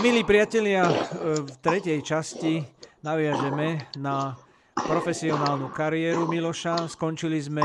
milí 0.00 0.24
priatelia, 0.24 0.88
v 1.44 1.54
tretej 1.60 2.00
časti 2.00 2.64
naviažeme 3.04 3.92
na 4.00 4.34
profesionálnu 4.74 5.70
kariéru 5.70 6.26
Miloša. 6.26 6.88
Skončili 6.90 7.38
sme 7.38 7.62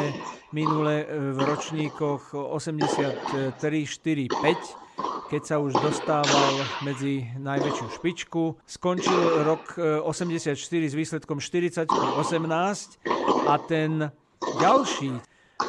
minule 0.53 1.07
v 1.07 1.37
ročníkoch 1.39 2.35
83, 2.35 3.55
4, 3.55 4.27
5 4.29 4.89
keď 5.29 5.41
sa 5.45 5.61
už 5.61 5.77
dostával 5.77 6.53
medzi 6.81 7.29
najväčšiu 7.37 7.85
špičku. 8.01 8.57
Skončil 8.65 9.45
rok 9.45 9.77
84 9.77 10.57
s 10.57 10.93
výsledkom 10.97 11.37
40 11.37 11.85
18 11.85 13.45
a 13.45 13.55
ten 13.61 14.09
ďalší 14.57 15.13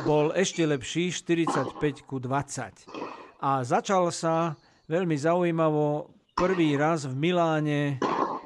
bol 0.09 0.33
ešte 0.33 0.65
lepší 0.65 1.13
45 1.13 2.09
ku 2.09 2.17
20. 2.17 2.89
A 3.45 3.61
začal 3.61 4.09
sa 4.09 4.57
veľmi 4.89 5.15
zaujímavo 5.15 6.09
prvý 6.41 6.73
raz 6.73 7.05
v 7.05 7.13
Miláne 7.13 8.01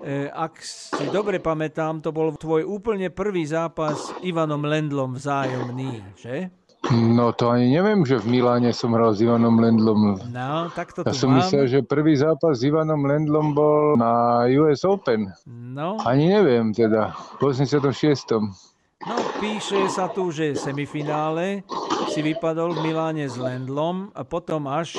E, 0.05 0.29
ak 0.29 0.61
si 0.61 1.09
dobre 1.09 1.41
pamätám, 1.41 2.05
to 2.05 2.13
bol 2.13 2.37
tvoj 2.37 2.61
úplne 2.61 3.09
prvý 3.09 3.49
zápas 3.49 3.97
s 3.97 4.13
Ivanom 4.21 4.61
Lendlom 4.61 5.17
vzájomný, 5.17 6.05
že? 6.21 6.53
No 6.93 7.33
to 7.33 7.49
ani 7.49 7.73
neviem, 7.73 8.05
že 8.05 8.21
v 8.21 8.37
Miláne 8.37 8.77
som 8.77 8.93
hral 8.93 9.17
s 9.17 9.25
Ivanom 9.25 9.57
Lendlom. 9.57 10.21
No, 10.29 10.69
tak 10.77 10.93
to 10.93 11.09
ja 11.09 11.17
som 11.17 11.33
mám. 11.33 11.41
myslel, 11.41 11.65
že 11.73 11.81
prvý 11.81 12.21
zápas 12.21 12.61
s 12.61 12.69
Ivanom 12.69 13.01
Lendlom 13.01 13.57
bol 13.57 13.97
na 13.97 14.45
US 14.61 14.85
Open. 14.85 15.33
No. 15.49 15.97
Ani 16.05 16.29
neviem 16.29 16.77
teda, 16.77 17.17
v 17.41 17.49
86. 17.49 17.97
No, 19.05 19.21
píše 19.37 19.85
sa 19.93 20.09
tu, 20.09 20.33
že 20.33 20.57
semifinále 20.57 21.61
si 22.09 22.25
vypadol 22.25 22.73
v 22.73 22.89
Miláne 22.89 23.29
s 23.29 23.37
Lendlom 23.37 24.09
a 24.17 24.25
potom 24.25 24.65
až 24.65 24.97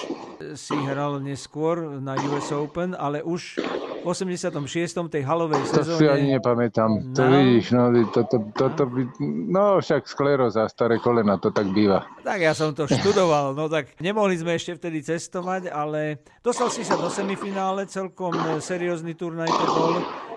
si 0.53 0.77
hral 0.77 1.17
neskôr 1.17 1.97
na 1.97 2.13
US 2.29 2.53
Open, 2.53 2.93
ale 2.93 3.25
už 3.25 3.57
86. 4.05 4.61
tej 5.09 5.25
halovej 5.25 5.65
sezóne. 5.65 5.97
To 5.97 6.01
si 6.05 6.05
ani 6.05 6.37
nepamätám. 6.37 6.89
No. 7.01 7.17
To 7.17 7.23
vidíš, 7.33 7.65
no, 7.73 7.89
to, 8.13 8.21
to, 8.29 8.37
to, 8.53 8.65
to 8.77 8.83
by, 8.85 9.01
no 9.49 9.81
však 9.81 10.05
skleróza, 10.05 10.69
staré 10.69 11.01
kolena, 11.01 11.41
to 11.41 11.49
tak 11.49 11.65
býva. 11.73 12.05
Tak 12.21 12.37
ja 12.37 12.53
som 12.53 12.77
to 12.77 12.85
študoval, 12.85 13.57
no 13.57 13.65
tak 13.65 13.97
nemohli 13.97 14.37
sme 14.37 14.53
ešte 14.53 14.77
vtedy 14.77 15.01
cestovať, 15.01 15.73
ale 15.73 16.21
dostal 16.45 16.69
si 16.69 16.85
sa 16.85 16.93
do 16.93 17.09
semifinále, 17.09 17.89
celkom 17.89 18.37
seriózny 18.61 19.17
turnaj 19.17 19.49
to 19.49 19.65
bol 19.73 19.93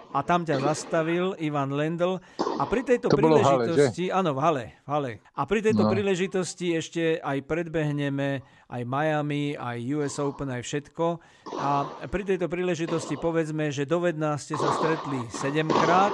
a 0.08 0.20
tam 0.24 0.44
ťa 0.44 0.64
zastavil 0.64 1.36
Ivan 1.36 1.72
Lendl. 1.72 2.20
A 2.58 2.64
pri 2.66 2.82
tejto 2.82 3.12
to 3.12 3.16
príležitosti, 3.20 4.08
v 4.08 4.10
hale, 4.10 4.18
áno, 4.18 4.30
v 4.34 4.40
hale, 4.40 4.64
v 4.82 4.88
hale. 4.88 5.12
A 5.36 5.42
pri 5.44 5.60
tejto 5.62 5.84
no. 5.86 5.90
príležitosti 5.92 6.74
ešte 6.74 7.20
aj 7.20 7.44
predbehneme 7.44 8.42
aj 8.68 8.82
Miami, 8.84 9.56
aj 9.56 9.80
US 9.96 10.20
Open, 10.20 10.52
aj 10.52 10.60
všetko. 10.60 11.16
A 11.56 11.88
pri 12.04 12.22
tejto 12.28 12.52
príležitosti 12.52 13.16
povedzme, 13.16 13.72
že 13.72 13.88
dovedná 13.88 14.36
ste 14.36 14.60
sa 14.60 14.68
stretli 14.76 15.24
7 15.32 15.64
krát 15.72 16.12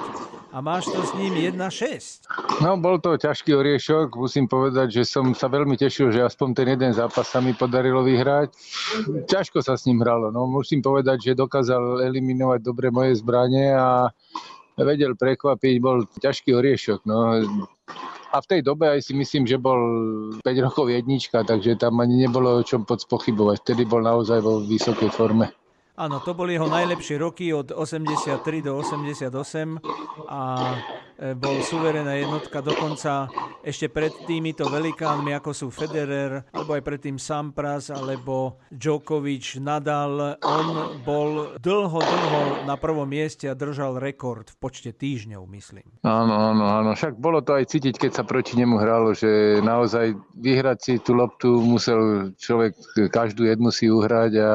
a 0.55 0.63
máš 0.63 0.87
to 0.87 1.03
s 1.03 1.11
ním 1.19 1.35
1-6. 1.35 2.63
No, 2.63 2.79
bol 2.79 3.03
to 3.03 3.19
ťažký 3.19 3.51
oriešok. 3.51 4.15
Musím 4.15 4.47
povedať, 4.47 5.03
že 5.03 5.03
som 5.03 5.35
sa 5.35 5.51
veľmi 5.51 5.75
tešil, 5.75 6.15
že 6.15 6.23
aspoň 6.23 6.49
ten 6.55 6.67
jeden 6.79 6.95
zápas 6.95 7.27
sa 7.27 7.43
mi 7.43 7.51
podarilo 7.51 7.99
vyhrať. 8.07 8.55
Ťažko 9.27 9.59
sa 9.59 9.75
s 9.75 9.83
ním 9.83 9.99
hralo. 9.99 10.31
No, 10.31 10.47
musím 10.47 10.79
povedať, 10.79 11.27
že 11.27 11.31
dokázal 11.35 12.07
eliminovať 12.07 12.59
dobre 12.63 12.87
moje 12.87 13.19
zbranie 13.19 13.75
a 13.75 14.07
vedel 14.79 15.19
prekvapiť, 15.19 15.75
bol 15.83 16.07
ťažký 16.07 16.55
oriešok. 16.55 17.03
No, 17.03 17.43
a 18.35 18.43
v 18.43 18.49
tej 18.51 18.61
dobe 18.67 18.91
aj 18.91 18.99
si 18.99 19.15
myslím, 19.15 19.47
že 19.47 19.55
bol 19.55 19.79
5 20.43 20.65
rokov 20.67 20.91
jednička, 20.91 21.47
takže 21.47 21.79
tam 21.79 22.03
ani 22.03 22.27
nebolo 22.27 22.59
o 22.59 22.67
čom 22.67 22.83
pochybovať. 22.83 23.63
Vtedy 23.63 23.87
bol 23.87 24.03
naozaj 24.03 24.43
vo 24.43 24.59
vysokej 24.59 25.07
forme. 25.15 25.55
Áno, 25.95 26.19
to 26.19 26.35
boli 26.35 26.59
jeho 26.59 26.67
najlepšie 26.67 27.15
roky 27.15 27.55
od 27.55 27.71
83 27.71 28.43
do 28.59 28.75
88 28.83 29.31
a 30.27 30.39
bol 31.15 31.63
suverénna 31.63 32.19
jednotka 32.19 32.59
dokonca 32.59 33.31
ešte 33.65 33.89
pred 33.89 34.13
týmito 34.29 34.69
velikánmi, 34.69 35.33
ako 35.33 35.51
sú 35.55 35.67
Federer, 35.73 36.45
alebo 36.53 36.77
aj 36.77 36.83
predtým 36.85 37.17
Sampras, 37.17 37.89
alebo 37.89 38.61
Djokovic, 38.69 39.57
Nadal. 39.57 40.37
On 40.45 40.99
bol 41.01 41.57
dlho, 41.57 41.99
dlho 41.99 42.41
na 42.69 42.77
prvom 42.77 43.09
mieste 43.09 43.49
a 43.49 43.57
držal 43.57 43.97
rekord 43.97 44.53
v 44.53 44.57
počte 44.61 44.93
týždňov, 44.93 45.41
myslím. 45.49 45.87
Áno, 46.05 46.53
áno, 46.53 46.65
áno. 46.67 46.89
Však 46.93 47.17
bolo 47.17 47.41
to 47.41 47.57
aj 47.57 47.73
cítiť, 47.73 47.95
keď 47.97 48.11
sa 48.21 48.23
proti 48.27 48.53
nemu 48.59 48.77
hralo, 48.77 49.17
že 49.17 49.63
naozaj 49.65 50.13
vyhrať 50.37 50.77
si 50.77 50.93
tú 51.01 51.17
loptu 51.17 51.57
musel 51.63 52.31
človek 52.37 52.77
každú 53.09 53.49
jednu 53.49 53.73
si 53.73 53.89
uhrať 53.89 54.31
a 54.39 54.51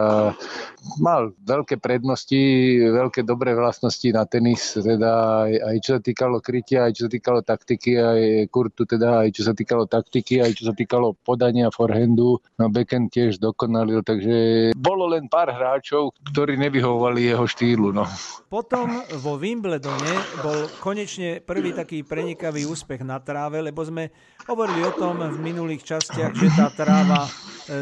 mal 1.03 1.33
veľké 1.43 1.83
prednosti, 1.83 2.39
veľké 2.79 3.27
dobré 3.27 3.53
vlastnosti 3.59 4.07
na 4.13 4.25
tenis, 4.25 4.79
teda 4.79 5.45
aj, 5.49 5.53
aj 5.67 5.77
čo 5.83 5.91
sa 5.97 6.01
týkalo 6.01 6.39
krytia, 6.51 6.91
aj 6.91 6.99
čo 6.99 7.07
sa 7.07 7.11
týkalo 7.15 7.47
taktiky, 7.47 7.95
aj 7.95 8.21
kurtu, 8.51 8.83
teda 8.83 9.23
aj 9.23 9.29
čo 9.31 9.43
sa 9.47 9.55
týkalo 9.55 9.87
taktiky, 9.87 10.43
aj 10.43 10.59
čo 10.59 10.67
sa 10.67 10.75
týkalo 10.75 11.15
podania 11.23 11.71
forehandu. 11.71 12.43
No 12.59 12.67
backhand 12.67 13.15
tiež 13.15 13.39
dokonalil, 13.39 14.03
takže 14.03 14.71
bolo 14.75 15.07
len 15.07 15.31
pár 15.31 15.55
hráčov, 15.55 16.11
ktorí 16.35 16.59
nevyhovovali 16.59 17.31
jeho 17.31 17.47
štýlu. 17.47 17.95
No. 17.95 18.11
Potom 18.51 19.07
vo 19.23 19.39
Wimbledone 19.39 20.43
bol 20.43 20.67
konečne 20.83 21.39
prvý 21.39 21.71
taký 21.71 22.03
prenikavý 22.03 22.67
úspech 22.67 23.07
na 23.07 23.23
tráve, 23.23 23.63
lebo 23.63 23.87
sme 23.87 24.11
hovorili 24.49 24.83
o 24.83 24.93
tom 24.97 25.21
v 25.21 25.39
minulých 25.39 25.87
častiach, 25.87 26.33
že 26.35 26.49
tá 26.57 26.67
tráva 26.73 27.29
e, 27.29 27.31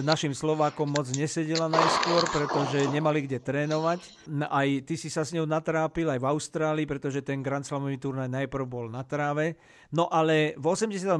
našim 0.03 0.34
Slovákom 0.34 0.91
moc 0.91 1.09
nesedela 1.15 1.71
najskôr, 1.71 2.27
pretože 2.28 2.84
nemali 2.91 3.25
kde 3.25 3.39
trénovať. 3.41 4.01
Aj 4.51 4.69
ty 4.84 4.95
si 4.99 5.09
sa 5.09 5.23
s 5.23 5.33
ňou 5.33 5.47
natrápil 5.47 6.11
aj 6.11 6.19
v 6.21 6.28
Austrálii, 6.28 6.84
pretože 6.84 7.23
ten 7.23 7.41
Grand 7.41 7.65
Slamový 7.65 7.97
turnaj 7.97 8.28
najprv 8.28 8.58
bol 8.65 8.89
na 8.89 9.05
tráve. 9.05 9.61
No 9.93 10.09
ale 10.09 10.57
v 10.59 10.65
86. 10.65 11.15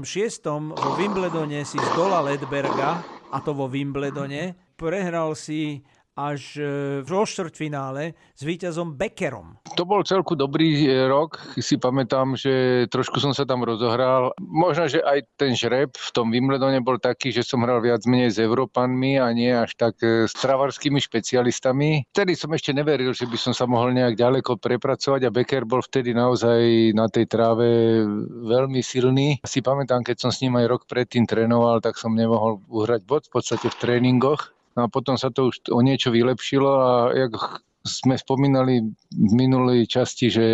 vo 0.72 0.91
Wimbledone 0.97 1.62
si 1.62 1.78
zdolal 1.93 2.32
Edberga, 2.34 3.04
a 3.28 3.38
to 3.44 3.53
vo 3.53 3.69
Wimbledone. 3.69 4.56
Prehral 4.78 5.37
si 5.37 5.84
až 6.18 6.58
e, 6.58 6.62
vo 7.06 7.22
štvrťfinále 7.22 8.18
s 8.34 8.42
víťazom 8.42 8.98
Beckerom. 8.98 9.62
To 9.78 9.86
bol 9.86 10.02
celku 10.02 10.34
dobrý 10.34 10.90
e, 10.90 11.06
rok. 11.06 11.38
Si 11.62 11.78
pamätám, 11.78 12.34
že 12.34 12.84
trošku 12.90 13.22
som 13.22 13.30
sa 13.30 13.46
tam 13.46 13.62
rozohral. 13.62 14.34
Možno, 14.42 14.90
že 14.90 14.98
aj 14.98 15.30
ten 15.38 15.54
žreb 15.54 15.94
v 15.94 16.10
tom 16.10 16.34
Wimbledone 16.34 16.82
bol 16.82 16.98
taký, 16.98 17.30
že 17.30 17.46
som 17.46 17.62
hral 17.62 17.78
viac 17.78 18.02
menej 18.10 18.34
s 18.34 18.42
Európanmi 18.42 19.22
a 19.22 19.30
nie 19.30 19.54
až 19.54 19.78
tak 19.78 20.02
e, 20.02 20.26
s 20.26 20.34
travarskými 20.34 20.98
špecialistami. 20.98 22.10
Vtedy 22.10 22.34
som 22.34 22.50
ešte 22.50 22.74
neveril, 22.74 23.14
že 23.14 23.30
by 23.30 23.38
som 23.38 23.54
sa 23.54 23.70
mohol 23.70 23.94
nejak 23.94 24.18
ďaleko 24.18 24.58
prepracovať 24.58 25.30
a 25.30 25.30
Becker 25.30 25.62
bol 25.62 25.86
vtedy 25.86 26.10
naozaj 26.10 26.90
na 26.98 27.06
tej 27.06 27.30
tráve 27.30 28.02
veľmi 28.42 28.82
silný. 28.82 29.38
Si 29.46 29.62
pamätám, 29.62 30.02
keď 30.02 30.26
som 30.26 30.30
s 30.34 30.42
ním 30.42 30.58
aj 30.58 30.66
rok 30.66 30.82
predtým 30.90 31.30
trénoval, 31.30 31.78
tak 31.78 31.94
som 31.94 32.18
nemohol 32.18 32.58
uhrať 32.66 33.06
bod 33.06 33.30
v 33.30 33.38
podstate 33.38 33.70
v 33.70 33.78
tréningoch 33.78 34.57
No 34.78 34.86
a 34.86 34.92
potom 34.92 35.18
sa 35.18 35.34
to 35.34 35.50
už 35.50 35.74
o 35.74 35.82
niečo 35.82 36.14
vylepšilo 36.14 36.70
a 36.70 36.90
jak 37.10 37.34
sme 37.82 38.14
spomínali 38.14 38.84
v 39.10 39.32
minulej 39.32 39.88
časti, 39.88 40.28
že 40.28 40.46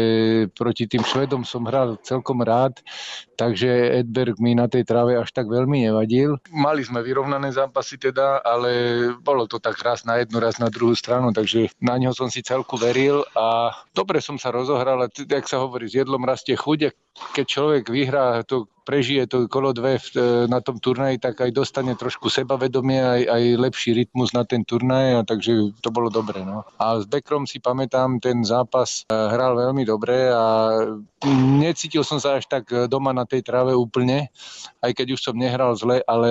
proti 0.54 0.86
tým 0.86 1.02
Švedom 1.02 1.42
som 1.42 1.66
hral 1.66 1.98
celkom 2.00 2.40
rád, 2.40 2.78
takže 3.34 4.00
Edberg 4.00 4.38
mi 4.38 4.54
na 4.54 4.70
tej 4.70 4.86
tráve 4.86 5.18
až 5.18 5.28
tak 5.34 5.50
veľmi 5.50 5.90
nevadil. 5.90 6.38
Mali 6.54 6.86
sme 6.86 7.02
vyrovnané 7.02 7.50
zápasy 7.50 7.98
teda, 7.98 8.40
ale 8.40 8.70
bolo 9.18 9.44
to 9.50 9.58
tak 9.58 9.76
raz 9.82 10.06
na 10.06 10.22
jednu, 10.22 10.38
raz 10.38 10.62
na 10.62 10.70
druhú 10.70 10.94
stranu, 10.94 11.34
takže 11.34 11.74
na 11.82 11.98
ňo 11.98 12.14
som 12.14 12.30
si 12.30 12.40
celku 12.40 12.78
veril 12.78 13.26
a 13.34 13.74
dobre 13.92 14.22
som 14.22 14.38
sa 14.38 14.54
rozohral 14.54 15.04
a 15.04 15.10
jak 15.10 15.44
sa 15.44 15.60
hovorí, 15.60 15.90
s 15.90 15.98
jedlom 15.98 16.22
rastie 16.22 16.54
chuť, 16.54 16.94
keď 17.34 17.44
človek 17.44 17.84
vyhrá 17.90 18.40
to 18.46 18.70
prežije 18.84 19.24
to 19.26 19.48
kolo 19.48 19.72
dve 19.72 19.96
e, 19.96 20.00
na 20.46 20.60
tom 20.60 20.76
turnaji, 20.76 21.16
tak 21.18 21.40
aj 21.40 21.50
dostane 21.56 21.96
trošku 21.96 22.28
sebavedomie, 22.28 23.00
aj, 23.00 23.22
aj 23.32 23.42
lepší 23.56 23.90
rytmus 23.96 24.36
na 24.36 24.44
ten 24.44 24.62
turnaj, 24.62 25.06
a 25.18 25.20
takže 25.24 25.72
to 25.80 25.88
bolo 25.88 26.12
dobre. 26.12 26.44
No. 26.44 26.68
A 26.76 27.00
s 27.00 27.08
Bekrom 27.08 27.48
si 27.48 27.58
pamätám, 27.58 28.20
ten 28.20 28.44
zápas 28.44 29.08
e, 29.08 29.12
hral 29.12 29.56
veľmi 29.56 29.82
dobre 29.88 30.28
a 30.28 30.44
necítil 31.56 32.04
som 32.04 32.20
sa 32.20 32.36
až 32.36 32.44
tak 32.44 32.68
doma 32.92 33.16
na 33.16 33.24
tej 33.24 33.40
tráve 33.40 33.72
úplne, 33.72 34.28
aj 34.84 34.92
keď 34.92 35.16
už 35.16 35.20
som 35.24 35.34
nehral 35.34 35.72
zle, 35.72 36.04
ale 36.04 36.30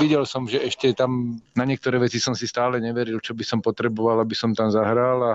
videl 0.00 0.24
som, 0.24 0.48
že 0.48 0.56
ešte 0.64 0.96
tam 0.96 1.36
na 1.52 1.64
niektoré 1.68 2.00
veci 2.00 2.16
som 2.16 2.32
si 2.32 2.48
stále 2.48 2.80
neveril, 2.80 3.20
čo 3.20 3.36
by 3.36 3.44
som 3.44 3.60
potreboval, 3.60 4.16
aby 4.24 4.32
som 4.32 4.56
tam 4.56 4.72
zahral 4.72 5.20
a, 5.20 5.34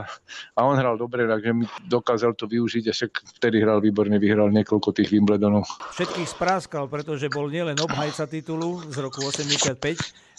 a 0.57 0.59
on 0.65 0.73
hral 0.73 0.97
dobre, 0.97 1.29
takže 1.29 1.53
mi 1.53 1.69
dokázal 1.85 2.33
to 2.33 2.49
využiť 2.49 2.89
a 2.89 2.93
však 2.93 3.11
vtedy 3.37 3.61
hral 3.61 3.77
výborne, 3.77 4.17
vyhral 4.17 4.49
niekoľko 4.49 4.97
tých 4.97 5.13
Wimbledonov. 5.13 5.69
Všetkých 5.93 6.30
spráskal, 6.31 6.87
pretože 6.87 7.27
bol 7.27 7.51
nielen 7.51 7.75
obhajca 7.75 8.23
titulu 8.23 8.79
z 8.87 8.97
roku 9.03 9.27
85, 9.27 9.75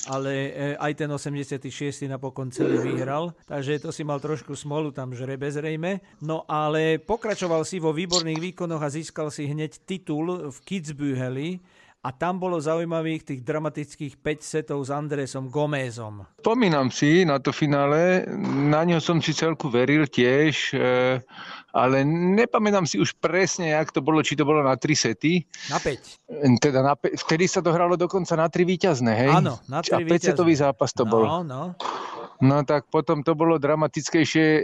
ale 0.09 0.33
e, 0.33 0.51
aj 0.81 0.93
ten 0.97 1.11
86. 1.13 2.09
napokon 2.09 2.49
celý 2.49 2.81
vyhral, 2.81 3.37
takže 3.45 3.79
to 3.85 3.93
si 3.93 4.03
mal 4.03 4.19
trošku 4.19 4.57
smolu 4.57 4.91
tam 4.91 5.13
žrebe 5.13 5.47
zrejme. 5.53 6.01
No 6.25 6.49
ale 6.49 6.97
pokračoval 6.97 7.69
si 7.69 7.77
vo 7.77 7.93
výborných 7.93 8.41
výkonoch 8.41 8.81
a 8.81 8.89
získal 8.89 9.29
si 9.29 9.45
hneď 9.47 9.85
titul 9.85 10.49
v 10.49 10.57
Kitzbüheli 10.65 11.61
a 12.03 12.11
tam 12.11 12.43
bolo 12.43 12.59
zaujímavých 12.59 13.23
tých 13.23 13.41
dramatických 13.47 14.19
5 14.19 14.43
setov 14.43 14.83
s 14.83 14.91
Andresom 14.91 15.47
Gomezom. 15.47 16.27
Spomínam 16.43 16.91
si 16.91 17.23
na 17.23 17.39
to 17.39 17.55
finále, 17.55 18.27
na 18.67 18.83
ňo 18.83 18.99
som 18.99 19.23
si 19.23 19.31
celku 19.31 19.71
veril 19.71 20.11
tiež, 20.11 20.75
e, 20.75 21.23
ale 21.71 22.03
nepamätám 22.07 22.91
si 22.91 22.99
už 22.99 23.15
presne, 23.23 23.71
jak 23.71 23.95
to 23.95 24.03
bolo, 24.03 24.19
či 24.19 24.35
to 24.35 24.43
bolo 24.43 24.67
na 24.67 24.75
3 24.75 24.99
sety. 24.99 25.47
Na 25.71 25.79
5. 25.79 26.59
Teda 26.59 26.83
na 26.83 26.99
5. 26.99 27.23
Vtedy 27.23 27.47
sa 27.47 27.63
to 27.63 27.71
hralo 27.71 27.95
dokonca 27.95 28.35
na 28.35 28.51
3 28.51 28.67
víťazné, 28.67 29.13
hej? 29.15 29.33
Áno, 29.39 29.63
na 29.71 29.79
3 29.79 29.95
A 29.95 29.99
5 30.03 30.35
setový 30.35 30.59
zápas 30.59 30.91
to 30.91 31.07
no, 31.07 31.11
bol. 31.15 31.23
No, 31.23 31.41
No 31.47 31.79
tak 32.67 32.91
potom 32.91 33.23
to 33.23 33.39
bolo 33.39 33.55
dramatickejšie, 33.55 34.43
e, 34.43 34.63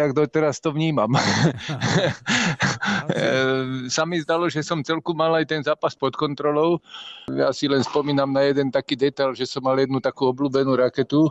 jak 0.00 0.16
doteraz 0.16 0.60
to 0.64 0.72
vnímam. 0.72 1.12
E, 3.04 3.88
sa 3.92 4.08
mi 4.08 4.20
zdalo, 4.20 4.48
že 4.48 4.64
som 4.64 4.80
celku 4.80 5.12
mal 5.12 5.32
aj 5.36 5.44
ten 5.48 5.60
zápas 5.60 5.92
pod 5.92 6.16
kontrolou. 6.16 6.80
Ja 7.28 7.52
si 7.52 7.68
len 7.68 7.84
spomínam 7.84 8.32
na 8.32 8.44
jeden 8.48 8.72
taký 8.72 8.96
detail, 8.96 9.36
že 9.36 9.44
som 9.44 9.64
mal 9.64 9.76
jednu 9.76 10.00
takú 10.00 10.32
obľúbenú 10.32 10.72
raketu, 10.76 11.28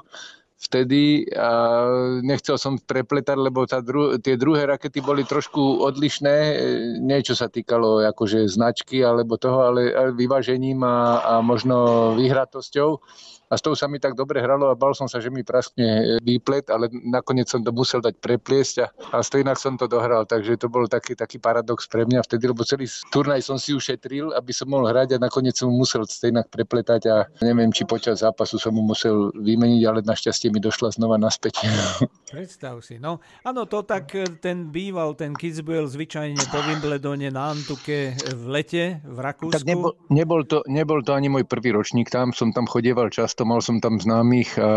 vtedy 0.64 1.28
a 1.36 1.84
nechcel 2.24 2.56
som 2.56 2.80
prepletať, 2.80 3.36
lebo 3.36 3.68
tá 3.68 3.84
dru- 3.84 4.16
tie 4.22 4.40
druhé 4.40 4.64
rakety 4.64 5.04
boli 5.04 5.28
trošku 5.28 5.84
odlišné, 5.84 6.36
e, 6.36 6.56
niečo 7.04 7.36
sa 7.36 7.52
týkalo 7.52 8.00
akože 8.16 8.48
značky 8.48 9.04
alebo 9.04 9.36
toho, 9.36 9.74
ale, 9.74 9.92
ale 9.92 10.12
vyvážením 10.16 10.80
a, 10.88 11.20
a 11.20 11.34
možno 11.44 12.14
vyhratosťou 12.16 12.90
a 13.54 13.58
s 13.58 13.62
tou 13.62 13.78
sa 13.78 13.86
mi 13.86 14.02
tak 14.02 14.18
dobre 14.18 14.42
hralo 14.42 14.74
a 14.74 14.76
bal 14.76 14.98
som 14.98 15.06
sa, 15.06 15.22
že 15.22 15.30
mi 15.30 15.46
praskne 15.46 16.18
výplet, 16.26 16.74
ale 16.74 16.90
nakoniec 17.06 17.46
som 17.46 17.62
to 17.62 17.70
musel 17.70 18.02
dať 18.02 18.18
prepliesť 18.18 18.76
a, 18.82 18.88
a 19.14 19.22
inak 19.22 19.62
som 19.62 19.78
to 19.78 19.86
dohral, 19.86 20.26
takže 20.26 20.58
to 20.58 20.66
bol 20.66 20.90
taký, 20.90 21.14
taký 21.14 21.38
paradox 21.38 21.86
pre 21.86 22.10
mňa 22.10 22.26
vtedy, 22.26 22.50
lebo 22.50 22.66
celý 22.66 22.90
turnaj 23.14 23.46
som 23.46 23.62
si 23.62 23.78
ušetril, 23.78 24.34
aby 24.34 24.50
som 24.50 24.74
mohol 24.74 24.90
hrať 24.90 25.16
a 25.16 25.22
nakoniec 25.22 25.54
som 25.54 25.70
musel 25.70 26.10
stejnak 26.10 26.50
prepletať 26.50 27.02
a 27.14 27.16
neviem, 27.46 27.70
či 27.70 27.86
počas 27.86 28.26
zápasu 28.26 28.58
som 28.58 28.74
mu 28.74 28.82
musel 28.82 29.30
vymeniť, 29.38 29.82
ale 29.86 30.00
našťastie 30.02 30.50
mi 30.50 30.58
došla 30.58 30.98
znova 30.98 31.22
naspäť. 31.22 31.62
Predstav 32.34 32.82
si, 32.82 32.98
no. 32.98 33.22
Áno, 33.46 33.70
to 33.70 33.86
tak 33.86 34.10
e, 34.18 34.26
ten 34.42 34.74
býval, 34.74 35.14
ten 35.14 35.38
Kitzbühel 35.38 35.86
zvyčajne 35.86 36.42
po 36.50 36.60
Wimbledone 36.66 37.30
na 37.30 37.54
Antuke 37.54 38.18
v 38.18 38.44
lete 38.50 39.04
v 39.06 39.18
Rakúsku. 39.22 39.54
Tak 39.54 39.68
nebol, 39.68 39.94
nebol, 40.10 40.42
to, 40.48 40.66
nebol 40.66 41.04
to 41.06 41.14
ani 41.14 41.30
môj 41.30 41.46
prvý 41.46 41.76
ročník 41.76 42.10
tam, 42.10 42.34
som 42.34 42.50
tam 42.50 42.66
chodieval 42.66 43.12
často 43.14 43.43
to 43.44 43.52
mal 43.52 43.60
som 43.60 43.84
tam 43.84 44.00
známych 44.00 44.56
a 44.56 44.72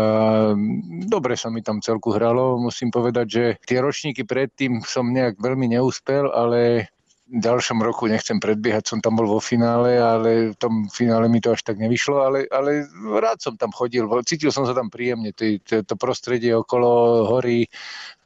dobre 1.07 1.39
sa 1.39 1.47
mi 1.47 1.63
tam 1.63 1.79
celku 1.79 2.11
hralo. 2.11 2.59
Musím 2.59 2.91
povedať, 2.91 3.27
že 3.31 3.43
tie 3.63 3.79
ročníky 3.79 4.27
predtým 4.27 4.83
som 4.83 5.07
nejak 5.07 5.39
veľmi 5.39 5.71
neúspel, 5.71 6.27
ale 6.35 6.91
v 7.31 7.39
ďalšom 7.39 7.79
roku 7.79 8.11
nechcem 8.11 8.43
predbiehať, 8.43 8.91
som 8.91 8.99
tam 8.99 9.15
bol 9.15 9.27
vo 9.27 9.39
finále, 9.39 9.95
ale 10.03 10.51
v 10.51 10.55
tom 10.59 10.91
finále 10.91 11.31
mi 11.31 11.39
to 11.39 11.55
až 11.55 11.63
tak 11.63 11.79
nevyšlo, 11.79 12.19
ale, 12.27 12.39
ale 12.51 12.91
rád 13.19 13.39
som 13.39 13.55
tam 13.55 13.71
chodil, 13.71 14.03
cítil 14.27 14.51
som 14.51 14.67
sa 14.67 14.75
tam 14.75 14.91
príjemne, 14.91 15.31
to, 15.31 15.59
to, 15.63 15.83
to 15.87 15.95
prostredie 15.95 16.51
okolo 16.51 17.23
hory 17.27 17.71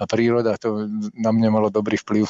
a 0.02 0.10
príroda, 0.10 0.58
to 0.58 0.90
na 1.18 1.30
mňa 1.30 1.50
malo 1.54 1.70
dobrý 1.70 2.02
vplyv. 2.02 2.26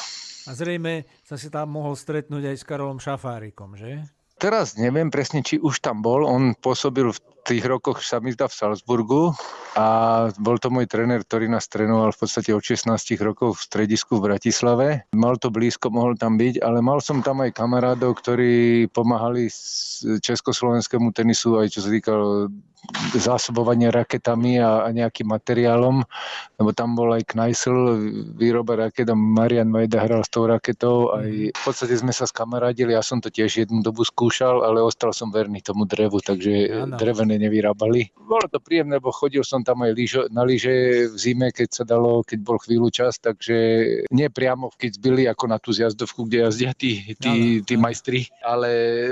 A 0.48 0.52
zrejme 0.52 1.08
sa 1.24 1.40
si 1.40 1.48
tam 1.48 1.72
mohol 1.72 1.96
stretnúť 1.96 2.44
aj 2.44 2.56
s 2.60 2.64
Karolom 2.64 3.00
Šafárikom, 3.00 3.76
že? 3.76 4.04
Teraz 4.42 4.74
neviem 4.74 5.06
presne, 5.06 5.38
či 5.38 5.62
už 5.62 5.78
tam 5.78 6.02
bol. 6.02 6.26
On 6.26 6.50
pôsobil 6.58 7.06
v 7.06 7.20
tých 7.42 7.64
rokoch, 7.66 8.00
sa 8.02 8.22
mi 8.22 8.30
zdá, 8.30 8.46
v 8.46 8.54
Salzburgu 8.54 9.34
a 9.74 9.86
bol 10.36 10.60
to 10.60 10.68
môj 10.68 10.86
tréner, 10.86 11.24
ktorý 11.24 11.48
nás 11.48 11.66
trénoval 11.66 12.12
v 12.12 12.20
podstate 12.22 12.52
od 12.52 12.62
16 12.62 12.92
rokov 13.24 13.58
v 13.58 13.64
stredisku 13.66 14.20
v 14.20 14.32
Bratislave. 14.32 14.86
Mal 15.16 15.36
to 15.40 15.48
blízko, 15.48 15.88
mohol 15.88 16.14
tam 16.14 16.36
byť, 16.36 16.60
ale 16.60 16.84
mal 16.84 17.00
som 17.00 17.24
tam 17.24 17.40
aj 17.42 17.56
kamarádov, 17.56 18.20
ktorí 18.20 18.86
pomáhali 18.92 19.48
československému 20.20 21.10
tenisu, 21.16 21.58
aj 21.58 21.68
čo 21.72 21.80
sa 21.82 21.90
týkalo 21.90 22.52
zásobovanie 23.14 23.94
raketami 23.94 24.58
a, 24.58 24.82
a 24.82 24.88
nejakým 24.90 25.30
materiálom, 25.30 26.02
lebo 26.58 26.70
tam 26.74 26.98
bol 26.98 27.14
aj 27.14 27.30
Kneisel, 27.30 27.94
výroba 28.34 28.74
raket 28.74 29.06
a 29.06 29.14
Marian 29.14 29.70
Majda 29.70 30.02
hral 30.02 30.26
s 30.26 30.30
tou 30.32 30.50
raketou. 30.50 31.14
Aj 31.14 31.30
v 31.30 31.62
podstate 31.62 31.94
sme 31.94 32.10
sa 32.10 32.26
skamarádili, 32.26 32.98
ja 32.98 33.04
som 33.04 33.22
to 33.22 33.30
tiež 33.30 33.62
jednu 33.64 33.86
dobu 33.86 34.02
skúšal, 34.02 34.66
ale 34.66 34.82
ostal 34.82 35.14
som 35.14 35.30
verný 35.30 35.62
tomu 35.62 35.86
drevu, 35.86 36.18
takže 36.18 36.82
ano. 36.90 36.98
drevené 36.98 37.31
nevyrábali. 37.36 38.12
Bolo 38.16 38.48
to 38.48 38.58
príjemné, 38.58 38.98
lebo 38.98 39.12
chodil 39.12 39.44
som 39.44 39.60
tam 39.60 39.84
aj 39.84 39.92
lížo, 39.92 40.20
na 40.32 40.42
lyže 40.42 41.08
v 41.12 41.16
zime, 41.16 41.48
keď 41.52 41.68
sa 41.70 41.84
dalo, 41.84 42.24
keď 42.24 42.38
bol 42.40 42.58
chvíľu 42.60 42.88
čas, 42.88 43.20
takže 43.20 43.56
nie 44.08 44.28
priamo 44.32 44.72
v 44.72 44.78
Kitzbüheli 44.86 45.24
ako 45.28 45.44
na 45.48 45.58
tú 45.60 45.70
zjazdovku, 45.72 46.26
kde 46.28 46.48
jazdia 46.48 46.72
tí, 46.72 47.14
tí, 47.16 47.60
tí 47.62 47.74
majstri, 47.76 48.28
ale 48.40 48.70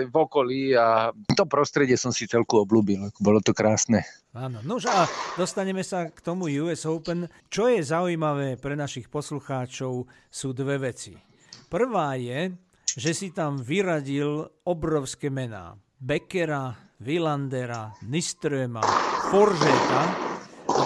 v 0.09 0.15
okolí 0.15 0.73
a 0.75 1.13
to 1.37 1.45
prostredie 1.45 1.97
som 1.97 2.11
si 2.11 2.25
celku 2.25 2.61
oblúbil. 2.61 3.13
Bolo 3.21 3.45
to 3.45 3.53
krásne. 3.53 4.05
Áno, 4.31 4.63
no 4.63 4.79
a 4.79 5.11
dostaneme 5.35 5.83
sa 5.83 6.07
k 6.07 6.23
tomu 6.23 6.47
US 6.63 6.87
Open. 6.87 7.27
Čo 7.51 7.67
je 7.67 7.83
zaujímavé 7.83 8.55
pre 8.63 8.79
našich 8.79 9.11
poslucháčov 9.11 10.07
sú 10.31 10.49
dve 10.55 10.79
veci. 10.79 11.19
Prvá 11.67 12.15
je, 12.15 12.55
že 12.95 13.11
si 13.11 13.29
tam 13.35 13.59
vyradil 13.59 14.47
obrovské 14.67 15.31
mená. 15.31 15.75
Beckera, 16.01 16.73
Villandera, 16.97 17.93
Niströma, 18.09 18.81
Foržeta 19.29 20.31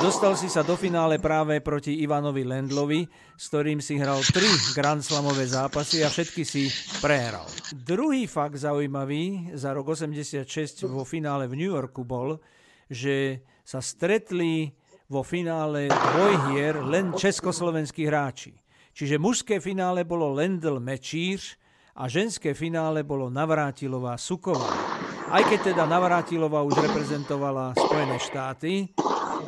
dostal 0.03 0.35
si 0.35 0.51
sa 0.51 0.67
do 0.67 0.75
finále 0.75 1.23
práve 1.23 1.63
proti 1.63 2.03
Ivanovi 2.03 2.43
Lendlovi, 2.43 3.07
s 3.39 3.47
ktorým 3.47 3.79
si 3.79 3.95
hral 3.95 4.27
tri 4.27 4.51
Grand 4.75 4.99
Slamové 4.99 5.47
zápasy 5.47 6.03
a 6.03 6.11
všetky 6.11 6.43
si 6.43 6.67
prehral. 6.99 7.47
Druhý 7.71 8.27
fakt 8.27 8.59
zaujímavý 8.59 9.55
za 9.55 9.71
rok 9.71 9.95
86 9.95 10.51
vo 10.91 11.07
finále 11.07 11.47
v 11.47 11.63
New 11.63 11.71
Yorku 11.71 12.03
bol, 12.03 12.43
že 12.91 13.47
sa 13.63 13.79
stretli 13.79 14.75
vo 15.07 15.23
finále 15.23 15.95
dvojhier 15.95 16.83
len 16.83 17.15
československí 17.15 18.03
hráči. 18.03 18.59
Čiže 18.99 19.23
mužské 19.23 19.63
finále 19.63 20.03
bolo 20.03 20.35
Lendl 20.35 20.83
Mečíř 20.83 21.55
a 21.95 22.11
ženské 22.11 22.51
finále 22.51 23.07
bolo 23.07 23.31
Navrátilová 23.31 24.19
Suková. 24.19 25.04
Aj 25.25 25.41
keď 25.41 25.73
teda 25.73 25.89
Navrátilová 25.89 26.61
už 26.61 26.85
reprezentovala 26.85 27.73
Spojené 27.73 28.21
štáty, 28.21 28.93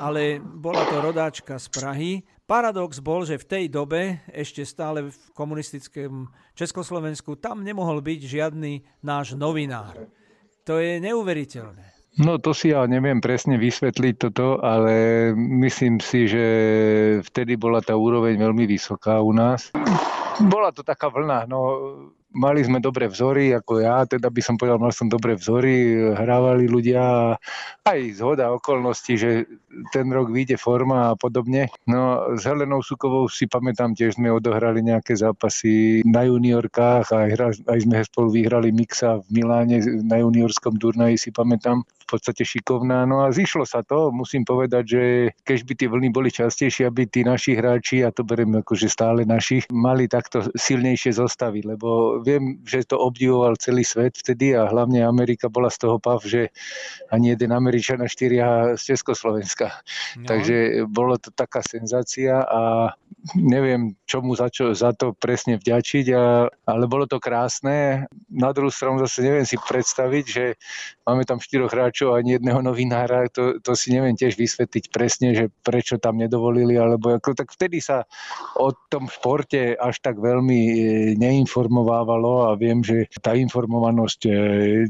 ale 0.01 0.41
bola 0.41 0.89
to 0.89 1.05
rodáčka 1.05 1.61
z 1.61 1.69
Prahy. 1.69 2.13
Paradox 2.49 3.03
bol, 3.05 3.29
že 3.29 3.37
v 3.37 3.45
tej 3.45 3.65
dobe, 3.69 4.25
ešte 4.33 4.65
stále 4.65 5.13
v 5.13 5.19
komunistickom 5.37 6.33
Československu, 6.57 7.37
tam 7.37 7.61
nemohol 7.61 8.01
byť 8.01 8.21
žiadny 8.25 9.05
náš 9.05 9.37
novinár. 9.37 10.09
To 10.65 10.81
je 10.81 10.97
neuveriteľné. 11.03 11.97
No 12.17 12.41
to 12.41 12.57
si 12.57 12.73
ja 12.73 12.89
neviem 12.89 13.21
presne 13.21 13.61
vysvetliť 13.61 14.15
toto, 14.17 14.57
ale 14.65 15.37
myslím 15.37 16.01
si, 16.01 16.25
že 16.25 16.47
vtedy 17.21 17.61
bola 17.61 17.85
tá 17.85 17.93
úroveň 17.93 18.41
veľmi 18.41 18.65
vysoká 18.65 19.21
u 19.21 19.37
nás. 19.37 19.69
Bola 20.41 20.73
to 20.73 20.81
taká 20.81 21.13
vlna, 21.13 21.45
no 21.45 21.61
mali 22.37 22.61
sme 22.61 22.85
dobré 22.85 23.09
vzory, 23.09 23.57
ako 23.57 23.81
ja, 23.81 24.05
teda 24.05 24.29
by 24.29 24.41
som 24.45 24.61
povedal, 24.61 24.77
mal 24.77 24.93
som 24.93 25.09
dobré 25.09 25.33
vzory, 25.35 25.97
hrávali 26.13 26.69
ľudia, 26.69 27.35
aj 27.89 28.01
zhoda 28.21 28.53
okolností, 28.53 29.17
že 29.17 29.49
ten 29.91 30.13
rok 30.13 30.29
vyjde 30.29 30.61
forma 30.61 31.13
a 31.13 31.19
podobne. 31.19 31.73
No 31.89 32.37
s 32.37 32.45
Helenou 32.45 32.85
Sukovou 32.85 33.27
si 33.33 33.49
pamätám, 33.49 33.97
tiež 33.97 34.21
sme 34.21 34.29
odohrali 34.29 34.85
nejaké 34.85 35.17
zápasy 35.17 36.05
na 36.05 36.29
juniorkách 36.29 37.07
a 37.11 37.17
aj, 37.25 37.65
aj 37.65 37.79
sme 37.81 38.05
spolu 38.05 38.29
vyhrali 38.37 38.69
mixa 38.71 39.25
v 39.25 39.41
Miláne 39.41 39.81
na 40.05 40.21
juniorskom 40.21 40.77
turnaji 40.77 41.17
si 41.17 41.33
pamätám 41.33 41.81
v 42.07 42.15
podstate 42.15 42.47
šikovná. 42.47 43.03
No 43.03 43.27
a 43.27 43.35
zišlo 43.35 43.67
sa 43.67 43.83
to, 43.83 44.15
musím 44.15 44.47
povedať, 44.47 44.85
že 44.87 45.03
keď 45.43 45.59
by 45.67 45.73
tie 45.75 45.89
vlny 45.91 46.09
boli 46.15 46.31
častejšie, 46.31 46.87
aby 46.87 47.11
tí 47.11 47.27
naši 47.27 47.59
hráči, 47.59 48.07
a 48.07 48.15
to 48.15 48.23
beriem 48.23 48.63
že 48.63 48.87
stále 48.87 49.27
našich, 49.27 49.67
mali 49.75 50.07
takto 50.07 50.47
silnejšie 50.55 51.19
zostavy, 51.19 51.67
lebo 51.67 52.23
viem, 52.23 52.63
že 52.63 52.87
to 52.87 52.95
obdivoval 53.01 53.59
celý 53.59 53.83
svet 53.83 54.15
vtedy 54.15 54.55
a 54.55 54.71
hlavne 54.71 55.03
Amerika 55.03 55.51
bola 55.51 55.67
z 55.67 55.83
toho 55.83 55.99
pav, 55.99 56.23
že 56.23 56.55
ani 57.11 57.35
jeden 57.35 57.51
Američan 57.51 57.99
a 58.05 58.07
štyria 58.07 58.79
z 58.79 58.95
Československa. 58.95 59.73
No. 60.21 60.29
Takže 60.31 60.87
bolo 60.87 61.19
to 61.19 61.35
taká 61.35 61.65
senzácia 61.65 62.45
a 62.47 62.95
neviem, 63.35 63.97
čomu 64.07 64.37
za, 64.37 64.53
čo, 64.53 64.77
za 64.77 64.93
to 64.93 65.17
presne 65.17 65.59
vďačiť, 65.59 66.07
a, 66.15 66.47
ale 66.69 66.85
bolo 66.87 67.09
to 67.09 67.19
krásne. 67.19 68.07
Na 68.31 68.53
druhú 68.53 68.71
stranu 68.71 69.03
zase 69.03 69.25
neviem 69.25 69.49
si 69.49 69.59
predstaviť, 69.59 70.25
že 70.29 70.45
máme 71.09 71.25
tam 71.25 71.43
štyroch 71.43 71.73
hráčov 71.73 71.96
a 72.05 72.21
ani 72.21 72.37
jedného 72.37 72.61
novinára, 72.61 73.25
to, 73.33 73.57
to 73.65 73.73
si 73.73 73.97
neviem 73.97 74.13
tiež 74.13 74.37
vysvetliť 74.37 74.93
presne, 74.93 75.33
že 75.33 75.45
prečo 75.65 75.97
tam 75.97 76.21
nedovolili, 76.21 76.77
alebo 76.77 77.17
ako, 77.17 77.33
tak 77.33 77.49
vtedy 77.57 77.81
sa 77.81 78.05
o 78.61 78.77
tom 78.93 79.09
športe 79.09 79.73
až 79.81 79.97
tak 80.05 80.21
veľmi 80.21 80.61
e, 80.61 80.75
neinformovávalo 81.17 82.53
a 82.53 82.61
viem, 82.61 82.85
že 82.85 83.09
tá 83.25 83.33
informovanosť, 83.33 84.21
e, 84.29 84.31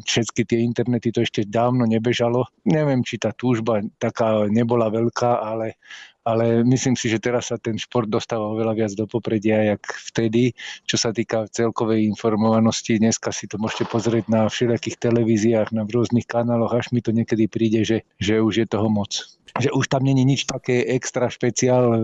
všetky 0.03 0.43
tie 0.43 0.59
internety 0.67 1.15
to 1.15 1.23
ešte 1.23 1.47
dávno 1.47 1.87
nebežalo. 1.87 2.51
Neviem, 2.67 3.07
či 3.07 3.23
tá 3.23 3.31
túžba 3.31 3.79
taká 4.03 4.51
nebola 4.51 4.91
veľká, 4.91 5.47
ale 5.47 5.79
ale 6.27 6.67
myslím 6.67 6.99
si, 6.99 7.07
že 7.07 7.23
teraz 7.23 7.55
sa 7.55 7.57
ten 7.57 7.79
šport 7.79 8.11
dostáva 8.11 8.51
oveľa 8.51 8.75
viac 8.75 8.93
do 8.99 9.07
popredia, 9.07 9.63
jak 9.63 9.83
vtedy, 10.11 10.51
čo 10.83 10.99
sa 10.99 11.15
týka 11.15 11.47
celkovej 11.55 12.03
informovanosti. 12.11 12.99
Dneska 12.99 13.31
si 13.31 13.47
to 13.47 13.63
môžete 13.63 13.87
pozrieť 13.87 14.27
na 14.27 14.51
všelijakých 14.51 14.99
televíziách, 14.99 15.71
na 15.71 15.87
rôznych 15.87 16.27
kanáloch, 16.27 16.75
až 16.75 16.91
mi 16.91 16.99
to 16.99 17.15
niekedy 17.15 17.47
príde, 17.47 17.87
že, 17.87 18.03
že 18.19 18.43
už 18.43 18.67
je 18.67 18.67
toho 18.67 18.91
moc 18.91 19.15
že 19.57 19.73
už 19.73 19.89
tam 19.89 20.05
není 20.05 20.21
nič 20.25 20.45
také 20.45 20.85
extra 20.85 21.33
špeciál, 21.33 21.97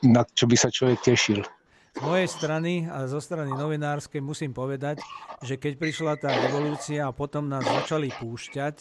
na 0.00 0.24
čo 0.32 0.48
by 0.48 0.56
sa 0.56 0.72
človek 0.72 1.04
tešil. 1.04 1.44
Z 1.92 2.00
mojej 2.00 2.30
strany 2.30 2.86
a 2.88 3.04
zo 3.04 3.20
strany 3.20 3.52
novinárskej 3.52 4.22
musím 4.22 4.56
povedať, 4.56 5.02
že 5.44 5.60
keď 5.60 5.72
prišla 5.76 6.16
tá 6.16 6.30
revolúcia 6.30 7.04
a 7.04 7.12
potom 7.12 7.50
nás 7.50 7.66
začali 7.66 8.08
púšťať 8.16 8.76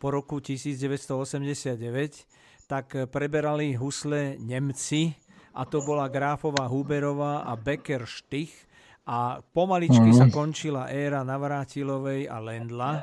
po 0.00 0.14
roku 0.14 0.40
1989, 0.40 1.76
tak 2.70 3.10
preberali 3.10 3.74
husle 3.74 4.38
Nemci 4.38 5.10
a 5.58 5.66
to 5.66 5.82
bola 5.82 6.06
Gráfová 6.06 6.70
Huberová 6.70 7.42
a 7.42 7.58
Becker 7.58 8.06
Štych 8.06 8.70
a 9.10 9.42
pomaličky 9.42 10.14
sa 10.14 10.30
mhm. 10.30 10.32
končila 10.32 10.86
éra 10.86 11.26
Navrátilovej 11.26 12.30
a 12.30 12.38
Lendla 12.38 13.02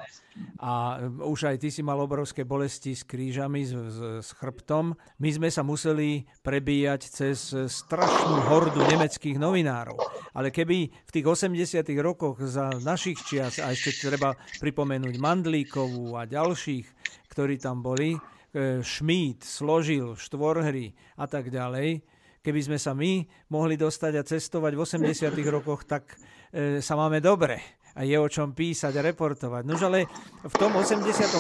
a 0.62 1.02
už 1.20 1.52
aj 1.52 1.58
ty 1.60 1.68
si 1.74 1.84
mal 1.84 2.00
obrovské 2.00 2.48
bolesti 2.48 2.96
s 2.96 3.04
krížami, 3.04 3.66
s, 3.66 3.74
s, 3.74 4.00
s 4.24 4.30
chrbtom. 4.38 4.96
My 5.20 5.30
sme 5.36 5.50
sa 5.52 5.68
museli 5.68 6.24
prebíjať 6.46 7.02
cez 7.10 7.52
strašnú 7.52 8.48
hordu 8.48 8.86
nemeckých 8.88 9.36
novinárov. 9.36 9.98
Ale 10.38 10.54
keby 10.54 10.94
v 10.94 11.12
tých 11.12 11.26
80 11.26 11.82
rokoch 12.00 12.38
za 12.46 12.70
našich 12.86 13.18
čias, 13.26 13.58
a 13.58 13.74
ešte 13.74 14.08
treba 14.08 14.38
pripomenúť 14.62 15.18
Mandlíkovú 15.18 16.14
a 16.16 16.30
ďalších, 16.30 16.86
ktorí 17.34 17.58
tam 17.58 17.82
boli, 17.82 18.14
e, 18.58 18.82
Šmít, 18.82 19.46
Složil, 19.46 20.18
Štvorhry 20.18 20.98
a 21.22 21.30
tak 21.30 21.54
ďalej, 21.54 22.02
keby 22.42 22.60
sme 22.66 22.78
sa 22.82 22.98
my 22.98 23.22
mohli 23.54 23.78
dostať 23.78 24.14
a 24.18 24.26
cestovať 24.26 24.74
v 24.74 24.82
80 24.82 25.30
rokoch, 25.54 25.86
tak 25.86 26.18
e, 26.50 26.82
sa 26.82 26.98
máme 26.98 27.22
dobre 27.22 27.78
a 27.98 28.06
je 28.06 28.18
o 28.18 28.30
čom 28.30 28.54
písať 28.54 28.94
a 28.98 29.06
reportovať. 29.10 29.64
Nož 29.66 29.90
ale 29.90 30.06
v 30.46 30.56
tom 30.58 30.74
86. 30.78 31.34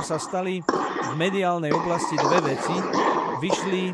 sa 0.00 0.16
stali 0.16 0.64
v 0.64 1.12
mediálnej 1.16 1.68
oblasti 1.72 2.16
dve 2.16 2.56
veci. 2.56 2.76
Vyšli 3.38 3.84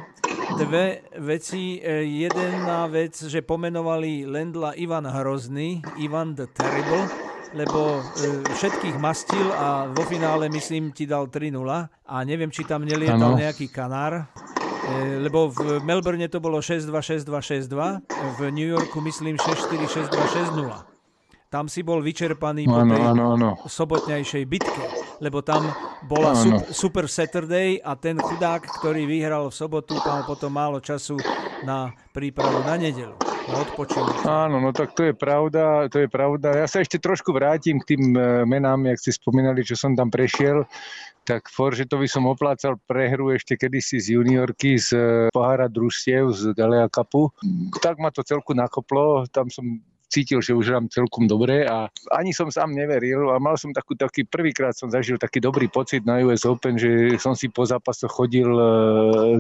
dve 0.63 1.03
veci. 1.19 1.83
E, 1.83 2.07
jedna 2.07 2.87
vec, 2.87 3.19
že 3.19 3.43
pomenovali 3.43 4.31
Lendla 4.31 4.79
Ivan 4.79 5.11
Hrozný, 5.11 5.83
Ivan 5.99 6.39
the 6.39 6.47
Terrible, 6.47 7.24
lebo 7.55 8.03
e, 8.19 8.43
všetkých 8.51 8.99
mastil 8.99 9.47
a 9.55 9.87
vo 9.89 10.03
finále, 10.05 10.51
myslím, 10.51 10.91
ti 10.91 11.07
dal 11.07 11.31
3-0 11.31 11.55
a 11.87 12.17
neviem, 12.27 12.51
či 12.51 12.67
tam 12.67 12.83
nelietal 12.83 13.35
ano. 13.35 13.41
nejaký 13.41 13.71
kanár. 13.71 14.27
E, 14.85 15.23
lebo 15.23 15.49
v 15.49 15.81
Melbourne 15.81 16.27
to 16.29 16.43
bolo 16.43 16.59
6-2, 16.59 16.91
6-2, 17.25 17.71
6-2, 17.71 18.37
v 18.37 18.41
New 18.51 18.69
Yorku 18.69 18.99
myslím 19.01 19.39
6-4, 19.39 20.11
6-2, 20.11 20.91
6-0 20.91 20.95
tam 21.55 21.71
si 21.71 21.87
bol 21.87 22.03
vyčerpaný 22.03 22.67
po 22.67 22.83
tej 22.83 22.99
ano, 23.15 23.39
ano. 23.39 23.51
sobotnejšej 23.71 24.43
bitke, 24.51 24.85
lebo 25.23 25.39
tam 25.47 25.71
bola 26.03 26.35
super, 26.35 26.67
super 26.75 27.05
Saturday 27.07 27.79
a 27.79 27.95
ten 27.95 28.19
chudák, 28.19 28.83
ktorý 28.83 29.07
vyhral 29.07 29.47
v 29.47 29.55
sobotu, 29.55 29.95
mal 30.03 30.27
potom 30.27 30.51
málo 30.51 30.83
času 30.83 31.15
na 31.63 31.95
prípravu 32.11 32.59
na 32.67 32.75
nedelu. 32.75 33.24
Na 33.45 33.61
odpočinok. 33.61 34.25
Áno, 34.25 34.57
no 34.57 34.73
tak 34.73 34.97
to 34.97 35.05
je 35.05 35.13
pravda, 35.13 35.93
to 35.93 36.01
je 36.01 36.09
pravda. 36.09 36.57
Ja 36.57 36.65
sa 36.65 36.81
ešte 36.81 36.97
trošku 36.97 37.29
vrátim 37.37 37.77
k 37.77 37.93
tým 37.93 38.17
e, 38.17 38.49
menám, 38.49 38.89
jak 38.89 38.99
ste 39.05 39.13
spomínali, 39.13 39.61
čo 39.61 39.77
som 39.77 39.93
tam 39.93 40.09
prešiel 40.09 40.65
tak 41.25 41.49
by 41.97 42.05
som 42.05 42.29
oplácal 42.29 42.77
prehru 42.85 43.33
ešte 43.33 43.57
kedysi 43.57 43.97
z 43.97 44.21
juniorky 44.21 44.77
z 44.77 44.89
e, 44.93 45.01
pohára 45.33 45.73
družstiev 45.73 46.29
z 46.37 46.53
Galea 46.53 46.87
Cupu. 46.93 47.33
Tak 47.81 47.97
ma 47.97 48.13
to 48.13 48.21
celku 48.21 48.53
nakoplo, 48.53 49.25
tam 49.33 49.49
som 49.49 49.81
cítil, 50.15 50.39
že 50.39 50.55
už 50.55 50.71
hrám 50.71 50.87
celkom 50.87 51.27
dobre 51.27 51.67
a 51.67 51.91
ani 52.15 52.31
som 52.31 52.47
sám 52.47 52.71
neveril 52.71 53.35
a 53.35 53.43
mal 53.43 53.59
som 53.59 53.75
takú, 53.75 53.99
taký 53.99 54.23
prvýkrát 54.23 54.79
som 54.79 54.87
zažil 54.87 55.19
taký 55.19 55.43
dobrý 55.43 55.67
pocit 55.67 56.07
na 56.07 56.23
US 56.23 56.47
Open, 56.47 56.79
že 56.79 57.19
som 57.19 57.35
si 57.35 57.51
po 57.51 57.67
zápasoch 57.67 58.15
chodil 58.15 58.47
e, 58.47 58.63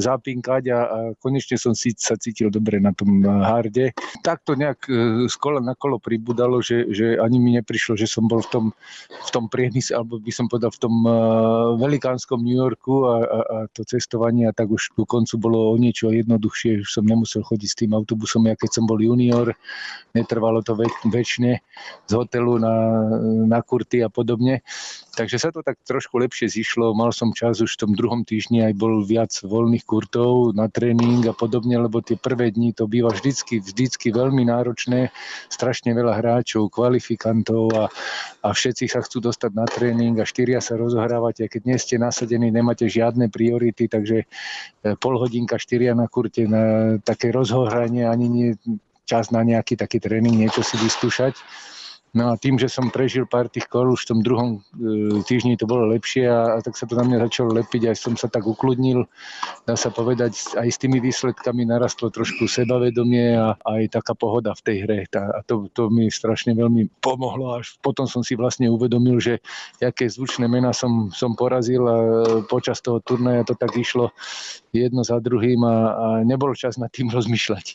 zapinkať 0.02 0.62
a, 0.74 0.78
a 0.82 0.98
konečne 1.22 1.54
som 1.54 1.78
si 1.78 1.94
sa 1.94 2.18
cítil 2.18 2.50
dobre 2.50 2.82
na 2.82 2.90
tom 2.90 3.22
e, 3.22 3.30
harde. 3.30 3.94
Tak 4.26 4.42
to 4.42 4.58
nejak 4.58 4.82
e, 4.90 5.30
z 5.30 5.36
kola 5.38 5.62
na 5.62 5.78
kolo 5.78 6.02
pribudalo, 6.02 6.58
že, 6.58 6.90
že 6.90 7.14
ani 7.22 7.38
mi 7.38 7.54
neprišlo, 7.54 7.94
že 7.94 8.10
som 8.10 8.26
bol 8.26 8.42
v 8.42 8.50
tom, 8.50 8.64
v 9.14 9.30
tom 9.30 9.46
priemysle, 9.46 10.02
alebo 10.02 10.18
by 10.18 10.32
som 10.34 10.50
povedal 10.50 10.74
v 10.74 10.80
tom 10.82 10.94
velikánskom 11.78 12.40
New 12.40 12.56
Yorku 12.56 13.06
a, 13.06 13.16
a, 13.20 13.38
a 13.44 13.56
to 13.70 13.84
cestovanie 13.86 14.48
a 14.48 14.56
tak 14.56 14.72
už 14.72 14.96
ku 14.96 15.04
koncu 15.04 15.36
bolo 15.38 15.70
o 15.70 15.74
niečo 15.76 16.10
jednoduchšie, 16.10 16.82
už 16.82 16.90
som 16.90 17.04
nemusel 17.04 17.44
chodiť 17.44 17.68
s 17.68 17.78
tým 17.84 17.92
autobusom, 17.92 18.48
ja 18.48 18.56
keď 18.56 18.80
som 18.80 18.84
bol 18.88 18.98
junior, 18.98 19.52
netrvalo 20.16 20.63
to 20.64 20.74
väčšine 21.04 21.60
z 22.08 22.12
hotelu 22.12 22.58
na, 22.58 22.74
na 23.44 23.60
kurty 23.60 24.00
a 24.00 24.08
podobne. 24.08 24.64
Takže 25.14 25.38
sa 25.38 25.54
to 25.54 25.62
tak 25.62 25.78
trošku 25.86 26.18
lepšie 26.18 26.50
zišlo. 26.50 26.90
Mal 26.90 27.14
som 27.14 27.30
čas 27.30 27.62
už 27.62 27.78
v 27.78 27.80
tom 27.86 27.92
druhom 27.94 28.26
týždni, 28.26 28.66
aj 28.66 28.74
bol 28.74 29.06
viac 29.06 29.30
voľných 29.46 29.86
kurtov 29.86 30.50
na 30.58 30.66
tréning 30.66 31.22
a 31.30 31.34
podobne, 31.36 31.78
lebo 31.78 32.02
tie 32.02 32.18
prvé 32.18 32.50
dni 32.50 32.74
to 32.74 32.90
býva 32.90 33.14
vždycky, 33.14 33.62
vždycky 33.62 34.10
veľmi 34.10 34.50
náročné. 34.50 35.14
Strašne 35.46 35.94
veľa 35.94 36.18
hráčov, 36.18 36.74
kvalifikantov 36.74 37.70
a, 37.78 37.84
a 38.42 38.48
všetci 38.50 38.90
sa 38.90 39.06
chcú 39.06 39.22
dostať 39.22 39.52
na 39.54 39.70
tréning 39.70 40.18
a 40.18 40.26
štyria 40.26 40.58
sa 40.58 40.74
rozohrávate. 40.74 41.46
A 41.46 41.52
keď 41.52 41.62
nie 41.62 41.78
ste 41.78 41.94
nasadení, 41.94 42.50
nemáte 42.50 42.90
žiadne 42.90 43.30
priority, 43.30 43.86
takže 43.86 44.26
e, 44.26 44.26
pol 44.98 45.14
hodinka 45.22 45.62
štyria 45.62 45.94
na 45.94 46.10
kurte, 46.10 46.42
na 46.50 46.96
také 47.06 47.30
rozhohranie 47.30 48.02
ani 48.10 48.26
nie, 48.26 48.50
čas 49.04 49.30
na 49.30 49.44
nejaký 49.44 49.76
taký 49.76 50.00
tréning, 50.00 50.36
niečo 50.36 50.64
si 50.64 50.76
vyskúšať. 50.80 51.36
No 52.14 52.30
a 52.30 52.38
tým, 52.38 52.54
že 52.62 52.70
som 52.70 52.94
prežil 52.94 53.26
pár 53.26 53.50
tých 53.50 53.66
kol, 53.66 53.90
už 53.90 54.06
v 54.06 54.10
tom 54.14 54.20
druhom 54.22 54.62
e, 54.78 55.18
týždni 55.26 55.58
to 55.58 55.66
bolo 55.66 55.90
lepšie 55.90 56.30
a, 56.30 56.54
a 56.54 56.58
tak 56.62 56.78
sa 56.78 56.86
to 56.86 56.94
na 56.94 57.02
mňa 57.02 57.26
začalo 57.26 57.50
lepiť, 57.58 57.90
aj 57.90 57.96
som 57.98 58.14
sa 58.14 58.30
tak 58.30 58.46
ukludnil, 58.46 59.02
dá 59.66 59.74
sa 59.74 59.90
povedať, 59.90 60.54
aj 60.54 60.68
s 60.70 60.78
tými 60.78 61.02
výsledkami 61.02 61.66
narastlo 61.66 62.14
trošku 62.14 62.46
sebavedomie 62.46 63.34
a 63.34 63.58
aj 63.58 63.98
taká 63.98 64.14
pohoda 64.14 64.54
v 64.54 64.62
tej 64.62 64.76
hre. 64.86 64.98
Tá, 65.10 65.26
a 65.34 65.42
to, 65.42 65.66
to 65.74 65.90
mi 65.90 66.06
strašne 66.06 66.54
veľmi 66.54 66.86
pomohlo. 67.02 67.58
Až 67.58 67.82
potom 67.82 68.06
som 68.06 68.22
si 68.22 68.38
vlastne 68.38 68.70
uvedomil, 68.70 69.18
že 69.18 69.42
aké 69.82 70.06
zvučné 70.06 70.46
mená 70.46 70.70
som, 70.70 71.10
som 71.10 71.34
porazil 71.34 71.82
a 71.82 71.98
počas 72.46 72.78
toho 72.78 73.02
turnaja 73.02 73.42
to 73.42 73.58
tak 73.58 73.74
išlo 73.74 74.14
jedno 74.74 75.06
za 75.06 75.22
druhým 75.22 75.62
a, 75.62 75.76
a 75.94 76.06
nebol 76.26 76.50
čas 76.58 76.74
nad 76.76 76.90
tým 76.90 77.08
rozmýšľať. 77.16 77.66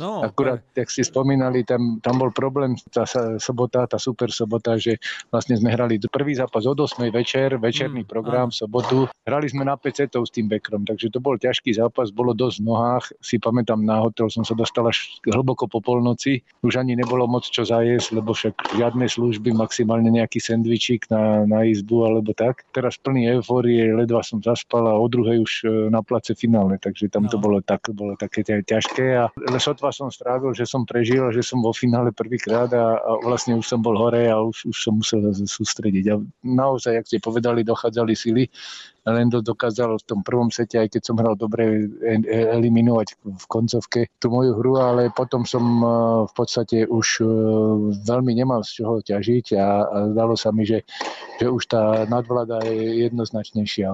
No, 0.00 0.24
Akurát, 0.24 0.64
tak... 0.72 0.88
jak 0.88 0.88
si 0.88 1.02
spomínali, 1.04 1.62
tam, 1.68 2.00
tam 2.00 2.16
bol 2.16 2.32
problém, 2.32 2.74
tá 2.88 3.04
sobota 3.36 3.84
tá 3.84 3.96
super 4.00 4.32
sobota, 4.32 4.80
že 4.80 4.96
vlastne 5.28 5.56
sme 5.56 5.72
hrali 5.72 6.00
prvý 6.08 6.36
zápas 6.36 6.64
od 6.64 6.78
8 6.78 7.08
večer, 7.12 7.56
večerný 7.58 8.04
mm, 8.04 8.08
program, 8.08 8.48
v 8.48 8.64
sobotu. 8.64 8.98
Hrali 9.28 9.48
sme 9.48 9.66
na 9.66 9.76
5 9.76 10.08
setov 10.08 10.28
s 10.28 10.32
tým 10.32 10.46
Bekrom, 10.46 10.88
takže 10.88 11.12
to 11.12 11.18
bol 11.18 11.36
ťažký 11.36 11.74
zápas, 11.76 12.08
bolo 12.14 12.32
dosť 12.32 12.62
v 12.62 12.64
nohách. 12.64 13.04
Si 13.20 13.36
pamätám, 13.36 13.82
na 13.82 14.00
hotel 14.00 14.32
som 14.32 14.46
sa 14.46 14.56
dostal 14.56 14.88
až 14.88 15.20
hlboko 15.28 15.66
po 15.66 15.84
polnoci. 15.84 16.40
Už 16.64 16.80
ani 16.80 16.94
nebolo 16.94 17.28
moc 17.28 17.44
čo 17.44 17.64
zajesť, 17.64 18.20
lebo 18.20 18.32
však 18.32 18.78
žiadne 18.78 19.04
služby, 19.08 19.52
maximálne 19.52 20.08
nejaký 20.08 20.38
sendvičík 20.38 21.10
na, 21.12 21.44
na 21.44 21.66
izbu 21.66 22.06
alebo 22.06 22.30
tak. 22.32 22.64
Teraz 22.72 22.96
plný 22.96 23.40
eufórie, 23.40 23.90
ledva 23.92 24.22
som 24.22 24.38
zaspal 24.40 24.86
a 24.86 24.94
o 24.94 25.06
druhej 25.10 25.42
už 25.42 25.52
e, 25.64 25.66
na 25.90 26.00
place 26.00 26.32
finále, 26.38 26.78
takže 26.78 27.10
tam 27.10 27.26
no. 27.26 27.30
to 27.34 27.36
bolo, 27.42 27.58
tak, 27.58 27.90
bolo 27.90 28.14
také 28.14 28.46
ťažké 28.46 29.18
a 29.18 29.26
sotva 29.58 29.90
som 29.90 30.06
strávil, 30.06 30.54
že 30.54 30.62
som 30.62 30.86
prežil 30.86 31.26
a 31.26 31.34
že 31.34 31.42
som 31.42 31.58
vo 31.58 31.74
finále 31.74 32.14
prvýkrát 32.14 32.70
a, 32.70 33.02
a 33.02 33.10
vlastne 33.26 33.58
už 33.58 33.66
som 33.66 33.82
bol 33.82 33.98
hore 33.98 34.30
a 34.30 34.38
už, 34.38 34.70
už 34.70 34.76
som 34.78 34.94
musel 35.02 35.26
sústrediť. 35.34 36.04
A 36.14 36.22
naozaj, 36.46 37.02
ak 37.02 37.06
ste 37.10 37.18
povedali, 37.18 37.66
dochádzali 37.66 38.14
sily. 38.14 38.46
Lendo 39.12 39.40
dokázal 39.40 39.98
v 39.98 40.06
tom 40.06 40.20
prvom 40.22 40.50
sete, 40.52 40.78
aj 40.80 40.88
keď 40.92 41.02
som 41.02 41.16
hral 41.16 41.34
dobre, 41.38 41.88
e, 42.02 42.20
e, 42.22 42.38
eliminovať 42.54 43.08
v 43.24 43.44
koncovke 43.48 44.00
tú 44.18 44.28
moju 44.32 44.58
hru, 44.58 44.78
ale 44.80 45.02
potom 45.14 45.48
som 45.48 45.62
e, 45.62 45.86
v 46.28 46.32
podstate 46.34 46.84
už 46.88 47.22
veľmi 48.04 48.32
nemal 48.36 48.62
z 48.62 48.82
čoho 48.82 49.00
ťažiť 49.00 49.46
a, 49.56 49.66
a 49.86 49.96
zdalo 50.12 50.34
sa 50.36 50.52
mi, 50.52 50.68
že, 50.68 50.84
že 51.40 51.46
už 51.48 51.62
tá 51.70 52.04
nadvláda 52.04 52.62
je 52.66 53.08
jednoznačnejšia 53.08 53.88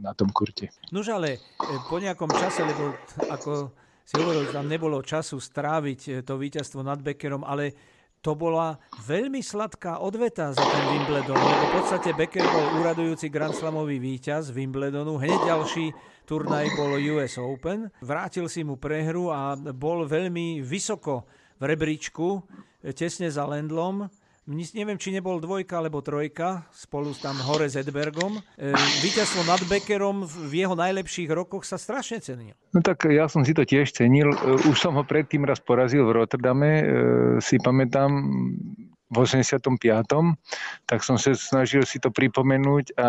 na 0.00 0.12
tom 0.14 0.30
kurte. 0.30 0.70
Nož 0.92 1.12
ale 1.12 1.40
po 1.88 1.96
nejakom 1.96 2.30
čase, 2.30 2.62
lebo 2.66 2.94
ako 3.32 3.72
si 4.06 4.14
hovoril, 4.22 4.46
tam 4.54 4.70
nebolo 4.70 5.02
času 5.02 5.42
stráviť 5.42 6.22
to 6.22 6.38
víťazstvo 6.38 6.82
nad 6.86 7.02
Beckerom, 7.02 7.42
ale 7.42 7.95
to 8.22 8.34
bola 8.34 8.76
veľmi 9.06 9.38
sladká 9.38 10.02
odveta 10.02 10.50
za 10.50 10.64
ten 10.64 10.84
Wimbledon, 10.92 11.38
lebo 11.38 11.64
v 11.70 11.72
podstate 11.78 12.10
Becker 12.16 12.42
bol 12.42 12.82
úradujúci 12.82 13.30
Grand 13.30 13.54
Slamový 13.54 14.02
víťaz 14.02 14.50
Wimbledonu, 14.50 15.20
hneď 15.20 15.40
ďalší 15.46 15.94
turnaj 16.26 16.66
bol 16.74 16.98
US 17.16 17.38
Open, 17.38 17.86
vrátil 18.02 18.50
si 18.50 18.66
mu 18.66 18.74
prehru 18.74 19.30
a 19.30 19.54
bol 19.54 20.02
veľmi 20.04 20.58
vysoko 20.58 21.22
v 21.56 21.62
rebríčku, 21.70 22.42
tesne 22.92 23.30
za 23.30 23.46
Lendlom, 23.46 24.10
neviem, 24.46 24.94
či 24.94 25.10
nebol 25.10 25.42
dvojka 25.42 25.82
alebo 25.82 25.98
trojka, 25.98 26.62
spolu 26.70 27.10
s 27.10 27.18
tam 27.18 27.34
hore 27.42 27.66
Edbergom. 27.66 28.38
E, 28.54 28.70
víťazstvo 29.02 29.42
nad 29.42 29.58
Beckerom 29.66 30.22
v 30.22 30.62
jeho 30.62 30.78
najlepších 30.78 31.26
rokoch 31.34 31.66
sa 31.66 31.74
strašne 31.74 32.22
cenil. 32.22 32.54
No 32.70 32.78
tak 32.78 33.10
ja 33.10 33.26
som 33.26 33.42
si 33.42 33.50
to 33.50 33.66
tiež 33.66 33.90
cenil. 33.90 34.30
E, 34.30 34.38
už 34.70 34.78
som 34.78 34.94
ho 34.94 35.02
predtým 35.02 35.42
raz 35.42 35.58
porazil 35.58 36.06
v 36.06 36.22
Rotterdame, 36.22 36.70
e, 36.78 36.84
si 37.42 37.58
pamätám, 37.58 38.10
v 39.06 39.16
85. 39.22 39.70
tak 40.86 40.98
som 41.06 41.14
sa 41.14 41.30
snažil 41.38 41.86
si 41.86 42.02
to 42.02 42.10
pripomenúť 42.10 42.98
a 42.98 43.08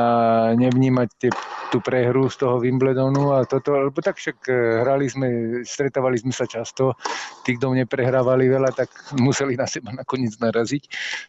nevnímať 0.53 1.09
tie, 1.17 1.31
tú 1.73 1.81
prehru 1.81 2.29
z 2.29 2.45
toho 2.45 2.61
Wimbledonu 2.61 3.33
a 3.33 3.49
toto, 3.49 3.73
lebo 3.73 3.97
tak 3.99 4.21
však 4.21 4.37
e, 4.45 4.53
hrali 4.85 5.09
sme, 5.09 5.27
stretávali 5.65 6.21
sme 6.21 6.29
sa 6.29 6.45
často, 6.45 6.93
tí, 7.41 7.57
kto 7.57 7.73
neprehrávali 7.73 8.45
veľa, 8.45 8.77
tak 8.77 8.93
museli 9.17 9.57
na 9.57 9.65
seba 9.65 9.89
nakoniec 9.89 10.37
naraziť. 10.37 10.83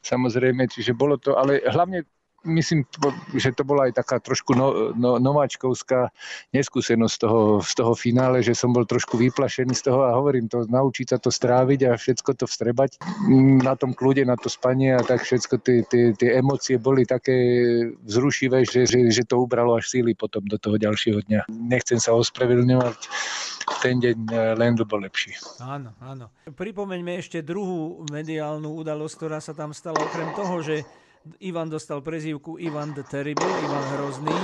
Samozrejme, 0.05 0.69
čiže 0.69 0.93
bolo 0.93 1.17
to, 1.17 1.41
ale 1.41 1.65
hlavne 1.65 2.05
myslím, 2.49 2.89
že 3.37 3.53
to 3.53 3.63
bola 3.63 3.87
aj 3.87 4.01
taká 4.01 4.17
trošku 4.19 4.57
no, 4.57 4.93
no, 4.97 5.21
nováčkovská 5.21 6.11
neskúsenosť 6.57 7.15
z 7.15 7.21
toho, 7.21 7.41
z 7.61 7.73
toho 7.77 7.93
finále, 7.95 8.41
že 8.41 8.57
som 8.57 8.73
bol 8.73 8.89
trošku 8.89 9.21
vyplašený 9.21 9.77
z 9.77 9.93
toho 9.93 10.09
a 10.09 10.17
hovorím 10.17 10.49
to, 10.49 10.65
naučiť 10.65 11.07
sa 11.15 11.19
to 11.21 11.29
stráviť 11.29 11.81
a 11.89 12.01
všetko 12.01 12.31
to 12.41 12.45
vstrebať 12.49 12.99
na 13.63 13.77
tom 13.77 13.93
kľude, 13.93 14.25
na 14.25 14.35
to 14.35 14.49
spanie 14.49 14.97
a 14.97 15.03
tak 15.05 15.23
všetko 15.23 15.55
tie, 15.61 15.85
tie, 15.87 16.05
tie 16.17 16.41
emócie 16.41 16.81
boli 16.81 17.05
také 17.05 17.37
vzrušivé, 18.03 18.65
že, 18.65 18.89
že, 18.89 19.13
že 19.13 19.23
to 19.29 19.45
ubralo 19.45 19.77
až 19.77 19.93
síly 19.93 20.17
potom 20.17 20.43
do 20.49 20.57
toho 20.57 20.81
ďalšieho 20.81 21.23
dňa. 21.29 21.53
Nechcem 21.53 22.01
sa 22.01 22.17
ospravedlňovať, 22.17 22.99
ten 23.85 24.01
deň 24.01 24.17
eh, 24.33 24.57
len 24.57 24.73
bol 24.81 25.01
lepší. 25.05 25.37
Áno, 25.61 25.93
áno. 26.01 26.33
Pripomeňme 26.49 27.21
ešte 27.21 27.45
druhú 27.45 28.09
mediálnu 28.09 28.73
udalosť, 28.81 29.15
ktorá 29.15 29.39
sa 29.45 29.53
tam 29.53 29.77
stala, 29.77 30.01
okrem 30.01 30.33
toho, 30.33 30.65
že 30.65 30.77
Ivan 31.41 31.69
dostal 31.69 32.01
prezývku 32.01 32.57
Ivan 32.61 32.97
the 32.97 33.05
Terrible, 33.05 33.45
Ivan 33.45 33.87
Hrozný. 33.97 34.39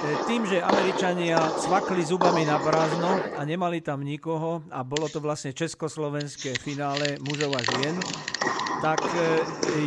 E, 0.00 0.16
tým, 0.24 0.48
že 0.48 0.64
Američania 0.64 1.36
cvakli 1.60 2.00
zubami 2.00 2.48
na 2.48 2.56
prázdno 2.56 3.20
a 3.36 3.40
nemali 3.44 3.84
tam 3.84 4.00
nikoho 4.00 4.64
a 4.72 4.80
bolo 4.80 5.12
to 5.12 5.20
vlastne 5.20 5.52
československé 5.52 6.56
finále 6.56 7.20
mužov 7.20 7.52
a 7.52 7.60
žien, 7.60 8.00
tak 8.80 9.04
e, 9.12 9.20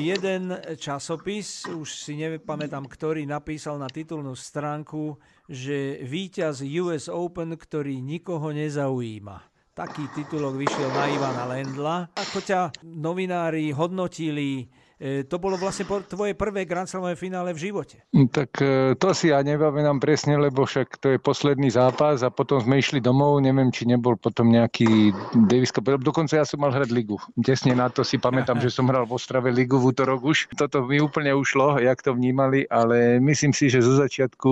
jeden 0.06 0.54
časopis, 0.78 1.66
už 1.66 1.90
si 1.90 2.14
nepamätám 2.14 2.86
ktorý, 2.86 3.26
napísal 3.26 3.82
na 3.82 3.90
titulnú 3.90 4.38
stránku, 4.38 5.18
že 5.50 6.06
víťaz 6.06 6.62
US 6.62 7.10
Open, 7.10 7.58
ktorý 7.58 7.98
nikoho 7.98 8.54
nezaujíma. 8.54 9.50
Taký 9.74 10.14
titulok 10.14 10.62
vyšiel 10.62 10.94
na 10.94 11.10
Ivana 11.10 11.46
Lendla. 11.50 11.98
Ako 12.14 12.46
ťa 12.46 12.86
novinári 12.86 13.74
hodnotili, 13.74 14.70
to 15.04 15.36
bolo 15.36 15.60
vlastne 15.60 15.84
tvoje 16.08 16.32
prvé 16.32 16.64
Grand 16.64 16.88
Slamové 16.88 17.20
finále 17.20 17.52
v 17.52 17.70
živote. 17.70 18.00
Mm, 18.16 18.30
tak 18.32 18.56
e, 18.64 18.96
to 18.96 19.12
si 19.12 19.36
ja 19.36 19.44
nepamätám 19.44 20.00
presne, 20.00 20.40
lebo 20.40 20.64
však 20.64 21.00
to 21.00 21.16
je 21.16 21.20
posledný 21.20 21.72
zápas 21.72 22.24
a 22.24 22.32
potom 22.32 22.64
sme 22.64 22.80
išli 22.80 23.04
domov, 23.04 23.44
neviem, 23.44 23.68
či 23.72 23.84
nebol 23.84 24.16
potom 24.16 24.48
nejaký 24.48 25.12
Davis 25.48 25.76
Cup. 25.76 25.88
Dokonca 26.00 26.40
ja 26.40 26.46
som 26.48 26.64
mal 26.64 26.72
hrať 26.72 26.96
ligu. 26.96 27.20
Tesne 27.44 27.76
na 27.76 27.92
to 27.92 28.04
si 28.08 28.16
pamätám, 28.16 28.60
že 28.64 28.72
som 28.72 28.88
hral 28.88 29.04
v 29.04 29.16
Ostrave 29.16 29.52
ligu 29.52 29.76
v 29.76 29.92
útorok 29.92 30.24
už. 30.24 30.52
Toto 30.56 30.88
mi 30.88 31.04
úplne 31.04 31.36
ušlo, 31.36 31.84
jak 31.84 32.00
to 32.00 32.16
vnímali, 32.16 32.64
ale 32.72 33.20
myslím 33.20 33.52
si, 33.52 33.68
že 33.68 33.84
zo 33.84 34.00
začiatku 34.00 34.52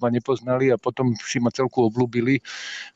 ma 0.00 0.08
nepoznali 0.12 0.72
a 0.72 0.76
potom 0.76 1.16
si 1.16 1.40
ma 1.40 1.48
celku 1.48 1.88
oblúbili. 1.88 2.44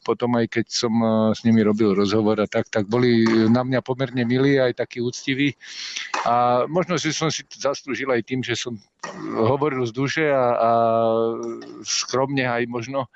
Potom 0.04 0.37
aj 0.37 0.52
keď 0.52 0.66
som 0.69 0.92
e, 0.92 1.09
s 1.33 1.47
nimi 1.49 1.64
robil 1.64 1.97
rozhovor 1.97 2.40
a 2.40 2.47
tak, 2.49 2.69
tak 2.69 2.88
boli 2.90 3.25
na 3.49 3.64
mňa 3.64 3.80
pomerne 3.85 4.23
milí, 4.26 4.59
aj 4.59 4.80
takí 4.80 5.00
úctiví. 5.00 5.57
A 6.26 6.66
možno 6.69 6.89
možno, 6.90 7.06
že 7.06 7.14
som 7.14 7.30
si 7.30 7.47
zaslúžil 7.47 8.11
aj 8.11 8.26
tým, 8.26 8.42
že 8.42 8.59
som 8.59 8.75
hovoril 9.38 9.87
z 9.87 9.94
duše 9.94 10.26
a, 10.26 10.59
a 10.59 10.70
skromne 11.87 12.42
aj 12.42 12.66
možno. 12.66 13.06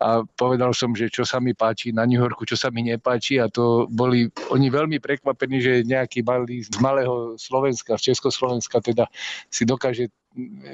A 0.00 0.24
povedal 0.40 0.72
som, 0.72 0.96
že 0.96 1.12
čo 1.12 1.28
sa 1.28 1.36
mi 1.36 1.52
páči 1.52 1.92
na 1.92 2.08
New 2.08 2.16
Yorku, 2.16 2.48
čo 2.48 2.56
sa 2.56 2.72
mi 2.72 2.80
nepáči. 2.80 3.36
A 3.36 3.52
to 3.52 3.84
boli 3.92 4.32
oni 4.48 4.72
veľmi 4.72 4.96
prekvapení, 5.04 5.60
že 5.60 5.84
nejaký 5.84 6.24
malý 6.24 6.64
z 6.64 6.80
malého 6.80 7.36
Slovenska, 7.36 8.00
z 8.00 8.16
Československa 8.16 8.80
teda 8.80 9.04
si 9.52 9.68
dokáže 9.68 10.08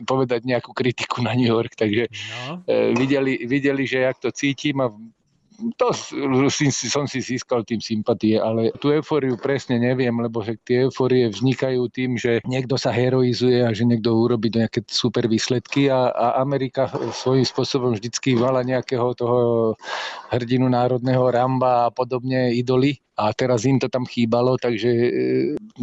povedať 0.06 0.46
nejakú 0.46 0.70
kritiku 0.70 1.24
na 1.24 1.34
New 1.34 1.48
York, 1.48 1.74
takže 1.74 2.12
no. 2.46 2.60
e, 2.68 2.92
videli, 2.92 3.40
videli, 3.48 3.88
že 3.88 4.04
jak 4.04 4.20
to 4.20 4.28
cítim 4.28 4.84
a 4.84 4.92
to 5.76 5.88
som 6.70 7.04
si 7.08 7.18
získal 7.20 7.64
tým 7.64 7.80
sympatie, 7.80 8.36
ale 8.36 8.72
tú 8.76 8.92
eufóriu 8.92 9.40
presne 9.40 9.80
neviem, 9.80 10.12
lebo 10.12 10.44
že 10.44 10.60
tie 10.62 10.86
eufórie 10.88 11.32
vznikajú 11.32 11.88
tým, 11.88 12.20
že 12.20 12.44
niekto 12.44 12.76
sa 12.76 12.92
heroizuje 12.92 13.64
a 13.64 13.72
že 13.72 13.88
niekto 13.88 14.12
urobí 14.12 14.52
nejaké 14.52 14.84
super 14.88 15.24
výsledky 15.26 15.88
a, 15.88 16.12
a 16.12 16.26
Amerika 16.44 16.88
svojím 17.12 17.48
spôsobom 17.48 17.96
vždycky 17.96 18.36
vala 18.36 18.60
nejakého 18.62 19.16
toho 19.16 19.38
hrdinu 20.28 20.68
národného 20.68 21.24
Ramba 21.32 21.88
a 21.88 21.92
podobne 21.94 22.52
idoly 22.52 23.00
a 23.16 23.32
teraz 23.32 23.64
im 23.64 23.80
to 23.80 23.88
tam 23.88 24.04
chýbalo, 24.04 24.60
takže 24.60 24.90
e, 24.92 25.10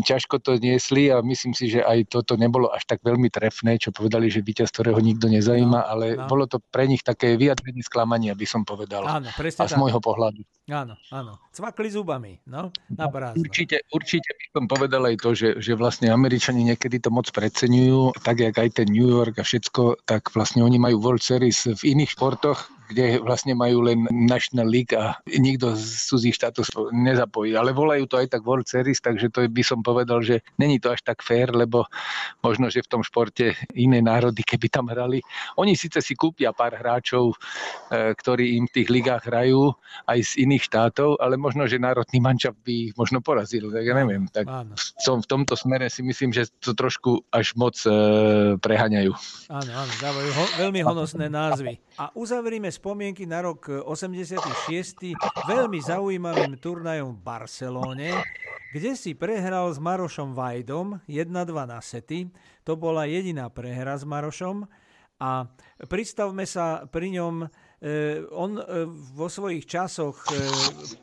ťažko 0.06 0.38
to 0.38 0.62
niesli 0.62 1.10
a 1.10 1.26
myslím 1.26 1.58
si, 1.58 1.66
že 1.66 1.82
aj 1.82 2.14
toto 2.14 2.38
nebolo 2.38 2.70
až 2.70 2.86
tak 2.86 3.02
veľmi 3.02 3.34
trefné, 3.34 3.82
čo 3.82 3.90
povedali, 3.90 4.30
že 4.30 4.46
víťaz, 4.46 4.70
ktorého 4.70 5.02
nikto 5.02 5.26
nezajíma, 5.34 5.82
no, 5.82 5.90
ale 5.90 6.06
no. 6.14 6.30
bolo 6.30 6.46
to 6.46 6.62
pre 6.62 6.86
nich 6.86 7.02
také 7.02 7.34
vyjadrenie 7.34 7.82
sklamania, 7.82 8.38
by 8.38 8.46
som 8.46 8.62
povedal. 8.62 9.02
Áno, 9.10 9.34
presne 9.34 9.66
A 9.66 9.70
z 9.70 9.74
tak. 9.74 9.82
môjho 9.82 9.98
pohľadu. 9.98 10.46
Áno, 10.70 10.94
áno. 11.10 11.42
Cvakli 11.50 11.90
zubami, 11.90 12.38
no, 12.46 12.70
na 12.94 13.10
prázdno. 13.10 13.42
Určite, 13.42 13.82
určite 13.90 14.30
by 14.30 14.46
som 14.54 14.64
povedal 14.70 15.02
aj 15.10 15.16
to, 15.18 15.30
že, 15.34 15.50
že 15.58 15.74
vlastne 15.74 16.14
Američani 16.14 16.62
niekedy 16.70 17.02
to 17.02 17.10
moc 17.10 17.26
preceňujú, 17.34 18.14
tak 18.22 18.46
jak 18.46 18.54
aj 18.54 18.70
ten 18.78 18.88
New 18.94 19.10
York 19.10 19.42
a 19.42 19.44
všetko, 19.44 20.06
tak 20.06 20.30
vlastne 20.38 20.62
oni 20.62 20.78
majú 20.78 21.02
World 21.02 21.26
Series 21.26 21.66
v 21.66 21.98
iných 21.98 22.14
športoch, 22.14 22.70
kde 22.90 23.24
vlastne 23.24 23.56
majú 23.56 23.86
len 23.86 24.06
National 24.12 24.68
League 24.68 24.92
a 24.96 25.18
nikto 25.28 25.76
z 25.78 26.10
cudzích 26.10 26.36
štátov 26.36 26.92
nezapojí. 26.92 27.56
Ale 27.56 27.72
volajú 27.72 28.06
to 28.10 28.20
aj 28.20 28.28
tak 28.34 28.44
World 28.44 28.68
Series, 28.68 29.00
takže 29.00 29.32
to 29.32 29.46
by 29.48 29.64
som 29.64 29.80
povedal, 29.86 30.20
že 30.20 30.44
není 30.60 30.78
to 30.78 30.92
až 30.92 31.02
tak 31.04 31.24
fér, 31.24 31.56
lebo 31.56 31.88
možno, 32.44 32.68
že 32.68 32.84
v 32.84 32.92
tom 32.92 33.02
športe 33.02 33.56
iné 33.74 34.04
národy, 34.04 34.44
keby 34.44 34.68
tam 34.68 34.92
hrali. 34.92 35.24
Oni 35.56 35.78
síce 35.80 36.04
si 36.04 36.14
kúpia 36.18 36.52
pár 36.52 36.76
hráčov, 36.76 37.34
e, 37.34 38.16
ktorí 38.16 38.60
im 38.60 38.66
v 38.68 38.76
tých 38.82 38.88
ligách 38.92 39.24
hrajú 39.30 39.72
aj 40.10 40.20
z 40.20 40.32
iných 40.44 40.64
štátov, 40.68 41.22
ale 41.24 41.40
možno, 41.40 41.66
že 41.70 41.80
národný 41.80 42.20
mančap 42.20 42.58
by 42.62 42.92
ich 42.92 42.94
možno 43.00 43.24
porazil, 43.24 43.72
tak 43.72 43.84
ja 43.86 43.96
neviem. 43.96 44.28
Tak 44.28 44.50
som 45.00 45.24
v 45.24 45.30
tomto 45.30 45.56
smere 45.56 45.88
si 45.88 46.04
myslím, 46.04 46.34
že 46.34 46.50
to 46.60 46.76
trošku 46.76 47.24
až 47.32 47.56
moc 47.56 47.78
e, 47.86 47.92
preháňajú. 48.60 49.12
Áno, 49.54 49.72
áno, 49.72 49.94
dávajú 50.02 50.30
ho, 50.34 50.46
veľmi 50.60 50.82
honosné 50.84 51.30
názvy. 51.30 51.80
A 52.02 52.10
uzavrime 52.18 52.74
spomienky 52.84 53.24
na 53.24 53.40
rok 53.40 53.72
86. 53.88 55.16
veľmi 55.48 55.80
zaujímavým 55.80 56.60
turnajom 56.60 57.16
v 57.16 57.24
Barcelóne, 57.24 58.12
kde 58.76 59.00
si 59.00 59.16
prehral 59.16 59.72
s 59.72 59.80
Marošom 59.80 60.36
Vajdom 60.36 61.00
1-2 61.08 61.32
na 61.64 61.80
sety. 61.80 62.28
To 62.68 62.76
bola 62.76 63.08
jediná 63.08 63.48
prehra 63.48 63.96
s 63.96 64.04
Marošom 64.04 64.68
a 65.16 65.48
pristavme 65.88 66.44
sa 66.44 66.84
pri 66.84 67.16
ňom 67.16 67.48
Eh, 67.48 67.63
on 68.32 68.56
eh, 68.56 68.88
vo 69.12 69.28
svojich 69.28 69.68
časoch 69.68 70.16
eh, 70.32 70.40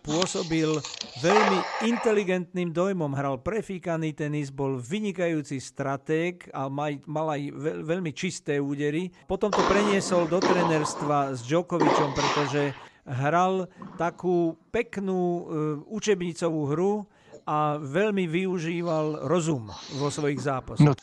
pôsobil 0.00 0.72
veľmi 1.20 1.58
inteligentným 1.84 2.72
dojmom, 2.72 3.12
hral 3.12 3.36
prefíkaný 3.44 4.16
tenis, 4.16 4.48
bol 4.48 4.80
vynikajúci 4.80 5.60
stratég 5.60 6.48
a 6.56 6.72
mal 7.04 7.26
aj 7.36 7.52
veľmi 7.84 8.16
čisté 8.16 8.56
údery. 8.56 9.12
Potom 9.28 9.52
to 9.52 9.60
preniesol 9.68 10.24
do 10.24 10.40
trenerstva 10.40 11.36
s 11.36 11.44
Djokovicom, 11.44 12.16
pretože 12.16 12.72
hral 13.04 13.68
takú 14.00 14.56
peknú 14.72 15.48
učebnicovú 15.84 16.62
hru, 16.72 16.92
a 17.50 17.82
veľmi 17.82 18.30
využíval 18.30 19.26
rozum 19.26 19.74
vo 19.98 20.08
svojich 20.12 20.38
zápasoch. 20.38 20.86
No, 20.86 20.94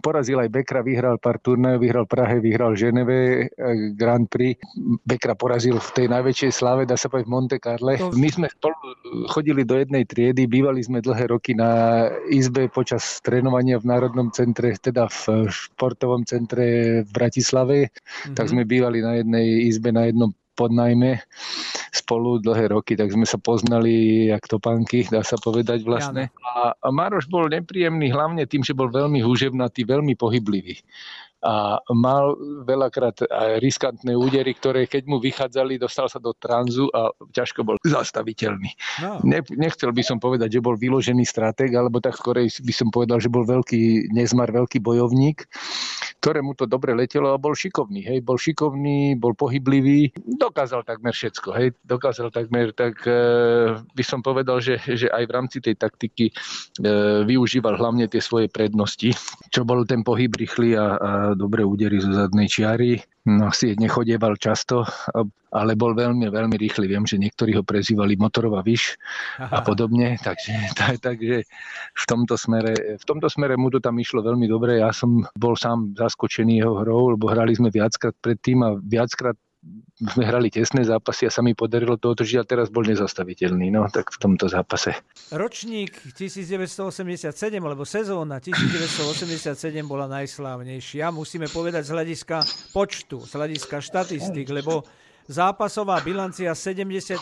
porazil 0.00 0.38
aj 0.42 0.50
Bekra, 0.50 0.80
vyhral 0.80 1.18
pár 1.20 1.38
turnajov, 1.42 1.82
vyhral 1.82 2.06
Prahe, 2.08 2.38
vyhral 2.42 2.74
Ženeve 2.74 3.46
eh, 3.46 3.94
Grand 3.94 4.26
Prix. 4.26 4.58
Bekra 5.04 5.38
porazil 5.38 5.78
v 5.78 5.90
tej 5.94 6.06
najväčšej 6.10 6.52
sláve, 6.52 6.82
dá 6.88 6.96
sa 6.96 7.12
povedať 7.12 7.26
v 7.28 7.32
Monte 7.32 7.56
Carle. 7.60 7.94
My 8.14 8.28
sme 8.30 8.46
spolu 8.48 8.76
chodili 9.30 9.62
do 9.62 9.78
jednej 9.78 10.08
triedy, 10.08 10.48
bývali 10.48 10.82
sme 10.82 11.04
dlhé 11.04 11.30
roky 11.30 11.52
na 11.52 12.04
izbe 12.30 12.70
počas 12.70 13.20
trénovania 13.20 13.78
v 13.78 13.88
Národnom 13.88 14.30
centre, 14.30 14.74
teda 14.78 15.06
v 15.06 15.50
športovom 15.50 16.24
centre 16.24 17.00
v 17.04 17.10
Bratislave. 17.10 17.88
Mm-hmm. 17.88 18.34
Tak 18.34 18.46
sme 18.50 18.62
bývali 18.64 19.04
na 19.04 19.20
jednej 19.20 19.68
izbe, 19.68 19.90
na 19.94 20.08
jednom 20.08 20.32
podnajme 20.58 21.22
spolu 21.90 22.38
dlhé 22.42 22.72
roky, 22.72 22.94
tak 22.94 23.12
sme 23.12 23.24
sa 23.24 23.40
poznali 23.40 24.26
jak 24.28 24.44
topánky, 24.46 25.06
dá 25.08 25.24
sa 25.24 25.36
povedať 25.40 25.82
vlastne. 25.84 26.28
A, 26.44 26.74
a 26.76 26.88
Maroš 26.92 27.28
bol 27.28 27.48
nepríjemný 27.48 28.12
hlavne 28.12 28.44
tým, 28.44 28.64
že 28.64 28.76
bol 28.76 28.92
veľmi 28.92 29.20
húževnatý, 29.24 29.84
veľmi 29.88 30.14
pohyblivý. 30.16 30.80
a 31.38 31.78
mal 31.94 32.34
veľakrát 32.66 33.22
aj 33.30 33.62
riskantné 33.62 34.10
údery, 34.18 34.58
ktoré 34.58 34.90
keď 34.90 35.06
mu 35.06 35.22
vychádzali, 35.22 35.78
dostal 35.78 36.10
sa 36.10 36.18
do 36.18 36.34
tranzu 36.34 36.90
a 36.90 37.14
ťažko 37.30 37.62
bol 37.62 37.76
zastaviteľný. 37.86 38.74
No. 38.98 39.22
Ne, 39.22 39.46
nechcel 39.54 39.94
by 39.94 40.02
som 40.02 40.18
povedať, 40.18 40.58
že 40.58 40.64
bol 40.64 40.74
vyložený 40.74 41.22
stratég, 41.22 41.78
alebo 41.78 42.02
tak 42.02 42.18
skorej 42.18 42.50
by 42.58 42.74
som 42.74 42.90
povedal, 42.90 43.22
že 43.22 43.30
bol 43.30 43.46
veľký 43.46 44.10
nezmar, 44.10 44.50
veľký 44.50 44.82
bojovník, 44.82 45.46
ktorému 46.28 46.52
to 46.60 46.68
dobre 46.68 46.92
letelo 46.92 47.32
a 47.32 47.40
bol 47.40 47.56
šikovný. 47.56 48.04
Hej, 48.04 48.20
bol 48.20 48.36
šikovný, 48.36 49.16
bol 49.16 49.32
pohyblivý, 49.32 50.12
dokázal 50.12 50.84
takmer 50.84 51.16
všetko. 51.16 51.48
Hej, 51.56 51.72
dokázal 51.88 52.28
takmer, 52.28 52.76
tak 52.76 53.00
e, 53.08 53.16
by 53.80 54.04
som 54.04 54.20
povedal, 54.20 54.60
že, 54.60 54.76
že 54.84 55.08
aj 55.08 55.24
v 55.24 55.32
rámci 55.32 55.64
tej 55.64 55.80
taktiky 55.80 56.28
e, 56.28 56.32
využíval 57.24 57.80
hlavne 57.80 58.04
tie 58.12 58.20
svoje 58.20 58.52
prednosti, 58.52 59.16
čo 59.48 59.64
bol 59.64 59.88
ten 59.88 60.04
pohyb 60.04 60.28
rýchly 60.36 60.76
a, 60.76 61.00
a 61.00 61.10
dobré 61.32 61.64
údery 61.64 61.96
zo 61.96 62.12
zadnej 62.12 62.44
čiary. 62.44 63.00
No, 63.26 63.50
si 63.50 63.74
nechodieval 63.76 64.38
často, 64.38 64.86
ale 65.52 65.72
bol 65.74 65.92
veľmi, 65.92 66.30
veľmi 66.30 66.56
rýchly. 66.56 66.88
Viem, 66.88 67.04
že 67.04 67.20
niektorí 67.20 67.52
ho 67.56 67.66
prezývali 67.66 68.14
motorová 68.16 68.62
vyš 68.64 68.96
a 69.42 69.60
podobne, 69.60 70.16
takže, 70.22 70.52
tak, 70.78 71.02
takže 71.02 71.44
v, 71.92 72.04
tomto 72.08 72.38
smere, 72.38 72.96
v 72.96 73.04
tomto 73.04 73.28
smere 73.28 73.58
mu 73.58 73.68
to 73.68 73.82
tam 73.82 73.98
išlo 74.00 74.24
veľmi 74.24 74.48
dobre. 74.48 74.80
Ja 74.80 74.94
som 74.94 75.28
bol 75.36 75.58
sám 75.58 75.92
zaskočený 75.98 76.62
jeho 76.62 76.80
hrou, 76.84 77.18
lebo 77.18 77.28
hrali 77.28 77.52
sme 77.52 77.68
viackrát 77.68 78.14
predtým 78.22 78.64
a 78.64 78.78
viackrát 78.80 79.36
sme 79.98 80.22
hrali 80.22 80.46
tesné 80.46 80.86
zápasy 80.86 81.26
a 81.26 81.34
sa 81.34 81.42
mi 81.42 81.58
podarilo 81.58 81.98
to 81.98 82.14
otočiť 82.14 82.38
a 82.38 82.46
teraz 82.46 82.70
bol 82.70 82.86
nezastaviteľný, 82.86 83.74
no 83.74 83.90
tak 83.90 84.14
v 84.14 84.18
tomto 84.22 84.46
zápase. 84.46 84.94
Ročník 85.34 86.14
1987, 86.14 87.34
alebo 87.58 87.82
sezóna 87.82 88.38
1987 88.38 89.58
bola 89.82 90.06
najslávnejšia, 90.06 91.10
musíme 91.10 91.50
povedať 91.50 91.82
z 91.86 91.90
hľadiska 91.98 92.36
počtu, 92.70 93.26
z 93.26 93.32
hľadiska 93.34 93.76
štatistik, 93.82 94.46
lebo 94.54 94.86
zápasová 95.26 95.98
bilancia 96.06 96.54
74 96.54 97.18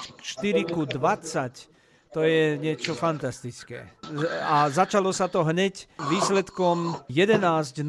ku 0.68 0.84
20 0.84 1.76
to 2.16 2.24
je 2.24 2.56
niečo 2.56 2.96
fantastické. 2.96 3.92
A 4.48 4.72
začalo 4.72 5.12
sa 5.12 5.28
to 5.28 5.44
hneď 5.44 5.84
výsledkom 6.08 6.96
11-0, 7.12 7.84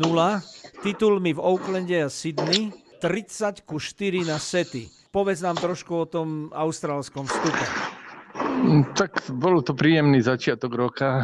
titulmi 0.83 1.31
v 1.31 1.39
Oaklande 1.39 1.95
a 2.03 2.11
Sydney 2.11 2.86
30 2.99 3.63
ku 3.63 3.77
4 3.77 4.25
na 4.25 4.41
sety. 4.41 4.89
Povedz 5.13 5.41
nám 5.41 5.57
trošku 5.57 5.93
o 5.93 6.05
tom 6.05 6.49
austrálskom 6.53 7.25
vstupe. 7.25 7.65
Mm, 8.37 8.93
tak 8.93 9.21
bol 9.33 9.61
to 9.61 9.73
príjemný 9.73 10.21
začiatok 10.21 10.71
roka. 10.77 11.09
E, 11.09 11.23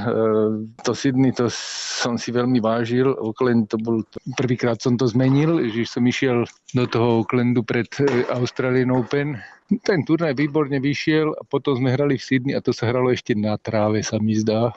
to 0.81 0.93
Sydney 0.93 1.33
to 1.33 1.49
som 1.49 2.17
si 2.17 2.33
veľmi 2.33 2.57
vážil. 2.61 3.09
Oakland 3.09 3.69
to 3.69 3.77
bol, 3.81 4.01
prvýkrát 4.37 4.81
som 4.81 4.97
to 4.97 5.05
zmenil, 5.09 5.61
že 5.69 5.85
som 5.85 6.05
išiel 6.05 6.45
do 6.73 6.85
toho 6.85 7.21
Oaklandu 7.21 7.65
pred 7.65 7.89
e, 8.01 8.25
Australian 8.33 8.93
Open. 8.93 9.37
Ten 9.85 10.05
turnaj 10.05 10.37
výborne 10.37 10.77
vyšiel 10.77 11.33
a 11.33 11.41
potom 11.45 11.77
sme 11.77 11.93
hrali 11.93 12.17
v 12.17 12.25
Sydney 12.25 12.53
a 12.53 12.61
to 12.61 12.73
sa 12.73 12.89
hralo 12.89 13.09
ešte 13.09 13.33
na 13.33 13.57
tráve, 13.57 14.05
sa 14.05 14.21
mi 14.21 14.37
zdá 14.37 14.73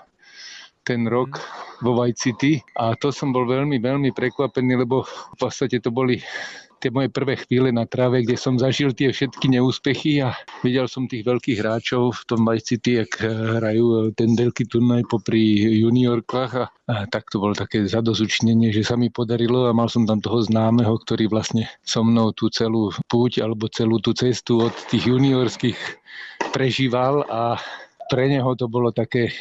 ten 0.86 1.04
rok 1.10 1.42
vo 1.82 1.98
White 1.98 2.20
City 2.22 2.62
a 2.78 2.94
to 2.94 3.10
som 3.10 3.34
bol 3.34 3.42
veľmi, 3.42 3.82
veľmi 3.82 4.14
prekvapený, 4.14 4.86
lebo 4.86 5.02
v 5.02 5.36
podstate 5.36 5.82
to 5.82 5.90
boli 5.90 6.22
tie 6.80 6.90
moje 6.92 7.08
prvé 7.08 7.40
chvíle 7.40 7.72
na 7.72 7.88
tráve, 7.88 8.22
kde 8.22 8.36
som 8.36 8.60
zažil 8.60 8.92
tie 8.92 9.10
všetky 9.12 9.48
neúspechy 9.48 10.20
a 10.20 10.36
videl 10.60 10.86
som 10.86 11.08
tých 11.08 11.24
veľkých 11.24 11.58
hráčov 11.60 12.12
v 12.12 12.22
tom 12.28 12.40
Vice 12.44 12.76
City, 12.76 13.02
jak 13.04 13.12
eh, 13.22 13.30
hrajú 13.30 13.84
eh, 13.86 14.00
ten 14.12 14.36
veľký 14.36 14.68
turnaj 14.68 15.08
popri 15.08 15.56
juniorkách 15.82 16.52
a, 16.56 16.64
a 16.68 16.94
tak 17.08 17.28
to 17.32 17.40
bolo 17.40 17.56
také 17.56 17.88
zadozučnenie, 17.88 18.70
že 18.70 18.84
sa 18.84 18.94
mi 18.94 19.08
podarilo 19.08 19.68
a 19.68 19.76
mal 19.76 19.88
som 19.88 20.04
tam 20.04 20.20
toho 20.20 20.44
známeho, 20.44 20.96
ktorý 21.00 21.32
vlastne 21.32 21.68
so 21.82 22.04
mnou 22.04 22.32
tú 22.36 22.52
celú 22.52 22.92
púť 23.08 23.44
alebo 23.44 23.68
celú 23.72 23.98
tú 23.98 24.12
cestu 24.12 24.68
od 24.68 24.74
tých 24.92 25.08
juniorských 25.08 25.78
prežíval 26.52 27.24
a 27.28 27.60
pre 28.06 28.30
neho 28.30 28.50
to 28.54 28.70
bolo 28.70 28.94
také 28.94 29.34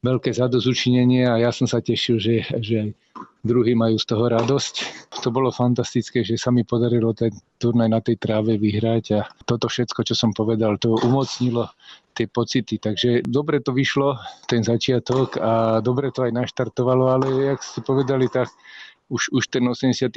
veľké 0.00 0.30
zadozučinenie 0.32 1.26
a 1.26 1.40
ja 1.42 1.50
som 1.50 1.66
sa 1.66 1.82
tešil, 1.82 2.16
že, 2.22 2.46
že 2.62 2.94
druhí 3.42 3.74
majú 3.74 3.98
z 3.98 4.06
toho 4.06 4.26
radosť. 4.30 4.74
To 5.22 5.28
bolo 5.34 5.50
fantastické, 5.54 6.22
že 6.22 6.38
sa 6.38 6.54
mi 6.54 6.62
podarilo 6.62 7.10
ten 7.14 7.34
turnaj 7.58 7.88
na 7.90 8.00
tej 8.02 8.18
tráve 8.18 8.54
vyhrať 8.58 9.04
a 9.16 9.20
toto 9.46 9.66
všetko, 9.66 10.06
čo 10.06 10.14
som 10.14 10.30
povedal, 10.30 10.78
to 10.78 10.94
umocnilo 11.02 11.70
tie 12.16 12.26
pocity. 12.30 12.80
Takže 12.80 13.26
dobre 13.26 13.60
to 13.60 13.76
vyšlo, 13.76 14.16
ten 14.48 14.64
začiatok 14.64 15.36
a 15.36 15.78
dobre 15.84 16.08
to 16.10 16.24
aj 16.24 16.32
naštartovalo, 16.32 17.12
ale 17.12 17.54
jak 17.54 17.60
ste 17.60 17.80
povedali, 17.84 18.26
tak 18.32 18.48
už, 19.08 19.30
už 19.30 19.44
ten 19.48 19.62
86. 19.62 20.10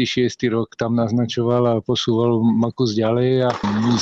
rok 0.49 0.73
tam 0.73 0.97
naznačoval 0.97 1.63
a 1.67 1.81
posúval 1.81 2.41
Makus 2.41 2.97
ďalej 2.97 3.45
a 3.45 3.49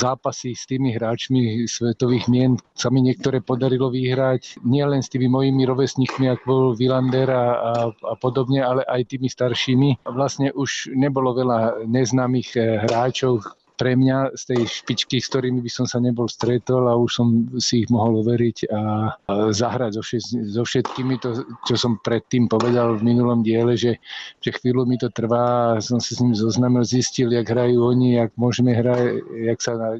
zápasy 0.00 0.56
s 0.56 0.64
tými 0.64 0.96
hráčmi 0.96 1.68
svetových 1.68 2.26
mien 2.32 2.56
sa 2.72 2.88
mi 2.88 3.04
niektoré 3.04 3.44
podarilo 3.44 3.92
vyhrať 3.92 4.64
nielen 4.64 5.04
s 5.04 5.12
tými 5.12 5.28
mojimi 5.28 5.68
rovesníkmi, 5.68 6.32
ako 6.32 6.44
bol 6.48 6.64
Vilander 6.72 7.28
a, 7.28 7.46
a, 7.52 7.72
a 7.92 8.14
podobne, 8.16 8.64
ale 8.64 8.80
aj 8.88 9.12
tými 9.12 9.28
staršími. 9.28 10.08
Vlastne 10.08 10.52
už 10.56 10.96
nebolo 10.96 11.36
veľa 11.36 11.84
neznámych 11.84 12.56
eh, 12.56 12.80
hráčov, 12.88 13.44
pre 13.78 13.94
mňa 13.94 14.34
z 14.34 14.42
tej 14.42 14.60
špičky, 14.66 15.22
s 15.22 15.30
ktorými 15.30 15.62
by 15.62 15.70
som 15.70 15.86
sa 15.86 16.02
nebol 16.02 16.26
stretol 16.26 16.90
a 16.90 16.98
už 16.98 17.10
som 17.14 17.28
si 17.62 17.86
ich 17.86 17.88
mohol 17.88 18.26
overiť 18.26 18.66
a 18.74 19.14
zahrať 19.54 19.92
so, 19.94 20.02
všet, 20.02 20.22
so 20.50 20.62
všetkými 20.66 21.14
to, 21.22 21.46
čo 21.62 21.78
som 21.78 22.02
predtým 22.02 22.50
povedal 22.50 22.98
v 22.98 23.06
minulom 23.06 23.46
diele, 23.46 23.78
že, 23.78 24.02
že 24.42 24.50
chvíľu 24.50 24.82
mi 24.82 24.98
to 24.98 25.14
trvá, 25.14 25.78
som 25.78 26.02
si 26.02 26.18
s 26.18 26.20
ním 26.20 26.34
zoznamil, 26.34 26.82
zistil, 26.82 27.30
jak 27.30 27.46
hrajú 27.46 27.78
oni, 27.78 28.18
jak 28.18 28.34
môžeme 28.34 28.74
hrať, 28.74 29.22
jak 29.46 29.58
sa 29.62 29.78
na, 29.78 29.90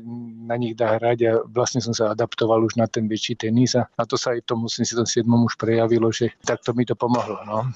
na 0.50 0.56
nich 0.58 0.74
dá 0.74 0.98
hrať 0.98 1.18
a 1.30 1.32
vlastne 1.46 1.78
som 1.78 1.94
sa 1.94 2.10
adaptoval 2.10 2.66
už 2.66 2.74
na 2.74 2.90
ten 2.90 3.06
väčší 3.06 3.38
tenis 3.38 3.78
a, 3.78 3.86
a 3.94 4.02
to 4.02 4.18
sa 4.18 4.34
aj 4.34 4.42
v 4.42 4.48
tom 4.50 4.66
87. 4.66 5.22
už 5.22 5.54
prejavilo, 5.54 6.10
že 6.10 6.34
takto 6.42 6.74
mi 6.74 6.82
to 6.82 6.98
pomohlo. 6.98 7.38
No. 7.46 7.70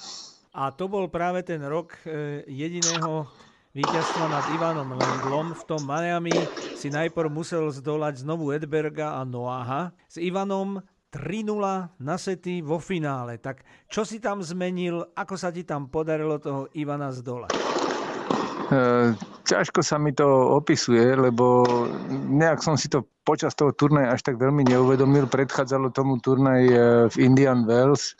A 0.53 0.69
to 0.75 0.91
bol 0.91 1.09
práve 1.09 1.47
ten 1.47 1.63
rok 1.65 1.97
e, 2.05 2.45
jediného 2.45 3.25
víťazstva 3.73 4.29
nad 4.29 4.45
Ivanom 4.53 4.93
Lendlom. 4.93 5.57
V 5.57 5.63
tom 5.65 5.83
Miami 5.89 6.33
si 6.77 6.93
najprv 6.93 7.33
musel 7.33 7.73
zdolať 7.73 8.21
znovu 8.21 8.53
Edberga 8.53 9.17
a 9.17 9.25
Noaha. 9.25 9.97
S 10.13 10.21
Ivanom 10.21 10.85
3-0 11.09 11.97
na 12.01 12.17
sety 12.21 12.61
vo 12.61 12.77
finále. 12.77 13.41
Tak 13.41 13.65
čo 13.89 14.05
si 14.05 14.21
tam 14.21 14.45
zmenil, 14.45 15.01
ako 15.17 15.35
sa 15.41 15.49
ti 15.49 15.65
tam 15.65 15.89
podarilo 15.89 16.37
toho 16.37 16.69
Ivana 16.77 17.13
zdolať? 17.13 17.53
E, 17.53 19.13
ťažko 19.49 19.81
sa 19.81 19.97
mi 19.97 20.13
to 20.13 20.25
opisuje, 20.57 21.17
lebo 21.17 21.65
nejak 22.13 22.61
som 22.61 22.77
si 22.77 22.93
to 22.93 23.09
počas 23.25 23.57
toho 23.57 23.73
turnaja 23.73 24.13
až 24.13 24.21
tak 24.33 24.37
veľmi 24.37 24.69
neuvedomil. 24.69 25.29
Predchádzalo 25.29 25.93
tomu 25.97 26.21
turnaj 26.21 26.63
e, 26.69 26.77
v 27.09 27.17
Indian 27.21 27.65
Wells, 27.65 28.17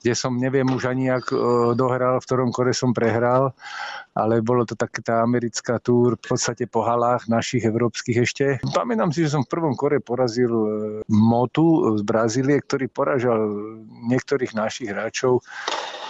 kde 0.00 0.12
som 0.16 0.32
neviem 0.34 0.66
už 0.66 0.88
ani 0.88 1.12
jak 1.12 1.28
e, 1.30 1.36
dohral, 1.76 2.18
v 2.18 2.26
ktorom 2.26 2.50
kore 2.50 2.72
som 2.72 2.96
prehral 2.96 3.52
ale 4.14 4.42
bolo 4.42 4.66
to 4.66 4.74
tak 4.74 4.90
tá 5.06 5.22
americká 5.22 5.78
túr 5.78 6.18
v 6.18 6.24
podstate 6.34 6.66
po 6.66 6.82
halách 6.82 7.30
našich 7.30 7.62
európskych 7.62 8.18
ešte. 8.18 8.44
Pamätám 8.74 9.14
si, 9.14 9.22
že 9.22 9.38
som 9.38 9.46
v 9.46 9.52
prvom 9.54 9.74
kore 9.78 10.02
porazil 10.02 10.50
e, 10.50 10.68
Motu 11.06 11.94
z 11.94 12.02
Brazílie, 12.02 12.58
ktorý 12.58 12.90
poražal 12.90 13.38
niektorých 14.10 14.52
našich 14.52 14.90
hráčov 14.90 15.46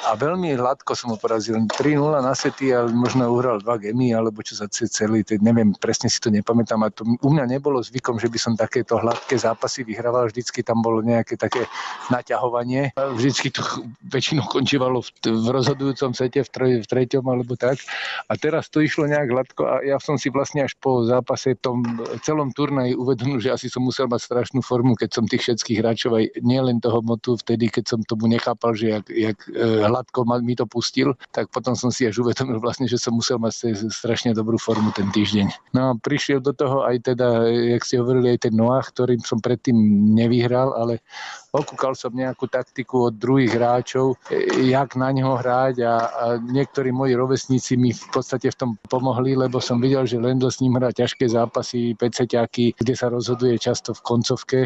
a 0.08 0.16
veľmi 0.16 0.56
hladko 0.56 0.96
som 0.96 1.12
ho 1.12 1.18
porazil. 1.20 1.60
3-0 1.60 2.00
na 2.20 2.32
sety, 2.32 2.72
ale 2.72 2.88
možno 2.94 3.28
uhral 3.28 3.60
2 3.60 3.90
gemy, 3.90 4.16
alebo 4.16 4.40
čo 4.40 4.56
za 4.56 4.66
celý, 4.70 5.20
teď 5.20 5.44
neviem, 5.44 5.76
presne 5.76 6.08
si 6.08 6.16
to 6.22 6.32
nepamätám. 6.32 6.80
A 6.84 6.88
to 6.88 7.04
u 7.04 7.30
mňa 7.30 7.58
nebolo 7.58 7.84
zvykom, 7.84 8.16
že 8.16 8.32
by 8.32 8.38
som 8.40 8.52
takéto 8.56 8.96
hladké 8.96 9.36
zápasy 9.36 9.84
vyhrával, 9.84 10.32
vždycky 10.32 10.64
tam 10.64 10.80
bolo 10.80 11.04
nejaké 11.04 11.36
také 11.36 11.68
naťahovanie. 12.08 12.96
Vždycky 12.96 13.52
to 13.52 13.60
väčšinou 14.08 14.48
končívalo 14.48 15.04
v, 15.04 15.10
v 15.28 15.46
rozhodujúcom 15.52 16.16
sete, 16.16 16.42
v, 16.44 16.50
tre, 16.50 16.68
v 16.80 16.86
treťom 16.86 17.24
alebo 17.28 17.54
tak. 17.54 17.80
A 18.28 18.36
teraz 18.40 18.72
to 18.72 18.80
išlo 18.80 19.04
nejak 19.04 19.28
hladko 19.30 19.62
a 19.68 19.74
ja 19.84 19.96
som 20.00 20.16
si 20.16 20.32
vlastne 20.32 20.64
až 20.64 20.74
po 20.80 21.04
zápase 21.04 21.58
tom 21.60 21.82
celom 22.24 22.50
turnaji 22.54 22.96
uvedomil, 22.96 23.38
že 23.38 23.52
asi 23.52 23.66
som 23.68 23.84
musel 23.84 24.08
mať 24.08 24.24
strašnú 24.24 24.60
formu, 24.64 24.96
keď 24.96 25.10
som 25.20 25.24
tých 25.28 25.44
všetkých 25.46 25.78
hráčov 25.80 26.12
aj 26.16 26.24
nielen 26.40 26.78
toho 26.80 27.04
motu 27.04 27.36
vtedy, 27.36 27.68
keď 27.68 27.96
som 27.96 28.00
tomu 28.06 28.26
nechápal, 28.30 28.72
že 28.74 28.96
jak, 28.96 29.06
jak 29.10 29.38
e, 29.50 29.89
hladko 29.90 30.22
mi 30.40 30.54
to 30.54 30.64
pustil, 30.64 31.18
tak 31.34 31.50
potom 31.50 31.74
som 31.74 31.90
si 31.90 32.06
až 32.06 32.22
uvedomil 32.22 32.62
vlastne, 32.62 32.86
že 32.86 32.96
som 32.96 33.12
musel 33.12 33.42
mať 33.42 33.74
strašne 33.90 34.30
dobrú 34.32 34.56
formu 34.56 34.94
ten 34.94 35.10
týždeň. 35.10 35.74
No 35.74 35.80
a 35.82 35.98
prišiel 35.98 36.38
do 36.38 36.54
toho 36.54 36.86
aj 36.86 37.10
teda, 37.10 37.50
jak 37.76 37.82
ste 37.82 37.98
hovorili, 37.98 38.38
aj 38.38 38.48
ten 38.48 38.54
Noah, 38.54 38.86
ktorým 38.86 39.20
som 39.26 39.42
predtým 39.42 39.76
nevyhral, 40.14 40.72
ale 40.72 41.02
okúkal 41.50 41.98
som 41.98 42.14
nejakú 42.14 42.46
taktiku 42.46 43.10
od 43.10 43.14
druhých 43.18 43.58
hráčov, 43.58 44.14
e, 44.30 44.70
jak 44.70 44.94
na 44.94 45.10
ňo 45.10 45.38
hrať 45.38 45.74
a, 45.82 45.94
a 45.94 46.24
niektorí 46.38 46.94
moji 46.94 47.18
rovesníci 47.18 47.74
mi 47.74 47.90
v 47.90 48.06
podstate 48.14 48.50
v 48.54 48.56
tom 48.56 48.70
pomohli, 48.86 49.34
lebo 49.34 49.58
som 49.58 49.82
videl, 49.82 50.06
že 50.06 50.22
Lendl 50.22 50.50
s 50.50 50.62
ním 50.62 50.78
hrá 50.78 50.94
ťažké 50.94 51.26
zápasy, 51.26 51.98
peceťáky, 51.98 52.78
kde 52.78 52.94
sa 52.94 53.10
rozhoduje 53.10 53.58
často 53.58 53.90
v 53.94 54.00
koncovke. 54.02 54.58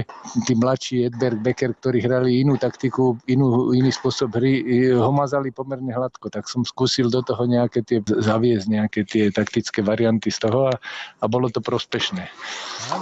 Tí 0.45 0.53
mladší 0.53 1.09
Edberg, 1.09 1.41
Becker, 1.41 1.73
ktorí 1.73 2.05
hrali 2.05 2.45
inú 2.45 2.61
taktiku, 2.61 3.17
inú, 3.29 3.73
iný 3.73 3.89
spôsob 3.89 4.37
hry, 4.37 4.61
ho 4.93 5.11
mazali 5.13 5.51
pomerne 5.51 5.93
hladko, 5.93 6.29
tak 6.29 6.49
som 6.49 6.63
skúsil 6.65 7.09
do 7.09 7.25
toho 7.25 7.49
nejaké 7.49 7.81
tie 7.81 8.05
zaviesť, 8.05 8.67
nejaké 8.69 9.01
tie 9.09 9.25
taktické 9.33 9.81
varianty 9.81 10.29
z 10.29 10.49
toho 10.49 10.69
a, 10.69 10.75
a 11.21 11.25
bolo 11.27 11.49
to 11.49 11.65
prospešné. 11.65 12.29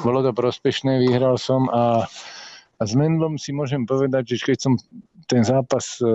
Bolo 0.07 0.23
to 0.23 0.31
prospešné, 0.31 1.03
vyhral 1.03 1.35
som 1.39 1.67
a 1.73 2.07
a 2.83 2.87
s 2.87 2.99
Mendlom 2.99 3.39
si 3.39 3.55
môžem 3.55 3.87
povedať, 3.87 4.35
že 4.35 4.43
keď 4.43 4.59
som 4.59 4.75
ten 5.31 5.47
zápas 5.47 6.03
e, 6.03 6.11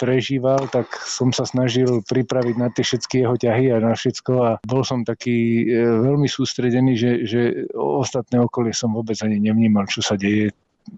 prežíval, 0.00 0.72
tak 0.72 0.88
som 1.04 1.30
sa 1.30 1.44
snažil 1.44 2.00
pripraviť 2.08 2.56
na 2.56 2.72
tie 2.72 2.80
všetky 2.80 3.22
jeho 3.22 3.36
ťahy 3.36 3.76
a 3.76 3.84
na 3.84 3.92
všetko 3.92 4.32
a 4.40 4.50
bol 4.64 4.82
som 4.82 5.04
taký 5.04 5.68
e, 5.68 5.84
veľmi 6.00 6.26
sústredený, 6.26 6.96
že, 6.96 7.12
že 7.28 7.40
ostatné 7.76 8.40
okolie 8.40 8.72
som 8.72 8.96
vôbec 8.96 9.20
ani 9.20 9.36
nevnímal, 9.36 9.84
čo 9.84 10.00
sa 10.00 10.16
deje 10.16 10.48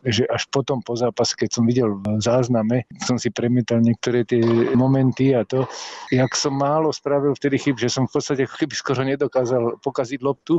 že 0.06 0.26
až 0.26 0.46
potom 0.50 0.82
po 0.82 0.98
zápase, 0.98 1.34
keď 1.38 1.50
som 1.50 1.64
videl 1.66 1.98
v 1.98 2.18
zázname, 2.18 2.86
som 3.02 3.18
si 3.18 3.30
premietal 3.30 3.82
niektoré 3.82 4.26
tie 4.26 4.42
momenty 4.74 5.34
a 5.34 5.46
to, 5.46 5.66
jak 6.10 6.34
som 6.34 6.54
málo 6.58 6.90
spravil 6.90 7.34
vtedy 7.34 7.58
chyb, 7.58 7.76
že 7.78 7.90
som 7.90 8.06
v 8.06 8.18
podstate 8.18 8.46
ako 8.46 8.56
keby 8.58 8.74
skoro 8.74 9.00
nedokázal 9.06 9.78
pokaziť 9.82 10.20
loptu. 10.22 10.58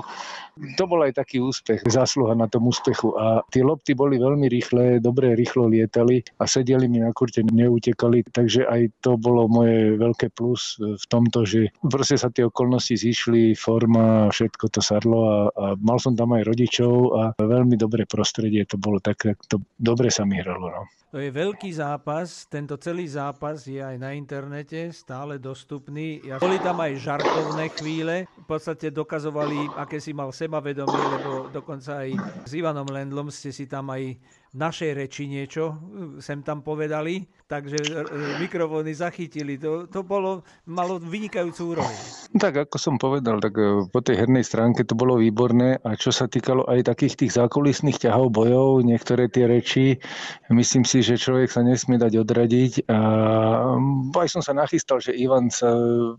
To 0.79 0.83
bol 0.87 1.03
aj 1.03 1.19
taký 1.19 1.43
úspech, 1.43 1.83
zásluha 1.87 2.35
na 2.35 2.47
tom 2.47 2.67
úspechu. 2.67 3.15
A 3.15 3.43
tie 3.51 3.63
lopty 3.63 3.95
boli 3.95 4.19
veľmi 4.19 4.47
rýchle, 4.47 4.99
dobre 5.03 5.35
rýchlo 5.35 5.67
lietali 5.67 6.23
a 6.39 6.47
sedeli 6.47 6.87
mi 6.87 7.03
na 7.03 7.11
kurte, 7.11 7.43
neutekali, 7.43 8.27
takže 8.31 8.67
aj 8.67 8.81
to 9.03 9.15
bolo 9.19 9.47
moje 9.47 9.95
veľké 9.95 10.31
plus 10.35 10.77
v 10.79 11.05
tomto, 11.07 11.43
že 11.47 11.71
proste 11.87 12.19
sa 12.19 12.31
tie 12.31 12.45
okolnosti 12.47 12.95
zišli, 12.95 13.55
forma, 13.55 14.29
všetko 14.31 14.65
to 14.71 14.81
sadlo 14.83 15.19
a, 15.25 15.37
a 15.51 15.65
mal 15.79 15.97
som 15.97 16.13
tam 16.13 16.35
aj 16.35 16.43
rodičov 16.45 16.93
a 17.15 17.21
veľmi 17.39 17.75
dobré 17.79 18.05
prostredie 18.05 18.63
to 18.67 18.77
bolo 18.77 19.01
tak 19.01 19.16
tak 19.17 19.41
to 19.49 19.57
dobre 19.81 20.13
sa 20.13 20.23
mi 20.23 20.37
hralo. 20.37 20.69
No. 20.69 20.81
To 21.15 21.23
je 21.23 21.31
veľký 21.31 21.71
zápas, 21.71 22.45
tento 22.51 22.75
celý 22.77 23.07
zápas 23.07 23.63
je 23.63 23.79
aj 23.79 23.95
na 23.95 24.11
internete, 24.11 24.91
stále 24.91 25.39
dostupný. 25.39 26.19
Ja, 26.21 26.35
boli 26.35 26.59
tam 26.59 26.83
aj 26.83 26.99
žartovné 26.99 27.71
chvíle, 27.79 28.27
v 28.27 28.45
podstate 28.45 28.91
dokazovali, 28.91 29.71
aké 29.79 30.03
si 30.03 30.11
mal 30.11 30.35
sebavedomie, 30.35 31.03
lebo 31.17 31.47
dokonca 31.47 32.03
aj 32.03 32.11
s 32.43 32.51
Ivanom 32.51 32.85
Lendlom 32.91 33.31
ste 33.31 33.55
si 33.55 33.71
tam 33.71 33.87
aj 33.87 34.19
našej 34.57 34.91
reči 34.97 35.29
niečo 35.29 35.77
sem 36.17 36.41
tam 36.41 36.65
povedali, 36.65 37.21
takže 37.45 37.77
e, 37.77 37.91
mikrofóny 38.41 38.91
zachytili. 38.91 39.55
To, 39.61 39.85
to 39.87 40.01
bolo, 40.03 40.43
malo 40.67 40.97
vynikajúcu 40.97 41.77
úroveň. 41.77 41.97
Tak 42.35 42.67
ako 42.67 42.77
som 42.81 42.95
povedal, 42.99 43.39
tak 43.39 43.55
e, 43.55 43.87
po 43.87 43.99
tej 44.01 44.25
hernej 44.25 44.43
stránke 44.43 44.83
to 44.83 44.97
bolo 44.97 45.21
výborné 45.21 45.79
a 45.85 45.95
čo 45.95 46.09
sa 46.09 46.25
týkalo 46.25 46.65
aj 46.67 46.89
takých 46.89 47.23
tých 47.23 47.31
zákulisných 47.37 48.01
ťahov 48.01 48.33
bojov, 48.33 48.83
niektoré 48.83 49.29
tie 49.29 49.45
reči, 49.47 50.01
myslím 50.51 50.83
si, 50.83 51.05
že 51.05 51.21
človek 51.21 51.53
sa 51.53 51.61
nesmie 51.63 52.01
dať 52.01 52.13
odradiť 52.17 52.89
a 52.89 52.99
aj 54.11 54.29
som 54.33 54.41
sa 54.41 54.57
nachystal, 54.57 54.97
že 54.99 55.15
Ivan 55.15 55.53
sa 55.53 55.71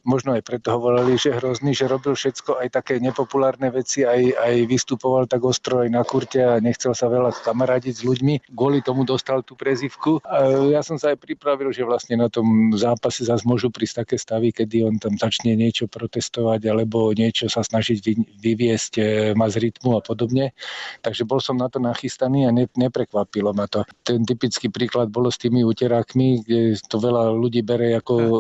možno 0.07 0.33
aj 0.39 0.47
preto 0.47 0.79
hovorili, 0.79 1.19
že 1.19 1.35
hrozný, 1.35 1.75
že 1.75 1.91
robil 1.91 2.15
všetko, 2.15 2.63
aj 2.63 2.69
také 2.73 3.03
nepopulárne 3.03 3.69
veci, 3.75 4.07
aj, 4.07 4.39
aj 4.39 4.55
vystupoval 4.65 5.27
tak 5.27 5.45
ostro 5.45 5.83
aj 5.83 5.91
na 5.91 6.07
kurte 6.07 6.41
a 6.41 6.63
nechcel 6.63 6.95
sa 6.97 7.11
veľa 7.11 7.35
kamarádiť 7.43 7.95
s 8.01 8.03
ľuďmi 8.07 8.28
ľuďmi. 8.29 8.53
Kvôli 8.53 8.85
tomu 8.85 9.09
dostal 9.09 9.41
tú 9.41 9.57
prezivku. 9.57 10.21
Ja 10.69 10.85
som 10.85 11.01
sa 11.01 11.17
aj 11.17 11.25
pripravil, 11.25 11.73
že 11.73 11.87
vlastne 11.89 12.21
na 12.21 12.29
tom 12.29 12.77
zápase 12.77 13.25
zase 13.25 13.49
môžu 13.49 13.73
prísť 13.73 14.05
také 14.05 14.17
stavy, 14.21 14.53
kedy 14.53 14.85
on 14.85 15.01
tam 15.01 15.17
začne 15.17 15.57
niečo 15.57 15.89
protestovať 15.89 16.61
alebo 16.69 17.17
niečo 17.17 17.49
sa 17.49 17.65
snažiť 17.65 17.99
vyviesť 18.39 18.93
e, 18.99 19.03
ma 19.33 19.49
z 19.49 19.69
rytmu 19.69 19.97
a 19.97 20.01
podobne. 20.05 20.53
Takže 21.01 21.25
bol 21.25 21.41
som 21.41 21.57
na 21.57 21.73
to 21.73 21.81
nachystaný 21.81 22.45
a 22.45 22.51
ne, 22.53 22.69
neprekvapilo 22.77 23.57
ma 23.57 23.71
to. 23.71 23.87
Ten 24.05 24.27
typický 24.29 24.69
príklad 24.69 25.09
bolo 25.09 25.33
s 25.33 25.41
tými 25.41 25.65
uterákmi, 25.65 26.45
kde 26.45 26.77
to 26.91 26.97
veľa 27.01 27.33
ľudí 27.33 27.65
bere 27.65 27.97
ako 27.97 28.15
e, 28.19 28.31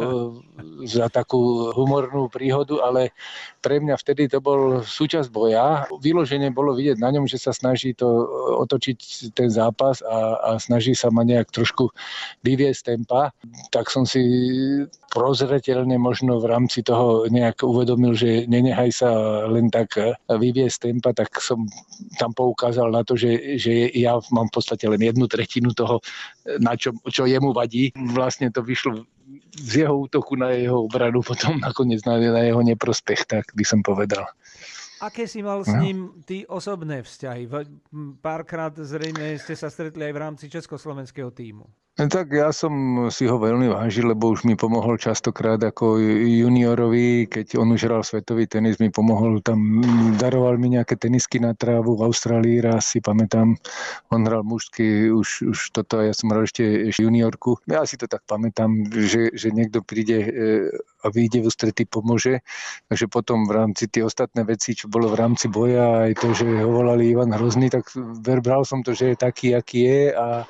za 0.98 1.08
takú 1.08 1.72
humornú 1.72 2.28
príhodu, 2.28 2.82
ale 2.84 3.14
pre 3.62 3.80
mňa 3.80 3.96
vtedy 3.98 4.30
to 4.30 4.38
bol 4.42 4.82
súčasť 4.82 5.28
boja. 5.32 5.86
Vyloženie 6.02 6.50
bolo 6.52 6.74
vidieť 6.74 6.98
na 7.00 7.10
ňom, 7.14 7.26
že 7.26 7.40
sa 7.40 7.54
snaží 7.54 7.94
to 7.94 8.06
otočiť 8.64 9.30
ten 9.32 9.48
zápas 9.48 9.67
zápas 9.68 10.00
a, 10.00 10.40
a 10.40 10.50
snaží 10.56 10.96
sa 10.96 11.12
ma 11.12 11.22
nejak 11.22 11.52
trošku 11.52 11.92
vyviesť 12.42 12.96
tempa, 12.96 13.30
tak 13.68 13.92
som 13.92 14.08
si 14.08 14.24
prozreteľne 15.12 15.96
možno 16.00 16.40
v 16.40 16.48
rámci 16.48 16.80
toho 16.80 17.28
nejak 17.28 17.60
uvedomil, 17.64 18.16
že 18.16 18.48
nenehaj 18.48 18.90
sa 18.92 19.10
len 19.48 19.68
tak 19.68 19.96
vyviesť 20.28 20.88
tempa, 20.88 21.12
tak 21.12 21.36
som 21.40 21.68
tam 22.16 22.32
poukázal 22.32 22.88
na 22.92 23.04
to, 23.04 23.16
že, 23.16 23.60
že 23.60 23.92
ja 23.92 24.16
mám 24.32 24.48
v 24.48 24.54
podstate 24.56 24.84
len 24.88 25.00
jednu 25.00 25.28
tretinu 25.28 25.72
toho, 25.76 26.00
na 26.60 26.76
čo, 26.76 26.96
čo 27.08 27.28
jemu 27.28 27.52
vadí. 27.52 27.92
Vlastne 27.94 28.48
to 28.48 28.64
vyšlo 28.64 29.04
z 29.58 29.84
jeho 29.84 30.08
útoku 30.08 30.36
na 30.36 30.56
jeho 30.56 30.88
obranu 30.88 31.20
potom 31.28 31.60
nakoniec 31.60 32.04
na, 32.08 32.16
na 32.20 32.42
jeho 32.44 32.62
neprospech, 32.64 33.28
tak 33.28 33.44
by 33.52 33.64
som 33.64 33.84
povedal. 33.84 34.24
Aké 34.98 35.30
si 35.30 35.42
mal 35.42 35.62
s 35.62 35.70
no. 35.70 35.80
ním 35.80 35.98
ty 36.26 36.42
osobné 36.46 37.02
vzťahy? 37.02 37.46
Párkrát 38.18 38.74
zrejme 38.74 39.38
ste 39.38 39.54
sa 39.54 39.70
stretli 39.70 40.10
aj 40.10 40.12
v 40.14 40.22
rámci 40.22 40.44
československého 40.50 41.30
týmu. 41.30 41.66
Tak 41.98 42.30
ja 42.30 42.54
som 42.54 42.70
si 43.10 43.26
ho 43.26 43.42
veľmi 43.42 43.74
vážil, 43.74 44.06
lebo 44.06 44.30
už 44.30 44.46
mi 44.46 44.54
pomohol 44.54 45.02
častokrát 45.02 45.58
ako 45.58 45.98
juniorovi, 46.22 47.26
keď 47.26 47.58
on 47.58 47.74
už 47.74 47.90
hral 47.90 48.06
svetový 48.06 48.46
tenis, 48.46 48.78
mi 48.78 48.86
pomohol 48.86 49.42
tam, 49.42 49.82
daroval 50.14 50.62
mi 50.62 50.78
nejaké 50.78 50.94
tenisky 50.94 51.42
na 51.42 51.58
trávu 51.58 51.98
v 51.98 52.06
Austrálii, 52.06 52.62
raz 52.62 52.94
si 52.94 53.02
pamätám, 53.02 53.58
on 54.14 54.20
hral 54.22 54.46
mužský, 54.46 55.10
už, 55.10 55.50
už 55.50 55.58
toto, 55.74 55.98
ja 55.98 56.14
som 56.14 56.30
hral 56.30 56.46
ešte, 56.46 56.62
ešte 56.86 57.02
juniorku. 57.02 57.58
Ja 57.66 57.82
si 57.82 57.98
to 57.98 58.06
tak 58.06 58.22
pamätám, 58.30 58.94
že, 58.94 59.34
že 59.34 59.50
niekto 59.50 59.82
príde 59.82 60.18
e, 60.22 60.30
a 61.02 61.10
vyjde 61.10 61.42
v 61.42 61.50
ústretí, 61.50 61.82
pomôže. 61.82 62.46
Takže 62.94 63.10
potom 63.10 63.42
v 63.46 63.58
rámci 63.58 63.90
tie 63.90 64.06
ostatné 64.06 64.46
veci, 64.46 64.78
čo 64.78 64.86
bolo 64.88 65.12
v 65.12 65.20
rámci 65.20 65.46
boja, 65.52 66.08
aj 66.08 66.12
to, 66.16 66.32
že 66.32 66.48
ho 66.48 66.70
volali 66.72 67.12
Ivan 67.12 67.30
Hrozný, 67.30 67.68
tak 67.68 67.92
bral 68.40 68.64
som 68.64 68.80
to, 68.80 68.96
že 68.96 69.12
je 69.12 69.16
taký, 69.20 69.52
aký 69.52 69.78
je 69.84 70.02
a 70.16 70.48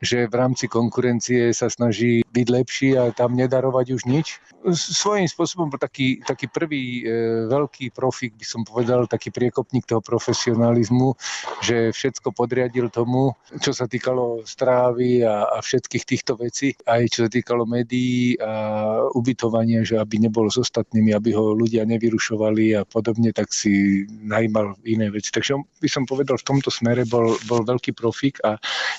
že 0.00 0.30
v 0.30 0.34
rámci 0.34 0.64
konkurencie 0.64 1.52
sa 1.52 1.68
snaží 1.68 2.24
byť 2.32 2.46
lepší 2.48 2.88
a 2.96 3.12
tam 3.12 3.36
nedarovať 3.36 3.86
už 4.00 4.02
nič. 4.08 4.40
Svojím 4.72 5.28
spôsobom 5.28 5.68
taký, 5.76 6.24
taký 6.24 6.48
prvý 6.48 7.04
e, 7.04 7.12
veľký 7.48 7.92
profík, 7.92 8.32
by 8.38 8.46
som 8.46 8.62
povedal, 8.64 9.04
taký 9.04 9.28
priekopník 9.28 9.84
toho 9.84 10.00
profesionalizmu, 10.00 11.12
že 11.60 11.92
všetko 11.92 12.32
podriadil 12.32 12.88
tomu, 12.88 13.36
čo 13.60 13.76
sa 13.76 13.84
týkalo 13.84 14.40
strávy 14.48 15.20
a, 15.20 15.52
a 15.52 15.58
všetkých 15.60 16.04
týchto 16.04 16.32
vecí, 16.40 16.72
aj 16.88 17.02
čo 17.12 17.18
sa 17.26 17.30
týkalo 17.32 17.68
médií 17.68 18.40
a 18.40 18.52
ubytovania, 19.12 19.84
že 19.84 20.00
aby 20.00 20.16
nebol 20.16 20.48
s 20.48 20.56
ostatnými, 20.56 21.12
aby 21.12 21.36
ho 21.36 21.52
ľudia 21.52 21.84
nevyrušovali 21.84 22.80
a 22.80 22.82
podobne, 22.88 23.36
tak 23.36 23.52
si 23.52 23.79
najímal 24.24 24.76
iné 24.84 25.10
veci. 25.10 25.30
Takže 25.32 25.58
by 25.80 25.88
som 25.88 26.04
povedal, 26.04 26.36
v 26.38 26.46
tomto 26.46 26.70
smere 26.72 27.04
bol, 27.08 27.36
bol 27.46 27.60
veľký 27.64 27.92
profík 27.96 28.40
a 28.46 28.56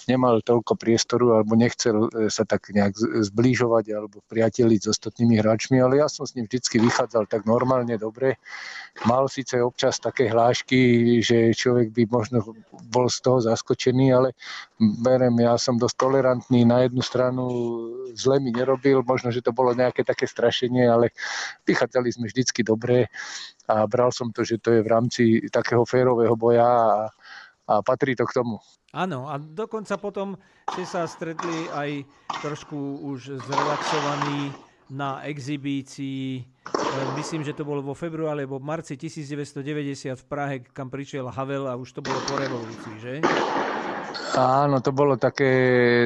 nemal 0.07 0.41
toľko 0.41 0.77
priestoru 0.77 1.39
alebo 1.39 1.57
nechcel 1.57 2.09
e, 2.11 2.29
sa 2.29 2.43
tak 2.43 2.69
nejak 2.73 2.95
zbližovať 3.31 3.85
alebo 3.93 4.23
priateliť 4.27 4.79
s 4.83 4.91
ostatnými 4.91 5.39
hráčmi, 5.39 5.77
ale 5.79 6.01
ja 6.01 6.07
som 6.09 6.25
s 6.25 6.35
ním 6.35 6.45
vždy 6.45 6.81
vychádzal 6.81 7.29
tak 7.29 7.45
normálne, 7.45 7.95
dobre. 7.97 8.37
Mal 9.07 9.31
síce 9.31 9.55
občas 9.63 9.97
také 9.97 10.27
hlášky, 10.27 11.19
že 11.23 11.55
človek 11.55 11.95
by 11.95 12.03
možno 12.11 12.43
bol 12.91 13.07
z 13.07 13.23
toho 13.23 13.39
zaskočený, 13.39 14.11
ale 14.11 14.35
berem, 14.99 15.33
ja 15.39 15.55
som 15.55 15.79
dosť 15.79 15.95
tolerantný. 15.95 16.67
Na 16.67 16.83
jednu 16.83 16.99
stranu 16.99 17.43
zle 18.13 18.39
mi 18.43 18.51
nerobil, 18.51 19.03
možno, 19.05 19.31
že 19.31 19.41
to 19.41 19.55
bolo 19.55 19.71
nejaké 19.71 20.03
také 20.03 20.27
strašenie, 20.27 20.87
ale 20.87 21.15
vychádzali 21.63 22.09
sme 22.11 22.25
vždycky 22.27 22.61
dobre 22.65 23.07
a 23.71 23.87
bral 23.87 24.11
som 24.11 24.27
to, 24.35 24.43
že 24.43 24.59
to 24.59 24.75
je 24.75 24.81
v 24.83 24.91
rámci 24.91 25.23
takého 25.47 25.87
férového 25.87 26.35
boja 26.35 26.67
a, 26.67 26.91
a 27.71 27.73
patrí 27.79 28.19
to 28.19 28.27
k 28.27 28.35
tomu. 28.43 28.59
Áno, 28.91 29.31
a 29.31 29.39
dokonca 29.39 29.95
potom 29.95 30.35
ste 30.75 30.83
sa 30.83 31.07
stretli 31.07 31.71
aj 31.71 32.03
trošku 32.43 32.75
už 33.07 33.39
zrelaxovaní 33.39 34.51
na 34.91 35.23
exibícii, 35.23 36.43
e, 36.43 36.75
myslím, 37.15 37.47
že 37.47 37.55
to 37.55 37.63
bolo 37.63 37.79
vo 37.79 37.95
februári 37.95 38.43
alebo 38.43 38.59
v 38.59 38.67
marci 38.67 38.99
1990 38.99 40.19
v 40.19 40.25
Prahe, 40.27 40.55
kam 40.75 40.91
prišiel 40.91 41.31
Havel 41.31 41.71
a 41.71 41.79
už 41.79 41.95
to 41.95 42.03
bolo 42.03 42.19
po 42.27 42.35
revolúcii, 42.35 42.95
že? 42.99 43.13
Áno, 44.31 44.79
to 44.79 44.95
bolo 44.95 45.19
také 45.19 45.51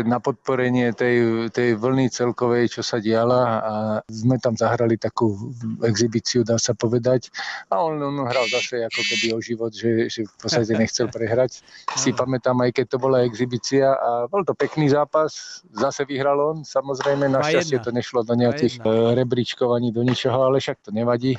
na 0.02 0.18
podporenie 0.18 0.94
tej, 0.98 1.48
tej 1.54 1.78
vlny 1.78 2.10
celkovej, 2.10 2.74
čo 2.74 2.82
sa 2.82 2.98
diala 2.98 3.42
a 3.62 3.74
sme 4.10 4.42
tam 4.42 4.58
zahrali 4.58 4.98
takú 4.98 5.54
exibíciu, 5.86 6.42
dá 6.42 6.58
sa 6.58 6.74
povedať. 6.74 7.30
A 7.70 7.86
on, 7.86 8.02
on 8.02 8.26
hral 8.26 8.50
zase 8.50 8.82
ako 8.82 9.02
keby 9.06 9.28
o 9.34 9.40
život, 9.42 9.72
že, 9.74 10.10
že 10.10 10.26
v 10.26 10.36
podstate 10.42 10.74
nechcel 10.74 11.10
prehrať. 11.10 11.62
Si 11.98 12.14
pamätám, 12.14 12.58
aj 12.66 12.82
keď 12.82 12.86
to 12.94 12.98
bola 12.98 13.26
exibícia 13.26 13.94
a 13.94 14.26
bol 14.26 14.42
to 14.42 14.58
pekný 14.58 14.90
zápas. 14.90 15.62
Zase 15.70 16.06
vyhral 16.10 16.38
on, 16.42 16.58
samozrejme, 16.66 17.30
našťastie 17.30 17.82
to 17.82 17.94
nešlo 17.94 18.26
do 18.26 18.34
nejakých 18.34 18.82
rebríčkov 19.14 19.74
ani 19.74 19.94
do 19.94 20.02
ničoho, 20.02 20.50
ale 20.50 20.58
však 20.58 20.82
to 20.82 20.90
nevadí. 20.90 21.38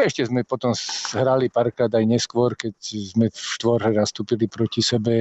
Ešte 0.00 0.24
sme 0.26 0.42
potom 0.44 0.72
hrali 1.12 1.52
párkrát 1.52 1.92
aj 1.92 2.04
neskôr, 2.08 2.56
keď 2.56 2.74
sme 2.80 3.28
v 3.28 3.36
štvorhe 3.36 3.92
nastúpili 3.92 4.48
proti 4.48 4.80
sebe 4.80 5.14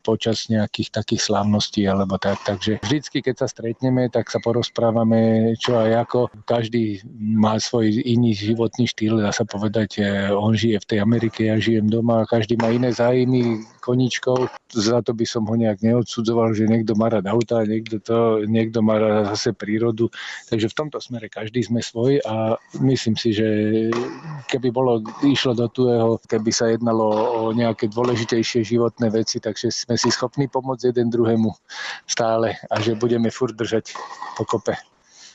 počas 0.00 0.46
nejakých 0.46 1.02
takých 1.02 1.30
slávností 1.30 1.84
alebo 1.86 2.16
tak. 2.16 2.38
Takže 2.46 2.82
vždycky, 2.82 3.20
keď 3.20 3.44
sa 3.44 3.48
stretneme, 3.50 4.06
tak 4.08 4.30
sa 4.30 4.38
porozprávame 4.38 5.54
čo 5.58 5.78
aj 5.78 5.90
ako. 6.08 6.20
Každý 6.46 7.02
má 7.18 7.58
svoj 7.58 8.02
iný 8.02 8.34
životný 8.34 8.86
štýl, 8.88 9.18
dá 9.18 9.34
sa 9.34 9.42
povedať, 9.42 10.02
on 10.32 10.54
žije 10.54 10.82
v 10.82 10.88
tej 10.88 10.98
Amerike, 11.02 11.50
ja 11.50 11.58
žijem 11.58 11.90
doma, 11.90 12.26
každý 12.26 12.56
má 12.58 12.70
iné 12.70 12.94
zájmy, 12.94 13.62
koničkov. 13.82 14.46
Za 14.70 15.02
to 15.02 15.10
by 15.12 15.26
som 15.26 15.42
ho 15.50 15.58
nejak 15.58 15.82
neodsudzoval, 15.82 16.54
že 16.54 16.70
niekto 16.70 16.94
má 16.94 17.10
rád 17.10 17.26
auta, 17.26 17.66
niekto, 17.66 17.98
to, 17.98 18.46
niekto 18.46 18.78
má 18.78 18.96
rád 19.02 19.34
zase 19.34 19.50
prírodu. 19.50 20.06
Takže 20.46 20.70
v 20.70 20.78
tomto 20.78 21.02
smere 21.02 21.26
každý 21.26 21.66
sme 21.66 21.82
svoj 21.82 22.22
a 22.22 22.54
myslím 22.78 23.18
si, 23.18 23.34
že 23.34 23.48
keby 24.48 24.68
bolo, 24.68 25.00
išlo 25.24 25.56
do 25.56 25.66
tuého, 25.68 26.20
keby 26.28 26.50
sa 26.52 26.68
jednalo 26.68 27.04
o 27.10 27.40
nejaké 27.56 27.88
dôležitejšie 27.88 28.64
životné 28.64 29.08
veci, 29.08 29.40
takže 29.40 29.72
sme 29.72 29.96
si 29.96 30.12
schopní 30.12 30.48
pomôcť 30.48 30.92
jeden 30.92 31.08
druhému 31.08 31.50
stále 32.04 32.56
a 32.68 32.74
že 32.80 32.98
budeme 32.98 33.32
furt 33.32 33.56
držať 33.56 33.96
pokope. 34.36 34.76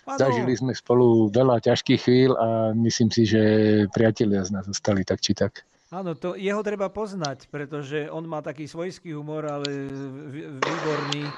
Zažili 0.07 0.55
sme 0.55 0.71
spolu 0.71 1.27
veľa 1.27 1.59
ťažkých 1.59 1.99
chvíľ 1.99 2.31
a 2.39 2.47
myslím 2.71 3.11
si, 3.11 3.27
že 3.27 3.41
priatelia 3.91 4.39
z 4.47 4.55
nás 4.55 4.63
zostali 4.63 5.03
tak 5.03 5.19
či 5.19 5.35
tak. 5.35 5.67
Áno, 5.88 6.19
to 6.19 6.36
jeho 6.36 6.60
treba 6.67 6.91
poznať, 6.91 7.47
pretože 7.47 8.12
on 8.12 8.28
má 8.28 8.43
taký 8.43 8.67
svojský 8.67 9.15
humor, 9.15 9.47
ale 9.47 9.88
výborný. 10.60 11.23
E, 11.23 11.32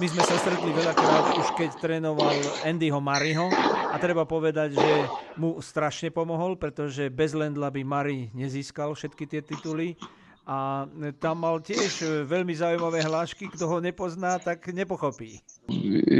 my 0.00 0.06
sme 0.08 0.24
sa 0.24 0.40
stretli 0.40 0.72
veľakrát 0.72 1.36
už 1.36 1.48
keď 1.52 1.70
trénoval 1.76 2.32
Andyho 2.64 2.96
Mariho 2.96 3.52
a 3.92 4.00
treba 4.00 4.24
povedať, 4.24 4.72
že 4.72 4.92
mu 5.36 5.60
strašne 5.60 6.08
pomohol, 6.08 6.56
pretože 6.56 7.12
bez 7.12 7.36
Lendla 7.36 7.68
by 7.68 7.84
Mari 7.84 8.32
nezískal 8.32 8.96
všetky 8.96 9.28
tie 9.28 9.44
tituly 9.44 10.00
a 10.48 10.88
tam 11.20 11.44
mal 11.44 11.60
tiež 11.60 12.24
veľmi 12.24 12.56
zaujímavé 12.56 13.04
hlášky, 13.04 13.52
kto 13.52 13.68
ho 13.68 13.84
nepozná, 13.84 14.40
tak 14.40 14.64
nepochopí. 14.72 15.44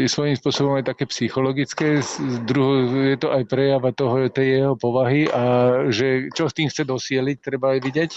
Svojím 0.08 0.36
spôsobom 0.36 0.76
je 0.76 0.92
také 0.92 1.08
psychologické, 1.08 2.04
druho, 2.44 2.84
je 3.08 3.16
to 3.16 3.32
aj 3.32 3.48
prejava 3.48 3.96
toho, 3.96 4.28
tej 4.28 4.60
jeho 4.60 4.74
povahy 4.76 5.24
a 5.32 5.42
že 5.88 6.28
čo 6.36 6.52
s 6.52 6.56
tým 6.56 6.68
chce 6.68 6.84
dosieliť, 6.84 7.36
treba 7.40 7.72
aj 7.72 7.80
vidieť 7.80 8.10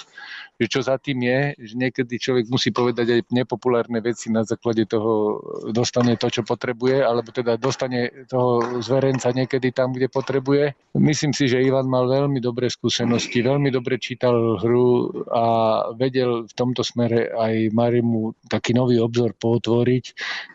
že 0.62 0.70
čo 0.70 0.80
za 0.86 1.02
tým 1.02 1.26
je, 1.26 1.40
že 1.58 1.74
niekedy 1.74 2.22
človek 2.22 2.46
musí 2.54 2.70
povedať 2.70 3.08
aj 3.10 3.22
nepopulárne 3.34 3.98
veci 3.98 4.30
na 4.30 4.46
základe 4.46 4.86
toho 4.86 5.42
dostane 5.74 6.14
to, 6.22 6.30
čo 6.30 6.46
potrebuje, 6.46 7.02
alebo 7.02 7.34
teda 7.34 7.58
dostane 7.58 8.30
toho 8.30 8.78
zverenca 8.78 9.34
niekedy 9.34 9.74
tam, 9.74 9.90
kde 9.90 10.06
potrebuje. 10.06 10.78
Myslím 11.02 11.34
si, 11.34 11.50
že 11.50 11.66
Ivan 11.66 11.90
mal 11.90 12.06
veľmi 12.06 12.38
dobré 12.38 12.70
skúsenosti, 12.70 13.42
veľmi 13.42 13.74
dobre 13.74 13.98
čítal 13.98 14.62
hru 14.62 15.10
a 15.34 15.44
vedel 15.98 16.46
v 16.46 16.54
tomto 16.54 16.86
smere 16.86 17.34
aj 17.34 17.74
Marimu 17.74 18.38
taký 18.46 18.78
nový 18.78 19.02
obzor 19.02 19.34
potvoriť, 19.34 20.06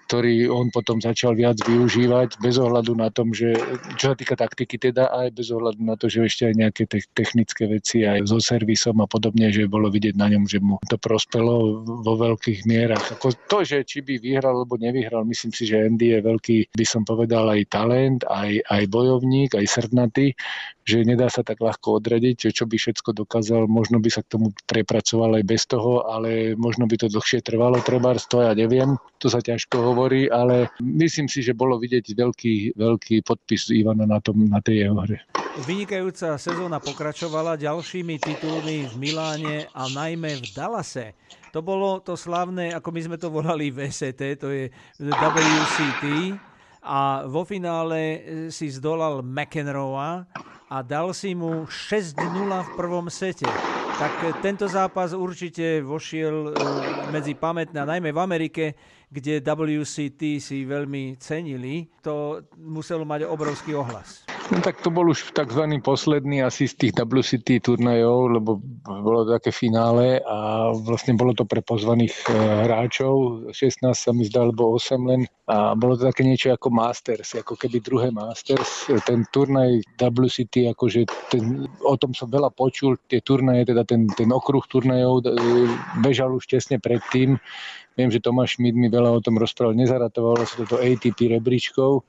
ktorý 0.06 0.46
on 0.46 0.70
potom 0.70 1.02
začal 1.02 1.34
viac 1.34 1.58
využívať 1.66 2.38
bez 2.38 2.62
ohľadu 2.62 2.94
na 2.94 3.10
tom, 3.10 3.34
že 3.34 3.58
čo 3.98 4.14
sa 4.14 4.16
týka 4.16 4.38
taktiky 4.38 4.78
teda 4.78 5.10
aj 5.10 5.34
bez 5.34 5.50
ohľadu 5.50 5.82
na 5.82 5.98
to, 5.98 6.06
že 6.06 6.30
ešte 6.30 6.42
aj 6.46 6.54
nejaké 6.54 6.82
technické 7.10 7.66
veci 7.66 8.06
aj 8.06 8.30
so 8.30 8.38
servisom 8.38 9.02
a 9.02 9.10
podobne, 9.10 9.50
že 9.50 9.66
bolo 9.66 9.90
vidieť 9.90 10.14
na 10.14 10.30
ňom, 10.30 10.46
že 10.46 10.62
mu 10.62 10.78
to 10.86 10.94
prospelo 10.94 11.82
vo 12.06 12.14
veľkých 12.14 12.62
mierach. 12.70 13.02
Ako 13.18 13.34
to, 13.50 13.66
že 13.66 13.82
či 13.82 14.06
by 14.06 14.22
vyhral 14.22 14.62
alebo 14.62 14.78
nevyhral, 14.78 15.26
myslím 15.26 15.50
si, 15.50 15.66
že 15.66 15.90
Andy 15.90 16.14
je 16.14 16.20
veľký, 16.22 16.56
by 16.70 16.86
som 16.86 17.02
povedal, 17.02 17.50
aj 17.50 17.66
talent, 17.66 18.22
aj, 18.30 18.62
aj 18.62 18.82
bojovník, 18.86 19.58
aj 19.58 19.66
srdnatý, 19.66 20.38
že 20.86 21.02
nedá 21.02 21.26
sa 21.26 21.42
tak 21.42 21.58
ľahko 21.58 21.98
odradiť, 21.98 22.54
čo 22.54 22.62
by 22.70 22.78
všetko 22.78 23.10
dokázal, 23.26 23.66
možno 23.66 23.98
by 23.98 24.06
sa 24.06 24.22
k 24.22 24.38
tomu 24.38 24.54
prepracoval 24.70 25.42
aj 25.42 25.44
bez 25.44 25.66
toho, 25.66 26.06
ale 26.06 26.54
možno 26.54 26.86
by 26.86 26.94
to 26.94 27.10
dlhšie 27.10 27.42
trvalo, 27.42 27.82
treba 27.82 28.14
to 28.14 28.38
ja 28.38 28.54
neviem, 28.54 28.94
to 29.18 29.26
sa 29.26 29.42
ťažko 29.42 29.82
hovorí, 29.82 29.95
ale 30.28 30.68
myslím 30.80 31.26
si, 31.26 31.40
že 31.40 31.56
bolo 31.56 31.80
vidieť 31.80 32.12
veľký, 32.12 32.76
veľký 32.76 33.24
podpis 33.24 33.72
Ivana 33.72 34.04
na, 34.04 34.20
tom, 34.20 34.44
na 34.46 34.60
tej 34.60 34.86
jeho 34.86 34.96
hre. 35.00 35.18
Vynikajúca 35.64 36.36
sezóna 36.36 36.76
pokračovala 36.84 37.56
ďalšími 37.56 38.20
titulmi 38.20 38.92
v 38.92 38.94
Miláne 39.00 39.56
a 39.72 39.88
najmä 39.88 40.36
v 40.36 40.44
Dallase. 40.52 41.16
To 41.56 41.64
bolo 41.64 42.04
to 42.04 42.12
slavné, 42.12 42.76
ako 42.76 42.92
my 42.92 43.00
sme 43.00 43.16
to 43.16 43.32
volali 43.32 43.72
VST, 43.72 44.20
to 44.36 44.52
je 44.52 44.68
WCT 45.00 46.04
a 46.84 47.24
vo 47.24 47.48
finále 47.48 48.00
si 48.52 48.68
zdolal 48.68 49.24
McEnroea 49.24 50.28
a 50.66 50.82
dal 50.82 51.14
si 51.14 51.34
mu 51.34 51.66
6-0 51.66 52.18
v 52.66 52.70
prvom 52.74 53.06
sete. 53.06 53.46
Tak 53.96 54.44
tento 54.44 54.68
zápas 54.68 55.16
určite 55.16 55.80
vošiel 55.80 56.52
e, 56.52 56.60
medzi 57.08 57.32
pamätné, 57.32 57.80
najmä 57.80 58.12
v 58.12 58.20
Amerike, 58.20 58.64
kde 59.08 59.40
WCT 59.40 60.36
si 60.36 60.68
veľmi 60.68 61.16
cenili. 61.16 61.88
To 62.04 62.44
muselo 62.60 63.08
mať 63.08 63.24
obrovský 63.24 63.72
ohlas. 63.72 64.35
No 64.46 64.62
tak 64.62 64.78
to 64.78 64.94
bol 64.94 65.10
už 65.10 65.34
tzv. 65.34 65.62
posledný 65.82 66.46
asi 66.46 66.70
z 66.70 66.78
tých 66.78 66.92
WCT 66.94 67.66
turnajov, 67.66 68.30
lebo 68.30 68.62
bolo 68.86 69.26
to 69.26 69.34
také 69.34 69.50
finále 69.50 70.22
a 70.22 70.70
vlastne 70.70 71.18
bolo 71.18 71.34
to 71.34 71.42
pre 71.42 71.66
pozvaných 71.66 72.14
e, 72.30 72.34
hráčov, 72.70 73.50
16 73.50 73.90
sa 73.90 74.10
mi 74.14 74.22
zdá, 74.22 74.46
alebo 74.46 74.78
8 74.78 75.10
len 75.10 75.26
a 75.46 75.74
bolo 75.78 75.94
to 75.94 76.06
také 76.10 76.26
niečo 76.26 76.50
ako 76.54 76.74
Masters, 76.74 77.38
ako 77.38 77.54
keby 77.54 77.78
druhé 77.78 78.08
Masters. 78.10 78.90
Ten 79.06 79.26
turnaj 79.30 79.82
WCT, 79.98 80.74
akože 80.74 81.06
ten, 81.30 81.70
o 81.86 81.94
tom 81.94 82.14
som 82.14 82.26
veľa 82.26 82.50
počul, 82.50 82.98
tie 83.06 83.22
turnaje, 83.22 83.70
teda 83.70 83.86
ten, 83.86 84.10
ten 84.14 84.30
okruh 84.30 84.62
turnajov 84.66 85.26
e, 85.26 85.34
bežal 86.02 86.34
už 86.34 86.46
tesne 86.50 86.78
predtým, 86.78 87.38
Viem, 87.96 88.12
že 88.12 88.20
Tomáš 88.20 88.60
Schmidt 88.60 88.76
mi 88.76 88.92
veľa 88.92 89.08
o 89.08 89.24
tom 89.24 89.40
rozprával. 89.40 89.72
Nezaratovalo 89.72 90.44
sa 90.44 90.60
toto 90.60 90.76
ATP 90.76 91.32
rebríčkov. 91.32 92.04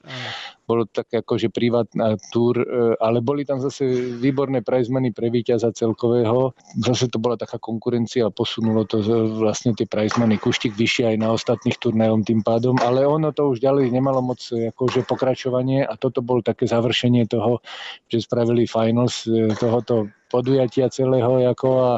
Bolo 0.68 0.84
to 0.84 1.00
také 1.00 1.24
akože 1.24 1.48
privátna 1.48 2.20
túr, 2.28 2.60
e, 2.60 2.68
ale 3.00 3.24
boli 3.24 3.48
tam 3.48 3.64
zase 3.64 3.88
výborné 4.20 4.68
prizmany 4.68 5.16
pre 5.16 5.32
víťaza 5.32 5.72
celkového. 5.72 6.52
Zase 6.76 7.08
to 7.08 7.24
bola 7.24 7.40
taká 7.40 7.56
konkurencia 7.56 8.28
a 8.28 8.36
posunulo 8.36 8.84
to 8.84 9.00
vlastne 9.40 9.72
tie 9.80 9.88
prizmany 9.88 10.36
kuštik 10.36 10.76
vyššie 10.76 11.16
aj 11.16 11.18
na 11.24 11.32
ostatných 11.32 11.80
turnajom 11.80 12.28
tým 12.28 12.44
pádom, 12.44 12.76
ale 12.84 13.08
ono 13.08 13.32
to 13.32 13.56
už 13.56 13.64
ďalej 13.64 13.88
nemalo 13.96 14.20
moc 14.20 14.44
akože 14.44 15.08
pokračovanie 15.08 15.88
a 15.88 15.96
toto 15.96 16.20
bolo 16.20 16.44
také 16.44 16.68
završenie 16.68 17.32
toho, 17.32 17.64
že 18.12 18.28
spravili 18.28 18.68
finals 18.68 19.24
e, 19.24 19.48
tohoto 19.56 20.12
podujatia 20.28 20.92
celého 20.92 21.48
ako 21.48 21.68
a 21.80 21.92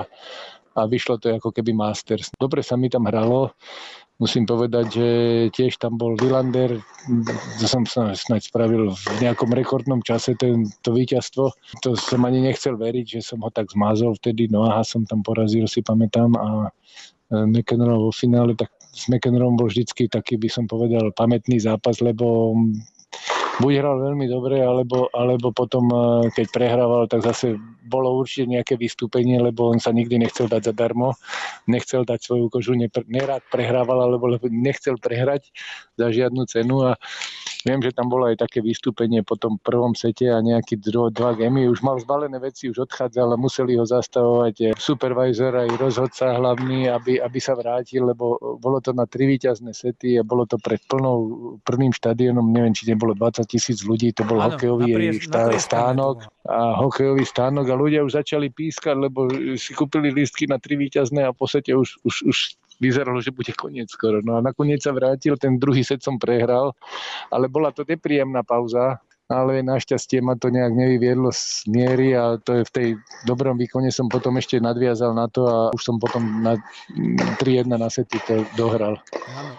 a 0.75 0.86
vyšlo 0.86 1.17
to 1.17 1.34
ako 1.34 1.49
keby 1.53 1.73
Masters. 1.73 2.29
Dobre 2.38 2.62
sa 2.62 2.77
mi 2.77 2.89
tam 2.89 3.10
hralo, 3.10 3.53
musím 4.19 4.43
povedať, 4.43 4.86
že 4.91 5.08
tiež 5.55 5.79
tam 5.79 5.95
bol 5.95 6.19
Villander, 6.19 6.77
to 7.58 7.65
som 7.65 7.88
snáď 7.88 8.41
spravil 8.43 8.91
v 8.91 9.15
nejakom 9.23 9.49
rekordnom 9.55 10.03
čase 10.03 10.36
to 10.36 10.89
víťazstvo. 10.91 11.55
To 11.82 11.89
som 11.95 12.27
ani 12.27 12.43
nechcel 12.43 12.75
veriť, 12.75 13.19
že 13.19 13.21
som 13.23 13.39
ho 13.41 13.49
tak 13.49 13.71
zmázol 13.71 14.19
vtedy, 14.19 14.51
no 14.51 14.67
aha, 14.67 14.84
som 14.84 15.08
tam 15.08 15.23
porazil, 15.23 15.65
si 15.71 15.79
pamätám 15.79 16.36
a 16.36 16.67
e, 16.67 17.47
McEnroe 17.47 18.12
vo 18.12 18.12
finále, 18.12 18.60
tak 18.60 18.75
s 18.91 19.08
McEnroe 19.08 19.55
bol 19.55 19.71
vždycky 19.71 20.12
taký, 20.12 20.36
by 20.36 20.51
som 20.51 20.67
povedal, 20.67 21.15
pamätný 21.15 21.63
zápas, 21.63 22.03
lebo 22.03 22.53
buď 23.59 23.73
hral 23.83 23.97
veľmi 23.99 24.25
dobre, 24.31 24.63
alebo, 24.63 25.11
alebo 25.11 25.51
potom, 25.51 25.85
eh, 25.91 25.99
keď 26.31 26.45
prehrával, 26.49 27.03
tak 27.11 27.27
zase 27.27 27.59
bolo 27.85 28.15
určite 28.15 28.47
nejaké 28.47 28.73
vystúpenie, 28.79 29.41
lebo 29.41 29.67
on 29.67 29.81
sa 29.81 29.91
nikdy 29.91 30.21
nechcel 30.21 30.47
dať 30.47 30.71
zadarmo, 30.71 31.17
nechcel 31.67 32.07
dať 32.07 32.19
svoju 32.21 32.47
kožu, 32.47 32.77
nerád 33.09 33.43
prehrával, 33.51 34.05
alebo 34.05 34.39
nechcel 34.47 34.95
prehrať 35.01 35.51
za 35.97 36.07
žiadnu 36.13 36.45
cenu 36.47 36.87
a 36.87 37.01
Viem, 37.59 37.83
že 37.83 37.91
tam 37.91 38.07
bolo 38.07 38.31
aj 38.31 38.39
také 38.39 38.63
vystúpenie 38.63 39.19
po 39.19 39.35
tom 39.35 39.59
prvom 39.59 39.91
sete 39.91 40.31
a 40.31 40.39
nejaký 40.39 40.79
dro, 40.79 41.11
dva 41.11 41.35
gemy. 41.35 41.67
Už 41.67 41.83
mal 41.83 41.99
zbalené 41.99 42.39
veci, 42.39 42.71
už 42.71 42.87
odchádzal 42.87 43.35
a 43.35 43.41
museli 43.41 43.75
ho 43.75 43.83
zastavovať 43.83 44.79
supervisor 44.79 45.51
aj 45.51 45.75
rozhodca 45.75 46.39
hlavný, 46.39 46.87
aby, 46.87 47.19
aby 47.19 47.39
sa 47.43 47.59
vrátil, 47.59 48.07
lebo 48.07 48.39
bolo 48.63 48.79
to 48.79 48.95
na 48.95 49.03
tri 49.11 49.27
víťazné 49.27 49.75
sety 49.75 50.15
a 50.15 50.23
bolo 50.23 50.47
to 50.47 50.55
pred 50.55 50.79
plnou, 50.87 51.59
plným 51.67 51.91
štadionom, 51.91 52.47
neviem, 52.47 52.71
či 52.71 52.87
nebolo 52.87 53.11
20 53.11 53.43
tisíc 53.43 53.83
ľudí, 53.83 54.15
to 54.15 54.23
bol 54.23 54.39
ano, 54.39 54.55
hokejový 54.55 54.95
prieš, 54.95 55.27
štá, 55.27 55.51
stánok 55.59 56.31
a 56.47 56.79
hokejový 56.79 57.27
stánok 57.27 57.67
a 57.67 57.75
ľudia 57.75 58.07
už 58.07 58.23
začali 58.23 58.47
pískať, 58.55 58.95
lebo 58.95 59.27
si 59.59 59.75
kúpili 59.75 60.15
lístky 60.15 60.47
na 60.47 60.63
tri 60.63 60.79
víťazné 60.79 61.27
a 61.27 61.35
po 61.35 61.43
sete 61.43 61.75
už, 61.75 61.99
už, 62.07 62.15
už 62.23 62.37
vyzeralo, 62.79 63.19
že 63.21 63.35
bude 63.35 63.51
koniec 63.53 63.91
skoro. 63.91 64.23
No 64.23 64.39
a 64.39 64.41
nakoniec 64.41 64.79
sa 64.79 64.95
vrátil, 64.95 65.35
ten 65.35 65.59
druhý 65.59 65.83
set 65.83 65.99
som 66.01 66.15
prehral, 66.15 66.73
ale 67.29 67.51
bola 67.51 67.75
to 67.75 67.83
nepríjemná 67.83 68.41
pauza, 68.43 69.03
ale 69.29 69.61
našťastie 69.61 70.25
ma 70.25 70.33
to 70.33 70.49
nejak 70.49 70.73
nevyviedlo 70.73 71.29
z 71.29 71.69
miery 71.69 72.17
a 72.17 72.41
to 72.41 72.59
je 72.59 72.63
v 72.65 72.71
tej 72.73 72.87
dobrom 73.29 73.61
výkone 73.61 73.93
som 73.93 74.09
potom 74.09 74.41
ešte 74.41 74.57
nadviazal 74.57 75.13
na 75.13 75.29
to 75.29 75.45
a 75.45 75.57
už 75.69 75.81
som 75.85 76.01
potom 76.01 76.41
na 76.41 76.57
3-1 77.37 77.69
na 77.69 77.89
sety 77.93 78.17
to 78.25 78.41
dohral. 78.57 78.97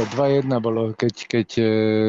2-1 0.02 0.50
bolo, 0.58 0.90
keď, 0.98 1.14
keď 1.30 1.48
e, 1.62 1.64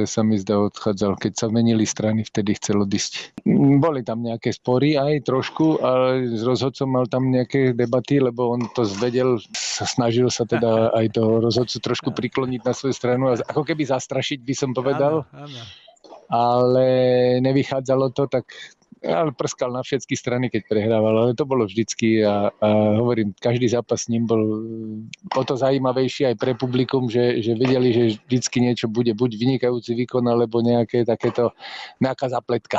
sa 0.09 0.25
mi 0.25 0.41
zdá 0.41 0.57
odchádzal, 0.57 1.21
keď 1.21 1.33
sa 1.37 1.47
menili 1.53 1.85
strany, 1.85 2.25
vtedy 2.25 2.57
chcel 2.57 2.81
odísť. 2.81 3.37
Boli 3.77 4.01
tam 4.01 4.25
nejaké 4.25 4.57
spory 4.57 4.97
aj 4.97 5.29
trošku, 5.29 5.85
ale 5.85 6.33
s 6.33 6.41
rozhodcom 6.41 6.89
mal 6.89 7.05
tam 7.05 7.29
nejaké 7.29 7.77
debaty, 7.77 8.17
lebo 8.17 8.57
on 8.57 8.65
to 8.73 8.89
zvedel, 8.89 9.37
snažil 9.85 10.33
sa 10.33 10.49
teda 10.49 10.97
aj 10.97 11.13
toho 11.13 11.45
rozhodcu 11.45 11.77
trošku 11.77 12.09
prikloniť 12.09 12.61
na 12.65 12.73
svoju 12.73 12.97
stranu 12.97 13.29
a 13.29 13.37
ako 13.37 13.61
keby 13.61 13.85
zastrašiť 13.85 14.41
by 14.41 14.53
som 14.57 14.73
povedal. 14.73 15.29
Áno, 15.29 15.45
áno 15.45 15.90
ale 16.31 16.87
nevychádzalo 17.43 18.15
to, 18.15 18.31
tak 18.31 18.47
ale 19.01 19.33
prskal 19.33 19.73
na 19.73 19.81
všetky 19.81 20.13
strany, 20.13 20.53
keď 20.53 20.69
prehrával, 20.69 21.17
ale 21.17 21.31
to 21.33 21.41
bolo 21.41 21.65
vždycky 21.65 22.21
a, 22.21 22.53
a 22.53 22.69
hovorím, 23.01 23.33
každý 23.33 23.65
zápas 23.65 24.05
s 24.05 24.13
ním 24.13 24.29
bol 24.29 24.61
o 25.33 25.41
to 25.41 25.57
zaujímavejší 25.57 26.29
aj 26.29 26.35
pre 26.37 26.53
publikum, 26.53 27.09
že, 27.09 27.41
že 27.41 27.57
vedeli, 27.57 27.89
že 27.89 28.03
vždycky 28.29 28.61
niečo 28.61 28.85
bude, 28.85 29.17
buď 29.17 29.41
vynikajúci 29.41 29.97
výkon, 30.05 30.21
alebo 30.29 30.61
nejaké 30.61 31.01
takéto, 31.01 31.49
nejaká 31.97 32.29
zapletka. 32.29 32.77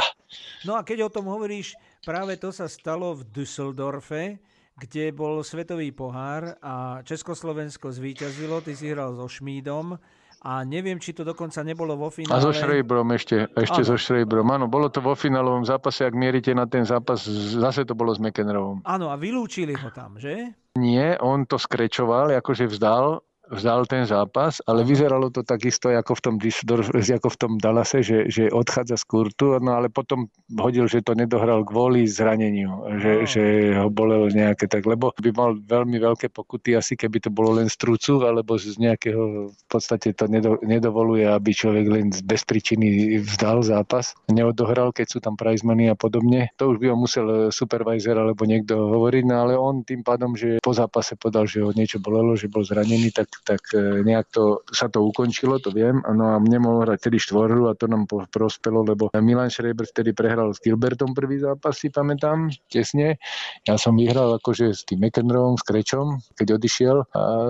No 0.62 0.78
a 0.78 0.86
keď 0.86 1.10
o 1.10 1.14
tom 1.14 1.26
hovoríš, 1.26 1.74
práve 2.06 2.38
to 2.38 2.54
sa 2.54 2.70
stalo 2.70 3.18
v 3.18 3.26
Düsseldorfe, 3.26 4.38
kde 4.78 5.10
bol 5.10 5.42
svetový 5.42 5.90
pohár 5.90 6.54
a 6.62 7.02
Československo 7.02 7.90
zvíťazilo, 7.90 8.62
ty 8.62 8.78
si 8.78 8.94
hral 8.94 9.18
so 9.18 9.26
Šmídom, 9.26 9.98
a 10.42 10.66
neviem, 10.66 10.98
či 10.98 11.14
to 11.14 11.22
dokonca 11.22 11.62
nebolo 11.62 11.94
vo 11.94 12.10
finále. 12.10 12.34
A 12.34 12.42
so 12.42 12.50
Šrejbrom 12.50 13.14
ešte, 13.14 13.46
ešte 13.54 13.86
ano. 13.86 13.88
so 13.88 13.96
Šrejbrom. 13.96 14.46
Áno, 14.50 14.66
bolo 14.66 14.90
to 14.90 14.98
vo 14.98 15.14
finálovom 15.14 15.62
zápase, 15.62 16.02
ak 16.02 16.18
mierite 16.18 16.50
na 16.50 16.66
ten 16.66 16.82
zápas, 16.82 17.22
zase 17.54 17.86
to 17.86 17.94
bolo 17.94 18.10
s 18.10 18.18
McEnroeom. 18.18 18.82
Áno, 18.82 19.14
a 19.14 19.14
vylúčili 19.14 19.78
ho 19.78 19.88
tam, 19.94 20.18
že? 20.18 20.50
Nie, 20.74 21.14
on 21.22 21.46
to 21.46 21.62
skrečoval, 21.62 22.34
akože 22.34 22.66
vzdal 22.66 23.22
vzdal 23.52 23.84
ten 23.84 24.08
zápas, 24.08 24.64
ale 24.64 24.82
vyzeralo 24.82 25.28
to 25.28 25.44
takisto 25.44 25.92
ako 25.92 26.16
v 26.16 26.22
tom, 26.24 26.34
ako 26.40 27.28
v 27.28 27.38
tom 27.38 27.52
Dallase, 27.60 28.00
že, 28.00 28.24
že 28.32 28.48
odchádza 28.48 28.96
z 28.96 29.04
kurtu, 29.04 29.60
no 29.60 29.76
ale 29.76 29.92
potom 29.92 30.32
hodil, 30.56 30.88
že 30.88 31.04
to 31.04 31.12
nedohral 31.12 31.60
kvôli 31.62 32.08
zraneniu, 32.08 32.72
že, 32.96 33.12
no. 33.12 33.28
že 33.28 33.42
ho 33.76 33.88
bolelo 33.92 34.32
nejaké 34.32 34.64
tak, 34.64 34.88
lebo 34.88 35.12
by 35.12 35.30
mal 35.36 35.52
veľmi 35.60 36.00
veľké 36.00 36.32
pokuty 36.32 36.72
asi, 36.72 36.96
keby 36.96 37.20
to 37.20 37.28
bolo 37.28 37.60
len 37.60 37.68
z 37.68 37.76
trucu, 37.76 38.24
alebo 38.24 38.56
z 38.56 38.72
nejakého, 38.80 39.52
v 39.52 39.64
podstate 39.68 40.16
to 40.16 40.24
nedo, 40.32 40.56
nedovoluje, 40.64 41.28
aby 41.28 41.52
človek 41.52 41.86
len 41.92 42.08
bez 42.24 42.48
príčiny 42.48 43.20
vzdal 43.20 43.60
zápas, 43.60 44.16
neodohral, 44.32 44.96
keď 44.96 45.06
sú 45.12 45.18
tam 45.20 45.36
prizmany 45.36 45.92
a 45.92 45.96
podobne. 45.98 46.48
To 46.56 46.72
už 46.72 46.80
by 46.80 46.86
ho 46.88 46.96
musel 46.96 47.26
supervisor 47.52 48.16
alebo 48.16 48.48
niekto 48.48 48.78
hovoriť, 48.78 49.22
no 49.28 49.34
ale 49.36 49.52
on 49.58 49.84
tým 49.84 50.00
pádom, 50.00 50.32
že 50.32 50.62
po 50.64 50.72
zápase 50.72 51.18
podal, 51.20 51.44
že 51.44 51.60
ho 51.60 51.74
niečo 51.74 52.00
bolelo, 52.00 52.32
že 52.38 52.48
bol 52.48 52.64
zranený, 52.64 53.12
tak 53.12 53.28
tak 53.42 53.62
e, 53.74 54.02
nejak 54.02 54.26
to, 54.30 54.62
sa 54.70 54.86
to 54.88 55.02
ukončilo, 55.02 55.58
to 55.58 55.74
viem. 55.74 56.00
No 56.02 56.34
a 56.34 56.36
mne 56.38 56.62
mohol 56.62 56.86
hrať 56.86 57.10
tedy 57.10 57.18
štvorhru 57.18 57.68
a 57.70 57.76
to 57.76 57.90
nám 57.90 58.06
prospelo, 58.08 58.86
lebo 58.86 59.10
Milan 59.18 59.50
Schreiber 59.50 59.86
vtedy 59.86 60.14
prehral 60.14 60.54
s 60.54 60.62
Gilbertom 60.62 61.12
prvý 61.12 61.42
zápas, 61.42 61.78
si 61.78 61.90
pamätám, 61.90 62.48
tesne. 62.70 63.18
Ja 63.66 63.76
som 63.76 63.98
vyhral 63.98 64.38
akože 64.38 64.72
s 64.72 64.86
tým 64.86 65.02
McEnroeom, 65.02 65.58
s 65.58 65.64
Krečom, 65.66 66.22
keď 66.38 66.58
odišiel 66.58 66.96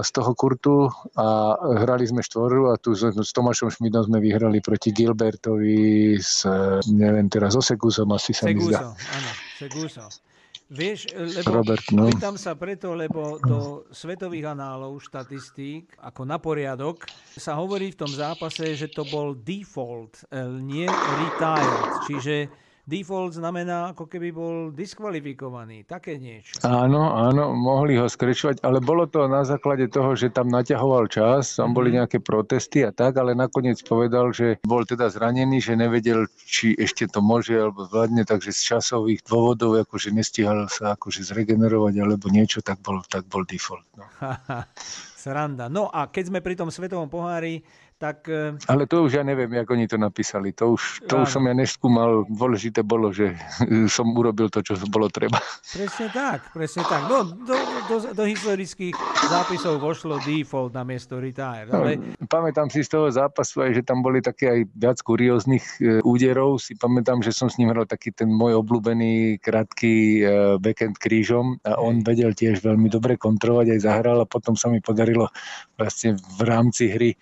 z 0.02 0.10
toho 0.10 0.32
kurtu 0.32 0.88
a 1.16 1.56
hrali 1.84 2.08
sme 2.08 2.24
štvorhru 2.24 2.72
a 2.72 2.80
tu 2.80 2.96
s, 2.96 3.12
Tomášom 3.12 3.72
Šmidom 3.72 4.08
sme 4.08 4.18
vyhrali 4.20 4.64
proti 4.64 4.92
Gilbertovi 4.92 6.16
s, 6.16 6.44
neviem 6.88 7.28
teraz, 7.28 7.56
o 7.56 7.62
Segusom 7.62 8.12
asi 8.12 8.32
sa 8.32 8.48
Seguso, 8.48 8.68
mi 8.68 8.72
zdá. 8.72 8.92
áno, 8.92 9.30
Seguso. 9.60 10.31
Vieš, 10.72 11.12
lebo 11.12 11.60
Robert, 11.60 11.84
no. 11.92 12.08
pýtam 12.08 12.40
sa 12.40 12.56
preto, 12.56 12.96
lebo 12.96 13.36
do 13.44 13.84
svetových 13.92 14.56
análov 14.56 15.04
štatistík, 15.04 16.00
ako 16.00 16.24
na 16.24 16.40
poriadok, 16.40 17.04
sa 17.36 17.60
hovorí 17.60 17.92
v 17.92 18.00
tom 18.00 18.08
zápase, 18.08 18.72
že 18.72 18.88
to 18.88 19.04
bol 19.04 19.36
default, 19.36 20.24
eh, 20.32 20.40
nie 20.48 20.88
retired. 20.88 22.08
Čiže 22.08 22.34
default 22.82 23.38
znamená, 23.38 23.94
ako 23.94 24.10
keby 24.10 24.28
bol 24.34 24.54
diskvalifikovaný, 24.74 25.86
také 25.86 26.18
niečo. 26.18 26.58
Áno, 26.66 27.14
áno, 27.14 27.54
mohli 27.54 27.94
ho 27.94 28.10
skrečovať, 28.10 28.60
ale 28.66 28.82
bolo 28.82 29.06
to 29.06 29.30
na 29.30 29.46
základe 29.46 29.86
toho, 29.88 30.18
že 30.18 30.34
tam 30.34 30.50
naťahoval 30.50 31.06
čas, 31.06 31.56
tam 31.58 31.72
boli 31.72 31.94
mhm. 31.94 31.96
nejaké 32.02 32.18
protesty 32.18 32.82
a 32.82 32.90
tak, 32.90 33.18
ale 33.18 33.38
nakoniec 33.38 33.78
povedal, 33.86 34.34
že 34.34 34.58
bol 34.66 34.82
teda 34.82 35.06
zranený, 35.10 35.62
že 35.62 35.78
nevedel, 35.78 36.26
či 36.42 36.74
ešte 36.74 37.06
to 37.06 37.22
môže 37.22 37.54
alebo 37.54 37.86
zvládne, 37.86 38.26
takže 38.26 38.50
z 38.50 38.76
časových 38.76 39.22
dôvodov 39.26 39.78
akože 39.86 40.10
nestihal 40.10 40.66
sa 40.66 40.98
akože 40.98 41.22
zregenerovať 41.22 41.94
alebo 42.02 42.26
niečo, 42.28 42.60
tak 42.60 42.82
bol, 42.82 43.00
tak 43.06 43.26
bol 43.30 43.46
default. 43.46 43.86
No. 43.94 44.06
Sranda. 45.22 45.70
No 45.70 45.86
a 45.86 46.10
keď 46.10 46.34
sme 46.34 46.40
pri 46.42 46.58
tom 46.58 46.66
svetovom 46.66 47.06
pohári, 47.06 47.62
tak... 48.02 48.26
E, 48.26 48.58
Ale 48.66 48.90
to 48.90 49.06
už 49.06 49.14
ja 49.14 49.22
neviem, 49.22 49.46
jak 49.54 49.70
oni 49.70 49.86
to 49.86 49.94
napísali. 49.94 50.50
To 50.58 50.74
už, 50.74 51.06
to 51.06 51.22
už 51.22 51.38
som 51.38 51.46
ja 51.46 51.54
neskúmal. 51.54 52.26
Dôležité 52.26 52.82
bolo, 52.82 53.14
že 53.14 53.38
som 53.96 54.10
urobil 54.10 54.50
to, 54.50 54.58
čo 54.66 54.74
bolo 54.90 55.06
treba. 55.06 55.38
Presne 55.70 56.10
tak, 56.10 56.50
presne 56.50 56.82
tak. 56.82 57.06
No, 57.06 57.22
do, 57.22 57.54
do, 57.86 57.96
do 58.10 58.24
historických 58.26 58.98
zápisov 59.30 59.78
vošlo 59.78 60.18
default 60.18 60.74
na 60.74 60.82
miesto 60.82 61.22
retire. 61.22 61.70
Ale... 61.70 61.94
No, 61.94 62.26
pamätám 62.26 62.66
si 62.74 62.82
z 62.82 62.90
toho 62.90 63.06
zápasu 63.06 63.62
aj, 63.62 63.78
že 63.78 63.82
tam 63.86 64.02
boli 64.02 64.18
také 64.18 64.50
aj 64.50 64.60
viac 64.74 64.98
kurióznych 64.98 65.64
e, 65.78 66.02
úderov. 66.02 66.58
Si 66.58 66.74
pamätám, 66.74 67.22
že 67.22 67.30
som 67.30 67.46
s 67.46 67.62
ním 67.62 67.70
hral 67.70 67.86
taký 67.86 68.10
ten 68.10 68.26
môj 68.26 68.58
obľúbený 68.58 69.38
krátky 69.38 69.94
e, 70.18 70.22
backend 70.58 70.98
krížom 70.98 71.62
a 71.62 71.78
on 71.78 72.02
vedel 72.02 72.34
tiež 72.34 72.66
veľmi 72.66 72.90
dobre 72.90 73.14
kontrolovať, 73.14 73.78
aj 73.78 73.80
zahral 73.86 74.18
a 74.18 74.26
potom 74.26 74.58
sa 74.58 74.66
mi 74.66 74.82
podarilo 74.82 75.30
vlastne 75.78 76.18
v 76.18 76.40
rámci 76.42 76.90
hry 76.90 77.14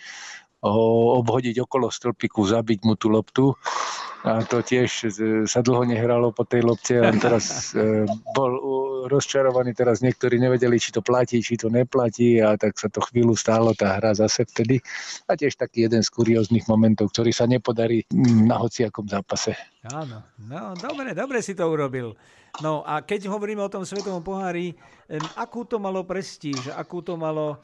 ho 0.60 1.16
obhodiť 1.24 1.56
okolo 1.64 1.88
stĺpiku, 1.88 2.44
zabiť 2.44 2.84
mu 2.84 2.94
tú 2.96 3.08
loptu. 3.08 3.44
A 4.20 4.44
to 4.44 4.60
tiež 4.60 5.08
sa 5.48 5.64
dlho 5.64 5.88
nehralo 5.88 6.28
po 6.28 6.44
tej 6.44 6.60
lopte 6.60 6.92
a 7.00 7.08
teraz 7.16 7.72
e, 7.72 8.04
bol 8.36 8.52
rozčarovaný, 9.08 9.72
teraz 9.72 10.04
niektorí 10.04 10.36
nevedeli, 10.36 10.76
či 10.76 10.92
to 10.92 11.00
platí, 11.00 11.40
či 11.40 11.56
to 11.56 11.72
neplatí 11.72 12.36
a 12.36 12.52
tak 12.60 12.76
sa 12.76 12.92
to 12.92 13.00
chvíľu 13.00 13.32
stálo 13.32 13.72
tá 13.72 13.96
hra 13.96 14.12
zase 14.12 14.44
vtedy. 14.44 14.76
A 15.24 15.40
tiež 15.40 15.56
taký 15.56 15.88
jeden 15.88 16.04
z 16.04 16.12
kurióznych 16.12 16.68
momentov, 16.68 17.16
ktorý 17.16 17.32
sa 17.32 17.48
nepodarí 17.48 18.04
na 18.44 18.60
hociakom 18.60 19.08
zápase. 19.08 19.56
Áno, 19.88 20.20
no 20.36 20.76
dobre, 20.76 21.16
dobre 21.16 21.40
si 21.40 21.56
to 21.56 21.64
urobil. 21.64 22.12
No 22.60 22.84
a 22.84 23.00
keď 23.00 23.32
hovoríme 23.32 23.64
o 23.64 23.72
tom 23.72 23.88
svetovom 23.88 24.20
pohári, 24.20 24.76
akú 25.40 25.64
to 25.64 25.80
malo 25.80 26.04
prestíž, 26.04 26.76
akú 26.76 27.00
to 27.00 27.16
malo 27.16 27.56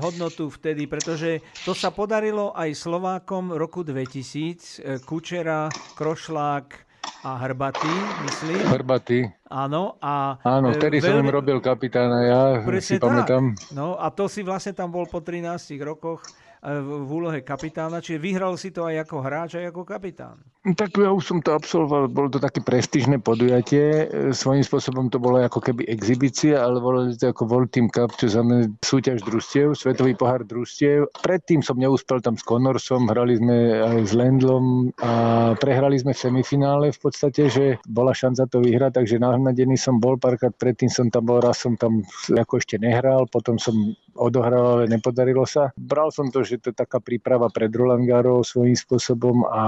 hodnotu 0.00 0.48
vtedy, 0.48 0.88
pretože 0.88 1.44
to 1.64 1.76
sa 1.76 1.92
podarilo 1.92 2.56
aj 2.56 2.72
Slovákom 2.72 3.52
roku 3.52 3.84
2000, 3.84 4.80
e, 4.80 4.98
Kučera, 5.04 5.68
Krošlák 5.96 6.88
a 7.24 7.30
Hrbatý, 7.44 7.92
myslím. 8.24 8.58
Hrbatý. 8.68 9.26
Áno. 9.50 9.98
A 9.98 10.38
Áno, 10.44 10.70
vtedy 10.70 11.02
veľmi... 11.02 11.08
som 11.08 11.24
im 11.24 11.34
robil 11.34 11.58
kapitána, 11.58 12.18
ja 12.24 12.40
si 12.78 13.00
pamätám. 13.00 13.58
No 13.74 13.98
a 13.98 14.12
to 14.14 14.30
si 14.30 14.46
vlastne 14.46 14.76
tam 14.76 14.92
bol 14.94 15.08
po 15.08 15.18
13 15.24 15.74
rokoch 15.82 16.22
v 16.62 17.10
úlohe 17.10 17.40
kapitána, 17.46 18.02
čiže 18.02 18.18
vyhral 18.18 18.58
si 18.58 18.74
to 18.74 18.86
aj 18.86 19.06
ako 19.06 19.16
hráč, 19.22 19.50
aj 19.62 19.70
ako 19.70 19.82
kapitán. 19.86 20.36
Tak 20.68 20.98
ja 20.98 21.14
už 21.14 21.24
som 21.24 21.38
to 21.38 21.54
absolvoval, 21.54 22.10
bolo 22.10 22.28
to 22.28 22.42
také 22.42 22.60
prestížne 22.60 23.22
podujatie, 23.22 24.10
svojím 24.34 24.66
spôsobom 24.66 25.06
to 25.08 25.16
bolo 25.22 25.40
ako 25.40 25.62
keby 25.62 25.86
exibícia, 25.86 26.60
ale 26.60 26.82
bolo 26.82 27.08
to 27.14 27.30
ako 27.30 27.46
World 27.46 27.70
Team 27.70 27.88
Cup, 27.88 28.12
čo 28.18 28.28
znamená 28.28 28.68
súťaž 28.82 29.22
družstiev, 29.22 29.78
svetový 29.78 30.18
pohár 30.18 30.42
družstiev. 30.44 31.08
Predtým 31.22 31.62
som 31.62 31.78
neúspel 31.78 32.20
tam 32.20 32.34
s 32.34 32.44
Connorsom, 32.44 33.06
hrali 33.08 33.38
sme 33.38 33.56
aj 33.80 33.98
s 34.02 34.12
Lendlom 34.12 34.92
a 34.98 35.12
prehrali 35.56 35.96
sme 35.96 36.12
v 36.12 36.20
semifinále 36.26 36.86
v 36.90 37.00
podstate, 37.00 37.48
že 37.48 37.64
bola 37.86 38.10
šanca 38.12 38.44
to 38.50 38.58
vyhrať, 38.60 38.98
takže 38.98 39.22
nahnadený 39.22 39.78
som 39.78 40.02
bol, 40.02 40.18
párkrát 40.18 40.52
predtým 40.52 40.90
som 40.90 41.06
tam 41.08 41.30
bol, 41.30 41.38
raz 41.40 41.62
som 41.62 41.78
tam 41.78 42.02
ako 42.28 42.60
ešte 42.60 42.76
nehral, 42.82 43.30
potom 43.30 43.56
som 43.56 43.94
odohral, 44.18 44.82
ale 44.82 44.84
nepodarilo 44.90 45.46
sa. 45.46 45.70
Bral 45.78 46.10
som 46.10 46.28
to, 46.28 46.42
že 46.42 46.58
to 46.58 46.74
je 46.74 46.76
taká 46.76 46.98
príprava 46.98 47.46
pred 47.48 47.70
Roland 47.70 48.04
Garros 48.04 48.52
svojím 48.52 48.74
spôsobom 48.74 49.46
a 49.46 49.62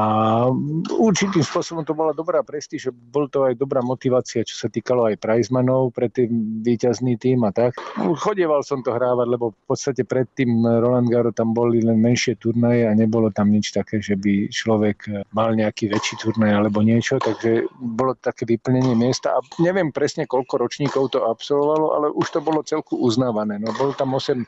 určitým 0.90 1.46
spôsobom 1.46 1.86
to 1.86 1.94
bola 1.94 2.10
dobrá 2.10 2.42
prestíž, 2.42 2.90
bol 2.90 3.30
to 3.30 3.46
aj 3.46 3.54
dobrá 3.54 3.78
motivácia, 3.80 4.42
čo 4.42 4.58
sa 4.58 4.66
týkalo 4.66 5.06
aj 5.06 5.22
Prizemanov 5.22 5.94
pre 5.94 6.10
tým 6.10 6.62
výťazný 6.66 7.14
tým 7.16 7.46
a 7.46 7.54
tak. 7.54 7.78
Chodieval 7.96 8.66
som 8.66 8.82
to 8.82 8.90
hrávať, 8.90 9.26
lebo 9.30 9.54
v 9.54 9.64
podstate 9.70 10.02
pred 10.02 10.26
tým 10.34 10.66
Roland 10.66 11.06
Garros 11.06 11.36
tam 11.38 11.54
boli 11.54 11.78
len 11.80 12.02
menšie 12.02 12.34
turnaje 12.36 12.90
a 12.90 12.92
nebolo 12.92 13.30
tam 13.30 13.54
nič 13.54 13.70
také, 13.70 14.02
že 14.02 14.18
by 14.18 14.50
človek 14.50 15.30
mal 15.30 15.54
nejaký 15.54 15.92
väčší 15.94 16.18
turnaj 16.26 16.58
alebo 16.58 16.82
niečo, 16.82 17.22
takže 17.22 17.70
bolo 17.78 18.18
také 18.18 18.48
vyplnenie 18.48 18.98
miesta 18.98 19.36
a 19.36 19.44
neviem 19.62 19.94
presne 19.94 20.26
koľko 20.26 20.58
ročníkov 20.58 21.14
to 21.14 21.22
absolvovalo, 21.28 21.86
ale 21.94 22.06
už 22.10 22.26
to 22.34 22.40
bolo 22.42 22.64
celku 22.66 22.98
uznávané. 22.98 23.60
No, 23.60 23.70
bol 23.76 23.94
tam 23.94 24.16
8 24.16 24.39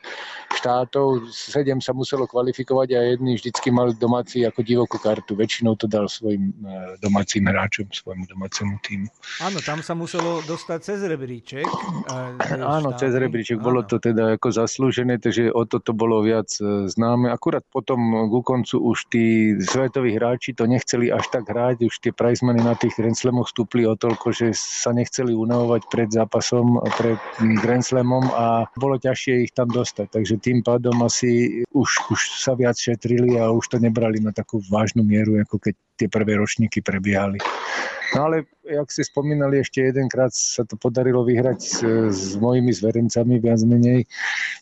štátov, 0.53 1.33
sedem 1.33 1.81
sa 1.81 1.97
muselo 1.97 2.29
kvalifikovať 2.29 2.89
a 2.95 3.01
jedni 3.17 3.41
vždycky 3.41 3.73
mali 3.73 3.97
domáci 3.97 4.45
ako 4.45 4.61
divokú 4.63 5.01
kartu. 5.01 5.33
Väčšinou 5.35 5.75
to 5.81 5.89
dal 5.89 6.07
svojim 6.07 6.53
e, 6.53 6.97
domácim 7.01 7.49
hráčom, 7.49 7.89
svojmu 7.89 8.29
domácemu 8.29 8.75
týmu. 8.85 9.09
Áno, 9.43 9.59
tam 9.65 9.81
sa 9.81 9.97
muselo 9.97 10.45
dostať 10.45 10.79
cez 10.85 11.01
rebríček. 11.03 11.67
Áno, 12.77 12.93
štáty. 12.93 13.01
cez 13.09 13.13
rebríček. 13.17 13.57
Áno. 13.59 13.65
Bolo 13.65 13.81
to 13.83 13.97
teda 13.99 14.37
ako 14.37 14.49
zaslúžené, 14.53 15.19
takže 15.19 15.51
o 15.51 15.65
toto 15.65 15.97
bolo 15.97 16.21
viac 16.21 16.53
známe. 16.87 17.33
Akurát 17.33 17.65
potom 17.73 18.29
ku 18.29 18.45
koncu 18.45 18.77
už 18.79 19.09
tí 19.09 19.57
svetoví 19.59 20.15
hráči 20.15 20.53
to 20.53 20.69
nechceli 20.69 21.09
až 21.09 21.27
tak 21.33 21.49
hrať, 21.49 21.89
už 21.89 21.95
tie 21.99 22.13
prajzmeny 22.13 22.61
na 22.61 22.77
tých 22.77 22.95
Grand 22.95 23.17
Slamoch 23.17 23.49
stúpli 23.49 23.89
o 23.89 23.97
toľko, 23.97 24.31
že 24.31 24.53
sa 24.55 24.93
nechceli 24.93 25.33
unavovať 25.33 25.83
pred 25.89 26.09
zápasom, 26.13 26.79
pred 26.97 27.19
Grand 27.63 27.85
Slamom 27.85 28.29
a 28.33 28.69
bolo 28.77 29.01
ťažšie 29.01 29.49
ich 29.49 29.53
tam 29.53 29.71
dostať. 29.83 30.07
Takže 30.09 30.35
tým 30.39 30.63
pádom 30.63 30.95
asi 31.03 31.63
už, 31.75 31.91
už 32.15 32.21
sa 32.39 32.55
viac 32.55 32.79
šetrili 32.79 33.37
a 33.43 33.51
už 33.51 33.67
to 33.67 33.77
nebrali 33.83 34.23
na 34.23 34.31
takú 34.31 34.63
vážnu 34.71 35.03
mieru, 35.03 35.43
ako 35.43 35.59
keď 35.59 35.75
tie 36.03 36.11
prvé 36.11 36.35
ročníky 36.35 36.83
prebiehali. 36.83 37.39
No 38.13 38.29
ale, 38.29 38.45
jak 38.69 38.93
ste 38.93 39.09
spomínali, 39.09 39.65
ešte 39.65 39.89
jedenkrát 39.89 40.29
sa 40.37 40.69
to 40.69 40.77
podarilo 40.77 41.25
vyhrať 41.25 41.59
s, 41.65 41.81
s 42.13 42.37
mojimi 42.37 42.69
zverencami 42.69 43.41
viac 43.41 43.65
menej. 43.65 44.05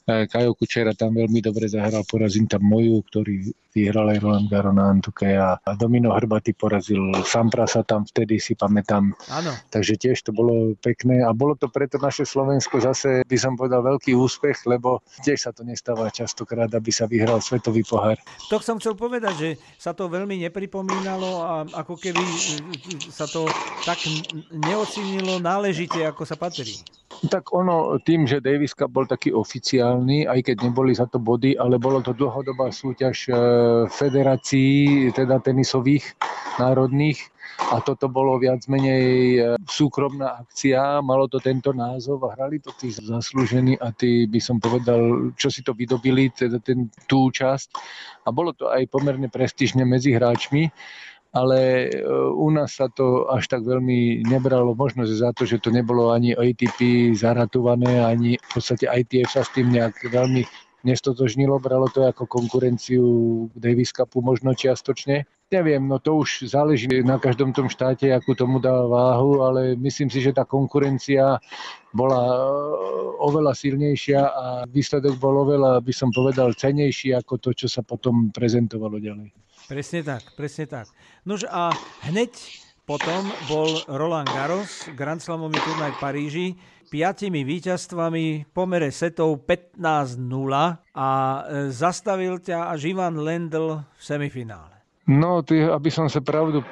E, 0.06 0.30
Kajo 0.30 0.54
Kučera 0.54 0.94
tam 0.94 1.18
veľmi 1.18 1.42
dobre 1.42 1.66
zahral, 1.66 2.06
porazím 2.06 2.46
tam 2.46 2.62
moju, 2.62 3.02
ktorý 3.10 3.50
vyhral 3.74 4.10
aj 4.10 4.18
Roland 4.22 4.48
Garo 4.50 4.74
na 4.74 4.90
Antuke 4.90 5.30
a 5.38 5.58
Domino 5.78 6.10
Hrbaty 6.14 6.54
porazil 6.58 7.14
Samprasa 7.22 7.86
tam 7.86 8.02
vtedy 8.02 8.42
si 8.42 8.58
pamätám. 8.58 9.14
Áno. 9.30 9.54
Takže 9.70 9.94
tiež 9.94 10.26
to 10.26 10.34
bolo 10.34 10.74
pekné 10.82 11.22
a 11.22 11.30
bolo 11.30 11.54
to 11.54 11.70
preto 11.70 11.98
naše 11.98 12.26
Slovensko 12.26 12.82
zase, 12.82 13.22
by 13.26 13.38
som 13.38 13.54
povedal, 13.54 13.82
veľký 13.86 14.14
úspech, 14.14 14.66
lebo 14.66 15.02
tiež 15.22 15.38
sa 15.38 15.50
to 15.54 15.62
nestáva 15.62 16.10
častokrát, 16.10 16.70
aby 16.70 16.90
sa 16.90 17.06
vyhral 17.06 17.38
svetový 17.38 17.86
pohár. 17.86 18.18
To 18.50 18.58
som 18.58 18.78
chcel 18.82 18.98
povedať, 18.98 19.34
že 19.38 19.50
sa 19.78 19.94
to 19.94 20.10
veľmi 20.10 20.42
nepripomínalo 20.50 21.29
a 21.38 21.54
ako 21.86 21.94
keby 21.94 22.22
sa 23.12 23.30
to 23.30 23.46
tak 23.86 24.02
neocenilo 24.50 25.38
náležite, 25.38 26.02
ako 26.02 26.26
sa 26.26 26.34
patrí. 26.34 26.82
Tak 27.30 27.52
ono 27.52 28.00
tým, 28.00 28.24
že 28.24 28.40
Davis 28.40 28.72
Cup 28.72 28.96
bol 28.96 29.04
taký 29.04 29.30
oficiálny, 29.34 30.24
aj 30.24 30.40
keď 30.50 30.56
neboli 30.66 30.96
za 30.96 31.04
to 31.10 31.20
body, 31.20 31.52
ale 31.58 31.76
bolo 31.76 32.00
to 32.00 32.16
dlhodobá 32.16 32.72
súťaž 32.72 33.28
e, 33.28 33.32
federácií, 33.92 35.10
teda 35.12 35.36
tenisových 35.44 36.16
národných, 36.56 37.20
a 37.68 37.78
toto 37.84 38.08
bolo 38.08 38.40
viac 38.40 38.64
menej 38.72 39.06
e, 39.36 39.40
súkromná 39.68 40.40
akcia, 40.40 41.04
malo 41.04 41.28
to 41.28 41.36
tento 41.38 41.76
názov 41.76 42.24
a 42.24 42.34
hrali 42.34 42.56
to 42.56 42.72
tí 42.72 42.88
zaslúžení 42.88 43.76
a 43.76 43.92
tí 43.92 44.24
by 44.24 44.40
som 44.40 44.56
povedal, 44.56 45.30
čo 45.36 45.52
si 45.52 45.60
to 45.60 45.76
vydobili, 45.76 46.32
teda 46.32 46.56
ten, 46.64 46.88
tú 47.04 47.28
časť. 47.28 47.68
A 48.24 48.32
bolo 48.32 48.56
to 48.56 48.72
aj 48.72 48.88
pomerne 48.88 49.28
prestížne 49.28 49.84
medzi 49.84 50.16
hráčmi 50.16 50.72
ale 51.30 51.86
e, 51.86 51.88
u 52.34 52.50
nás 52.50 52.74
sa 52.74 52.90
to 52.90 53.30
až 53.30 53.46
tak 53.46 53.62
veľmi 53.62 54.26
nebralo. 54.26 54.74
Možno 54.74 55.06
za 55.06 55.30
to, 55.30 55.46
že 55.46 55.62
to 55.62 55.70
nebolo 55.70 56.10
ani 56.10 56.34
ATP 56.34 57.12
zaratované, 57.14 58.02
ani 58.02 58.34
v 58.34 58.50
podstate 58.50 58.90
ITF 58.90 59.30
sa 59.30 59.42
s 59.46 59.54
tým 59.54 59.70
nejak 59.70 60.10
veľmi 60.10 60.42
nestotožnilo, 60.80 61.60
bralo 61.60 61.92
to 61.92 62.08
ako 62.08 62.24
konkurenciu 62.24 63.04
Davis 63.52 63.92
Cupu 63.92 64.24
možno 64.24 64.56
čiastočne. 64.56 65.28
Neviem, 65.50 65.82
no 65.82 65.98
to 65.98 66.22
už 66.22 66.46
záleží 66.46 66.86
na 67.02 67.18
každom 67.18 67.50
tom 67.50 67.66
štáte, 67.66 68.06
akú 68.14 68.38
tomu 68.38 68.62
dá 68.62 68.86
váhu, 68.86 69.42
ale 69.42 69.74
myslím 69.76 70.06
si, 70.06 70.22
že 70.22 70.30
tá 70.30 70.46
konkurencia 70.46 71.42
bola 71.90 72.22
e, 72.22 72.40
oveľa 73.18 73.52
silnejšia 73.58 74.20
a 74.24 74.46
výsledok 74.70 75.18
bol 75.18 75.42
oveľa, 75.42 75.82
by 75.82 75.92
som 75.92 76.14
povedal, 76.14 76.54
cenejší 76.54 77.18
ako 77.18 77.42
to, 77.42 77.50
čo 77.52 77.66
sa 77.66 77.82
potom 77.82 78.30
prezentovalo 78.30 79.02
ďalej. 79.02 79.34
Presne 79.70 80.02
tak, 80.02 80.34
presne 80.34 80.66
tak. 80.66 80.90
Nož 81.22 81.46
a 81.46 81.70
hneď 82.10 82.34
potom 82.82 83.22
bol 83.46 83.70
Roland 83.86 84.26
Garros, 84.26 84.90
Grand 84.98 85.22
Slamový 85.22 85.62
turnaj 85.62 85.94
v 85.94 85.98
Paríži, 86.02 86.46
piatimi 86.90 87.46
víťazstvami, 87.46 88.50
pomere 88.50 88.90
setov 88.90 89.46
15-0 89.46 90.18
a 90.90 91.08
e, 91.14 91.40
zastavil 91.70 92.42
ťa 92.42 92.74
až 92.74 92.90
Ivan 92.90 93.22
Lendl 93.22 93.78
v 93.78 94.02
semifinále. 94.02 94.74
No, 95.06 95.46
ty, 95.46 95.62
aby 95.62 95.86
som 95.86 96.10
sa 96.10 96.18
pravdu 96.18 96.66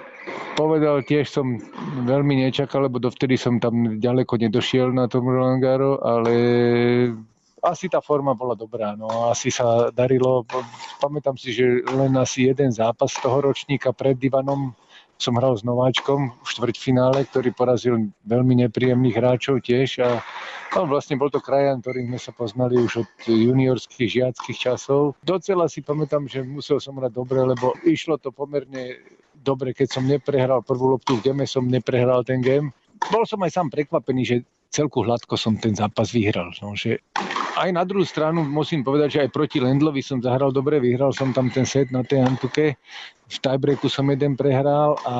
povedal, 0.58 1.06
tiež 1.06 1.30
som 1.30 1.54
veľmi 2.02 2.50
nečakal, 2.50 2.90
lebo 2.90 2.98
dovtedy 2.98 3.38
som 3.38 3.62
tam 3.62 4.02
ďaleko 4.02 4.42
nedošiel 4.42 4.90
na 4.90 5.06
tom 5.06 5.22
Roland 5.22 5.62
Garo, 5.62 6.02
ale 6.02 6.34
asi 7.62 7.90
tá 7.90 7.98
forma 7.98 8.34
bola 8.34 8.54
dobrá, 8.54 8.94
no 8.94 9.30
asi 9.30 9.50
sa 9.50 9.90
darilo. 9.90 10.46
Pamätám 11.02 11.34
si, 11.34 11.50
že 11.54 11.82
len 11.90 12.14
asi 12.14 12.46
jeden 12.50 12.70
zápas 12.70 13.14
toho 13.18 13.42
ročníka 13.42 13.90
pred 13.90 14.18
Ivanom 14.22 14.74
som 15.18 15.34
hral 15.34 15.58
s 15.58 15.66
Nováčkom 15.66 16.30
v 16.30 16.46
štvrťfinále, 16.46 17.26
ktorý 17.26 17.50
porazil 17.50 18.14
veľmi 18.22 18.62
nepríjemných 18.66 19.18
hráčov 19.18 19.66
tiež 19.66 19.98
a 20.06 20.22
no, 20.78 20.86
vlastne 20.86 21.18
bol 21.18 21.26
to 21.26 21.42
krajan, 21.42 21.82
ktorým 21.82 22.14
sme 22.14 22.20
sa 22.22 22.30
poznali 22.30 22.78
už 22.78 23.02
od 23.02 23.10
juniorských 23.26 24.22
žiackých 24.22 24.58
časov. 24.70 25.18
Docela 25.26 25.66
si 25.66 25.82
pamätám, 25.82 26.30
že 26.30 26.46
musel 26.46 26.78
som 26.78 26.94
hrať 27.02 27.12
dobre, 27.18 27.42
lebo 27.42 27.74
išlo 27.82 28.14
to 28.22 28.30
pomerne 28.30 29.02
dobre, 29.34 29.74
keď 29.74 29.98
som 29.98 30.06
neprehral 30.06 30.62
prvú 30.62 30.94
loptu 30.94 31.18
v 31.18 31.34
game, 31.34 31.42
som 31.50 31.66
neprehral 31.66 32.22
ten 32.22 32.38
game. 32.38 32.70
Bol 33.10 33.26
som 33.26 33.42
aj 33.42 33.58
sám 33.58 33.74
prekvapený, 33.74 34.22
že 34.22 34.36
celku 34.70 35.02
hladko 35.02 35.34
som 35.34 35.58
ten 35.58 35.74
zápas 35.74 36.14
vyhral. 36.14 36.54
No, 36.62 36.78
že 36.78 37.02
aj 37.58 37.70
na 37.74 37.82
druhú 37.82 38.06
stranu 38.06 38.46
musím 38.46 38.86
povedať, 38.86 39.08
že 39.18 39.22
aj 39.26 39.34
proti 39.34 39.58
Lendlovi 39.58 40.00
som 40.00 40.22
zahral 40.22 40.54
dobre, 40.54 40.78
vyhral 40.78 41.10
som 41.10 41.34
tam 41.34 41.50
ten 41.50 41.66
set 41.66 41.90
na 41.90 42.06
tej 42.06 42.22
Antuke. 42.22 42.78
V 43.28 43.36
tiebreaku 43.42 43.90
som 43.90 44.08
jeden 44.08 44.38
prehral 44.38 44.96
a 45.04 45.16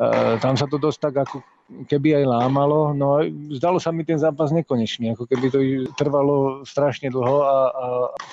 e, 0.00 0.40
tam 0.42 0.58
sa 0.58 0.66
to 0.66 0.80
dosť 0.80 0.98
tak 0.98 1.14
ako 1.28 1.36
keby 1.88 2.20
aj 2.20 2.24
lámalo. 2.28 2.92
No 2.92 3.24
zdalo 3.56 3.80
sa 3.80 3.88
mi 3.88 4.04
ten 4.04 4.20
zápas 4.20 4.52
nekonečný, 4.52 5.16
ako 5.16 5.24
keby 5.24 5.46
to 5.48 5.58
trvalo 5.96 6.66
strašne 6.66 7.08
dlho 7.08 7.38
a, 7.40 7.56
a 7.72 7.86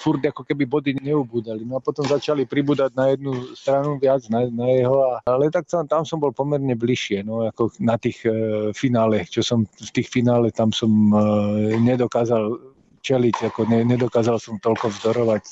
furt 0.03 0.19
ako 0.25 0.43
keby 0.43 0.67
body 0.67 0.91
neubúdali. 0.99 1.63
No 1.63 1.79
a 1.79 1.81
potom 1.83 2.03
začali 2.03 2.43
pribúdať 2.43 2.91
na 2.97 3.15
jednu 3.15 3.55
stranu 3.55 4.01
viac, 4.01 4.25
na, 4.27 4.49
na 4.51 4.67
jeho, 4.75 4.97
a, 4.99 5.23
ale 5.23 5.47
tak 5.47 5.69
tam, 5.71 5.87
tam 5.87 6.03
som 6.03 6.19
bol 6.19 6.35
pomerne 6.35 6.75
bližšie, 6.75 7.23
no 7.23 7.47
ako 7.47 7.71
na 7.79 7.95
tých 7.95 8.25
e, 8.27 8.33
finále, 8.75 9.23
čo 9.29 9.45
som 9.45 9.63
v 9.63 9.91
tých 9.93 10.11
finále 10.11 10.51
tam 10.51 10.75
som 10.75 10.89
e, 10.89 11.79
nedokázal 11.79 12.71
čeliť, 13.01 13.49
ako 13.49 13.67
ne, 13.67 13.81
nedokázal 13.83 14.37
som 14.37 14.61
toľko 14.61 14.93
vzdorovať, 14.93 15.43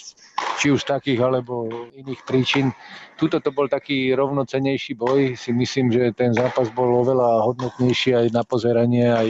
či 0.61 0.71
už 0.71 0.85
takých 0.85 1.19
alebo 1.19 1.67
iných 1.95 2.21
príčin. 2.23 2.71
Tuto 3.17 3.41
to 3.43 3.51
bol 3.51 3.67
taký 3.67 4.13
rovnocenejší 4.15 4.95
boj, 4.95 5.35
si 5.35 5.51
myslím, 5.51 5.91
že 5.91 6.15
ten 6.15 6.31
zápas 6.31 6.71
bol 6.71 7.03
oveľa 7.03 7.43
hodnotnejší 7.49 8.15
aj 8.15 8.27
na 8.31 8.43
pozeranie, 8.45 9.09
aj, 9.09 9.29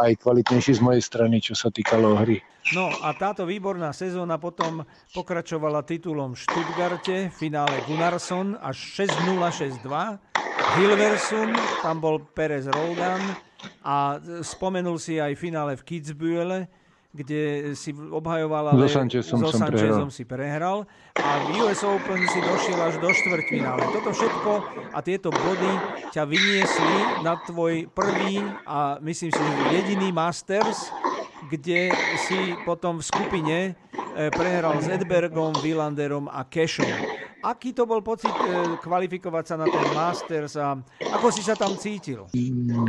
aj 0.00 0.12
kvalitnejší 0.18 0.78
z 0.78 0.82
mojej 0.82 1.02
strany, 1.02 1.38
čo 1.38 1.54
sa 1.54 1.68
týkalo 1.70 2.18
hry. 2.18 2.42
No 2.76 2.92
a 3.00 3.16
táto 3.16 3.48
výborná 3.48 3.96
sezóna 3.96 4.36
potom 4.36 4.84
pokračovala 5.16 5.88
titulom 5.88 6.36
v 6.36 6.42
Stuttgarte, 6.42 7.32
v 7.32 7.34
finále 7.34 7.80
Gunnarsson 7.88 8.60
až 8.60 9.08
6-0, 9.08 9.40
6-2. 9.84 9.88
Hilversum, 10.76 11.48
tam 11.80 11.96
bol 11.96 12.20
Perez 12.20 12.68
Roldan 12.68 13.24
a 13.82 14.20
spomenul 14.44 15.00
si 15.00 15.16
aj 15.16 15.32
finále 15.38 15.80
v 15.80 15.86
Kitzbühele, 15.86 16.68
kde 17.18 17.74
si 17.74 17.90
obhajoval, 17.90 18.70
ale 18.70 18.86
so 18.86 19.02
Sanchezom, 19.02 19.38
so 19.42 19.50
Sanchezom 19.50 20.10
si 20.14 20.22
prehral 20.22 20.86
a 21.18 21.50
v 21.50 21.66
US 21.66 21.82
Open 21.82 22.22
si 22.30 22.38
došiel 22.38 22.78
až 22.78 23.02
do 23.02 23.10
štvrťfinále. 23.10 23.82
Toto 23.90 24.14
všetko 24.14 24.52
a 24.94 24.98
tieto 25.02 25.34
body 25.34 25.72
ťa 26.14 26.22
vyniesli 26.22 26.98
na 27.26 27.34
tvoj 27.42 27.90
prvý 27.90 28.38
a 28.62 29.02
myslím 29.02 29.34
si, 29.34 29.42
jediný 29.74 30.14
Masters, 30.14 30.94
kde 31.50 31.90
si 32.30 32.54
potom 32.62 33.02
v 33.02 33.04
skupine 33.04 33.56
eh, 33.74 34.30
prehral 34.30 34.78
s 34.78 34.86
Edbergom, 34.86 35.58
Villanderom 35.58 36.30
a 36.30 36.46
Kešom. 36.46 37.27
Aký 37.38 37.70
to 37.70 37.86
bol 37.86 38.02
pocit 38.02 38.34
e, 38.34 38.74
kvalifikovať 38.82 39.44
sa 39.46 39.54
na 39.54 39.70
ten 39.70 39.86
Masters 39.94 40.58
a 40.58 40.74
ako 41.14 41.30
si 41.30 41.46
sa 41.46 41.54
tam 41.54 41.78
cítil? 41.78 42.26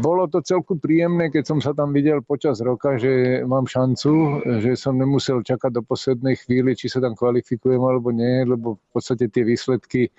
Bolo 0.01 0.25
to 0.25 0.41
celku 0.41 0.73
príjemné, 0.73 1.29
keď 1.29 1.43
som 1.53 1.59
sa 1.61 1.69
tam 1.69 1.93
videl 1.93 2.25
počas 2.25 2.57
roka, 2.57 2.97
že 2.97 3.45
mám 3.45 3.69
šancu, 3.69 4.41
že 4.57 4.73
som 4.73 4.97
nemusel 4.97 5.45
čakať 5.45 5.69
do 5.69 5.85
poslednej 5.85 6.33
chvíli, 6.41 6.73
či 6.73 6.89
sa 6.89 6.97
tam 6.97 7.13
kvalifikujem 7.13 7.77
alebo 7.77 8.09
nie, 8.09 8.41
lebo 8.41 8.81
v 8.81 8.89
podstate 8.89 9.29
tie 9.29 9.45
výsledky 9.45 10.09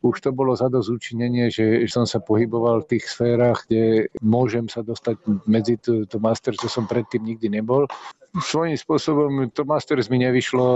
už 0.00 0.16
to 0.24 0.30
bolo 0.32 0.56
za 0.56 0.72
dosť 0.72 0.88
učinenie, 0.88 1.52
že 1.52 1.84
som 1.84 2.08
sa 2.08 2.24
pohyboval 2.24 2.84
v 2.84 2.96
tých 2.96 3.04
sférach, 3.04 3.68
kde 3.68 4.08
môžem 4.24 4.64
sa 4.64 4.80
dostať 4.80 5.20
medzi 5.44 5.76
to, 5.76 6.08
to 6.08 6.16
master, 6.16 6.56
čo 6.56 6.72
som 6.72 6.88
predtým 6.88 7.20
nikdy 7.20 7.52
nebol. 7.52 7.84
Svojím 8.30 8.78
spôsobom 8.78 9.50
to 9.50 9.66
Masters 9.66 10.06
mi 10.06 10.22
nevyšlo. 10.22 10.66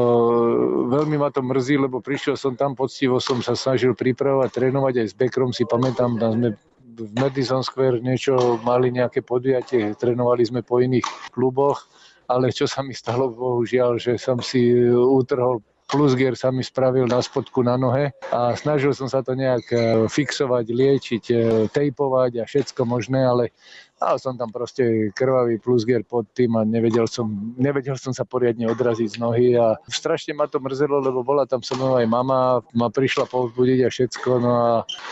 Veľmi 0.90 1.22
ma 1.22 1.30
to 1.30 1.38
mrzí, 1.38 1.78
lebo 1.78 2.02
prišiel 2.02 2.34
som 2.34 2.58
tam 2.58 2.74
poctivo, 2.74 3.22
som 3.22 3.38
sa 3.46 3.54
snažil 3.54 3.94
pripravovať, 3.94 4.50
trénovať. 4.50 4.94
Aj 4.98 5.06
s 5.06 5.14
Bekrom, 5.14 5.54
si 5.54 5.62
pamätám, 5.62 6.18
tam 6.18 6.34
sme 6.34 6.58
v 6.98 7.10
Madison 7.14 7.62
Square 7.62 8.02
niečo 8.02 8.58
mali 8.66 8.90
nejaké 8.90 9.22
podujatie, 9.22 9.94
trénovali 9.94 10.42
sme 10.42 10.66
po 10.66 10.82
iných 10.82 11.06
kluboch. 11.30 11.86
Ale 12.26 12.50
čo 12.50 12.66
sa 12.66 12.82
mi 12.82 12.90
stalo, 12.90 13.30
bohužiaľ, 13.30 14.02
že 14.02 14.18
som 14.18 14.42
si 14.42 14.74
utrhol 14.90 15.62
plusgier 15.88 16.34
sa 16.34 16.48
mi 16.48 16.64
spravil 16.64 17.04
na 17.04 17.20
spodku 17.20 17.60
na 17.60 17.76
nohe 17.76 18.10
a 18.32 18.56
snažil 18.56 18.96
som 18.96 19.06
sa 19.06 19.20
to 19.20 19.36
nejak 19.36 19.64
e, 19.70 19.78
fixovať, 20.08 20.64
liečiť, 20.72 21.24
e, 21.30 21.36
tejpovať 21.70 22.40
a 22.40 22.44
všetko 22.48 22.88
možné, 22.88 23.20
ale 23.20 23.52
mal 24.00 24.16
som 24.20 24.36
tam 24.36 24.52
proste 24.52 25.12
krvavý 25.16 25.56
plusgier 25.56 26.04
pod 26.04 26.28
tým 26.36 26.56
a 26.60 26.66
nevedel 26.66 27.08
som, 27.08 27.54
nevedel 27.56 27.96
som 27.96 28.12
sa 28.12 28.28
poriadne 28.28 28.68
odraziť 28.68 29.16
z 29.16 29.20
nohy 29.20 29.48
a 29.56 29.80
strašne 29.88 30.36
ma 30.36 30.44
to 30.44 30.60
mrzelo, 30.60 31.00
lebo 31.00 31.24
bola 31.24 31.48
tam 31.48 31.64
so 31.64 31.72
mnou 31.78 31.96
aj 31.96 32.08
mama, 32.08 32.60
ma 32.76 32.88
prišla 32.92 33.24
povzbudiť 33.28 33.80
a 33.86 33.88
všetko. 33.88 34.28
No 34.40 34.50
a 34.52 34.70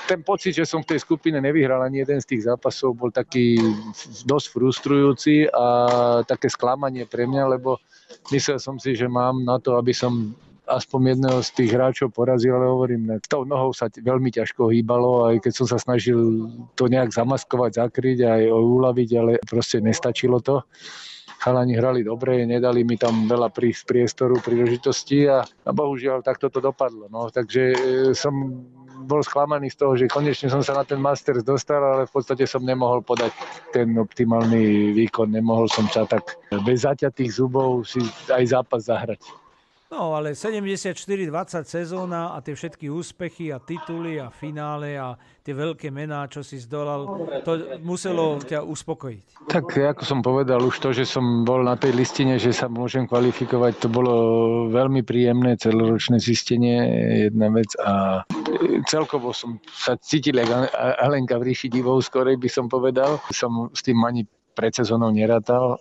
ten 0.09 0.21
pocit, 0.21 0.53
že 0.53 0.69
som 0.69 0.85
v 0.85 0.93
tej 0.93 1.01
skupine 1.01 1.41
nevyhral 1.41 1.81
ani 1.81 2.05
jeden 2.05 2.21
z 2.21 2.37
tých 2.37 2.45
zápasov, 2.49 2.99
bol 2.99 3.09
taký 3.09 3.57
dosť 4.29 4.47
frustrujúci 4.53 5.49
a 5.49 5.67
také 6.29 6.53
sklamanie 6.53 7.09
pre 7.09 7.25
mňa, 7.25 7.45
lebo 7.61 7.81
myslel 8.29 8.61
som 8.61 8.77
si, 8.77 8.93
že 8.93 9.09
mám 9.09 9.41
na 9.41 9.57
to, 9.57 9.81
aby 9.81 9.97
som 9.97 10.37
aspoň 10.67 11.19
jedného 11.19 11.39
z 11.43 11.51
tých 11.59 11.71
hráčov 11.75 12.15
porazil, 12.15 12.55
ale 12.55 12.71
hovorím, 12.71 13.19
tou 13.27 13.43
nohou 13.43 13.75
sa 13.75 13.91
veľmi 13.91 14.31
ťažko 14.31 14.71
hýbalo, 14.71 15.31
aj 15.33 15.43
keď 15.43 15.53
som 15.53 15.67
sa 15.67 15.79
snažil 15.83 16.49
to 16.79 16.87
nejak 16.87 17.11
zamaskovať, 17.11 17.83
zakryť 17.83 18.19
aj 18.23 18.43
uľaviť, 18.51 19.11
ale 19.19 19.33
proste 19.43 19.83
nestačilo 19.83 20.39
to 20.39 20.63
chalani 21.43 21.75
hrali 21.75 22.07
dobre, 22.07 22.47
nedali 22.47 22.87
mi 22.87 22.95
tam 22.95 23.27
veľa 23.27 23.51
priestoru, 23.83 24.39
príležitosti 24.39 25.27
a, 25.27 25.43
a 25.43 25.71
bohužiaľ 25.75 26.23
takto 26.23 26.47
to 26.47 26.63
dopadlo. 26.63 27.11
No, 27.11 27.27
takže 27.35 27.63
e, 27.75 27.77
som 28.15 28.63
bol 29.03 29.27
sklamaný 29.27 29.75
z 29.75 29.77
toho, 29.83 29.93
že 29.99 30.07
konečne 30.07 30.47
som 30.47 30.63
sa 30.63 30.79
na 30.79 30.87
ten 30.87 31.03
Masters 31.03 31.43
dostal, 31.43 31.83
ale 31.83 32.07
v 32.07 32.13
podstate 32.15 32.47
som 32.47 32.63
nemohol 32.63 33.03
podať 33.03 33.35
ten 33.75 33.91
optimálny 33.99 34.95
výkon. 34.95 35.35
Nemohol 35.35 35.67
som 35.67 35.91
sa 35.91 36.07
tak 36.07 36.39
bez 36.63 36.87
zaťatých 36.87 37.35
zubov 37.35 37.83
si 37.83 37.99
aj 38.31 38.55
zápas 38.55 38.87
zahrať. 38.87 39.42
No 39.93 40.17
ale 40.17 40.33
74-20 40.33 41.69
sezóna 41.69 42.33
a 42.33 42.41
tie 42.41 42.57
všetky 42.57 42.89
úspechy 42.89 43.53
a 43.53 43.61
tituly 43.61 44.17
a 44.17 44.33
finále 44.33 44.97
a 44.97 45.13
tie 45.45 45.53
veľké 45.53 45.93
mená, 45.93 46.25
čo 46.33 46.41
si 46.41 46.57
zdolal, 46.57 47.05
to 47.45 47.77
muselo 47.85 48.41
ťa 48.41 48.65
uspokojiť. 48.65 49.53
Tak 49.53 49.69
ako 49.69 50.03
som 50.09 50.25
povedal 50.25 50.65
už 50.65 50.81
to, 50.81 50.97
že 50.97 51.05
som 51.05 51.45
bol 51.45 51.61
na 51.61 51.77
tej 51.77 51.93
listine, 51.93 52.41
že 52.41 52.57
sa 52.57 52.73
môžem 52.73 53.05
kvalifikovať, 53.05 53.85
to 53.85 53.89
bolo 53.93 54.15
veľmi 54.73 55.05
príjemné 55.05 55.61
celoročné 55.61 56.17
zistenie, 56.17 56.81
jedna 57.29 57.53
vec 57.53 57.69
a 57.85 58.25
celkovo 58.89 59.37
som 59.37 59.61
sa 59.77 60.01
cítil 60.01 60.41
ako 60.41 60.73
Alenka 61.05 61.37
v 61.37 61.53
ríši 61.53 61.69
divou, 61.69 62.01
skorej 62.01 62.41
by 62.41 62.49
som 62.49 62.65
povedal. 62.65 63.21
Som 63.29 63.69
s 63.77 63.85
tým 63.85 64.01
ani 64.09 64.25
pred 64.57 64.73
sezónou 64.73 65.13
nerátal 65.13 65.77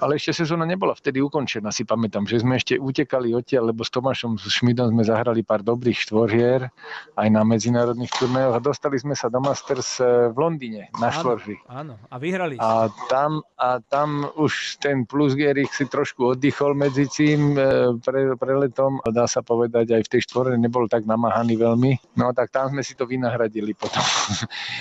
ale 0.00 0.16
ešte 0.16 0.44
sezóna 0.44 0.64
nebola 0.64 0.96
vtedy 0.96 1.20
ukončená, 1.20 1.68
si 1.74 1.84
pamätám, 1.84 2.24
že 2.24 2.40
sme 2.40 2.56
ešte 2.56 2.78
utekali 2.78 3.34
odtiaľ, 3.36 3.74
lebo 3.74 3.84
s 3.84 3.90
Tomášom 3.92 4.40
s 4.40 4.48
Šmidom 4.48 4.94
sme 4.94 5.02
zahrali 5.04 5.44
pár 5.44 5.60
dobrých 5.60 6.08
štvorhier 6.08 6.72
aj 7.18 7.28
na 7.28 7.42
medzinárodných 7.44 8.12
turnajoch 8.16 8.56
a 8.56 8.60
dostali 8.62 8.96
sme 8.96 9.12
sa 9.12 9.28
do 9.28 9.42
Masters 9.42 10.00
eh, 10.00 10.30
v 10.32 10.36
Londýne 10.36 10.88
na 10.96 11.12
štvorhy. 11.12 11.60
Áno, 11.68 11.98
a 12.08 12.16
vyhrali. 12.16 12.56
A 12.62 12.88
tam, 13.10 13.44
a 13.58 13.82
tam 13.84 14.30
už 14.38 14.80
ten 14.80 15.04
plusgierik 15.04 15.68
si 15.74 15.84
trošku 15.84 16.38
oddychol 16.38 16.72
medzi 16.72 17.10
tým 17.10 17.58
eh, 17.58 17.92
pre, 18.00 18.38
preletom, 18.38 19.02
dá 19.10 19.28
sa 19.28 19.44
povedať, 19.44 19.92
aj 19.92 20.02
v 20.06 20.10
tej 20.16 20.20
štvore 20.30 20.54
nebol 20.56 20.86
tak 20.86 21.04
namáhaný 21.04 21.58
veľmi. 21.58 22.16
No 22.16 22.30
tak 22.32 22.54
tam 22.54 22.72
sme 22.72 22.86
si 22.86 22.94
to 22.94 23.04
vynahradili 23.04 23.74
potom. 23.74 24.02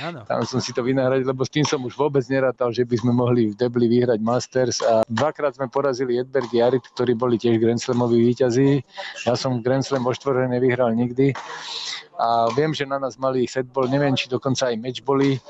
Áno. 0.08 0.24
tam 0.30 0.46
som 0.46 0.62
si 0.62 0.72
to 0.72 0.86
vynahradil, 0.86 1.26
lebo 1.26 1.42
s 1.42 1.52
tým 1.52 1.66
som 1.66 1.82
už 1.82 1.98
vôbec 1.98 2.24
nerátal, 2.30 2.70
že 2.70 2.86
by 2.86 2.96
sme 3.02 3.12
mohli 3.12 3.52
v 3.52 3.56
debli 3.58 3.90
vyhrať 3.90 4.20
Masters 4.22 4.80
a 4.86 5.01
dvakrát 5.08 5.56
sme 5.58 5.72
porazili 5.72 6.20
Edberg 6.20 6.52
Jarit, 6.52 6.86
ktorí 6.94 7.18
boli 7.18 7.40
tiež 7.40 7.58
Grand 7.58 7.80
Slamoví 7.80 8.22
víťazí. 8.22 8.84
Ja 9.26 9.38
som 9.38 9.64
Grand 9.64 9.86
Slam 9.86 10.06
vo 10.06 10.14
štvore 10.14 10.46
nevyhral 10.50 10.94
nikdy. 10.94 11.34
A 12.22 12.52
viem, 12.54 12.70
že 12.76 12.86
na 12.86 13.02
nás 13.02 13.18
mali 13.18 13.50
setball, 13.50 13.90
neviem, 13.90 14.14
či 14.14 14.30
dokonca 14.30 14.70
aj 14.70 14.78
boli 15.02 15.42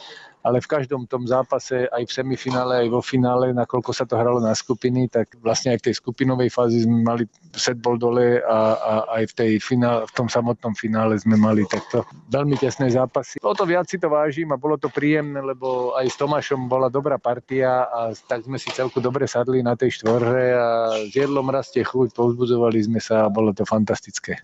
ale 0.42 0.58
v 0.58 0.68
každom 0.68 1.06
tom 1.06 1.30
zápase, 1.30 1.86
aj 1.94 2.04
v 2.10 2.12
semifinále, 2.12 2.86
aj 2.86 2.88
vo 2.90 3.02
finále, 3.02 3.54
nakoľko 3.54 3.92
sa 3.94 4.10
to 4.10 4.18
hralo 4.18 4.42
na 4.42 4.58
skupiny, 4.58 5.06
tak 5.06 5.38
vlastne 5.38 5.78
aj 5.78 5.80
v 5.82 5.86
tej 5.90 5.96
skupinovej 6.02 6.50
fázi 6.50 6.82
sme 6.82 7.06
mali 7.06 7.24
set 7.54 7.78
bol 7.78 8.00
dole 8.00 8.42
a, 8.42 8.60
a 8.76 8.94
aj 9.22 9.24
v, 9.30 9.34
tej 9.38 9.52
finál, 9.62 10.10
v 10.10 10.14
tom 10.18 10.26
samotnom 10.26 10.74
finále 10.74 11.20
sme 11.22 11.38
mali 11.38 11.62
takto 11.70 12.02
veľmi 12.34 12.58
tesné 12.58 12.90
zápasy. 12.90 13.38
O 13.46 13.54
to 13.54 13.70
viac 13.70 13.86
si 13.86 14.02
to 14.02 14.10
vážim 14.10 14.50
a 14.50 14.58
bolo 14.58 14.82
to 14.82 14.90
príjemné, 14.90 15.38
lebo 15.44 15.94
aj 15.94 16.10
s 16.10 16.18
Tomášom 16.18 16.66
bola 16.66 16.90
dobrá 16.90 17.22
partia 17.22 17.86
a 17.86 18.10
tak 18.16 18.50
sme 18.50 18.58
si 18.58 18.74
celku 18.74 18.98
dobre 18.98 19.30
sadli 19.30 19.62
na 19.62 19.78
tej 19.78 20.02
štvorhe 20.02 20.46
a 20.58 20.68
s 21.06 21.14
jedlom 21.14 21.46
rastie 21.54 21.86
chuť, 21.86 22.18
povzbudzovali 22.18 22.80
sme 22.82 22.98
sa 22.98 23.28
a 23.28 23.34
bolo 23.34 23.54
to 23.54 23.62
fantastické. 23.68 24.42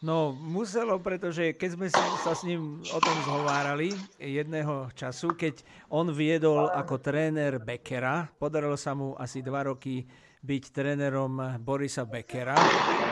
No 0.00 0.32
muselo, 0.32 0.96
pretože 0.96 1.52
keď 1.52 1.70
sme 1.76 1.86
sa 1.92 2.32
s 2.32 2.40
ním 2.48 2.80
o 2.88 2.98
tom 3.04 3.16
zhovárali 3.20 3.92
jedného 4.16 4.88
času, 4.96 5.36
keď 5.36 5.60
on 5.92 6.08
viedol 6.08 6.72
ako 6.72 7.04
tréner 7.04 7.60
Beckera, 7.60 8.24
podarilo 8.40 8.80
sa 8.80 8.96
mu 8.96 9.12
asi 9.20 9.44
dva 9.44 9.68
roky 9.68 10.08
byť 10.40 10.62
trénerom 10.72 11.60
Borisa 11.60 12.08
Beckera 12.08 12.56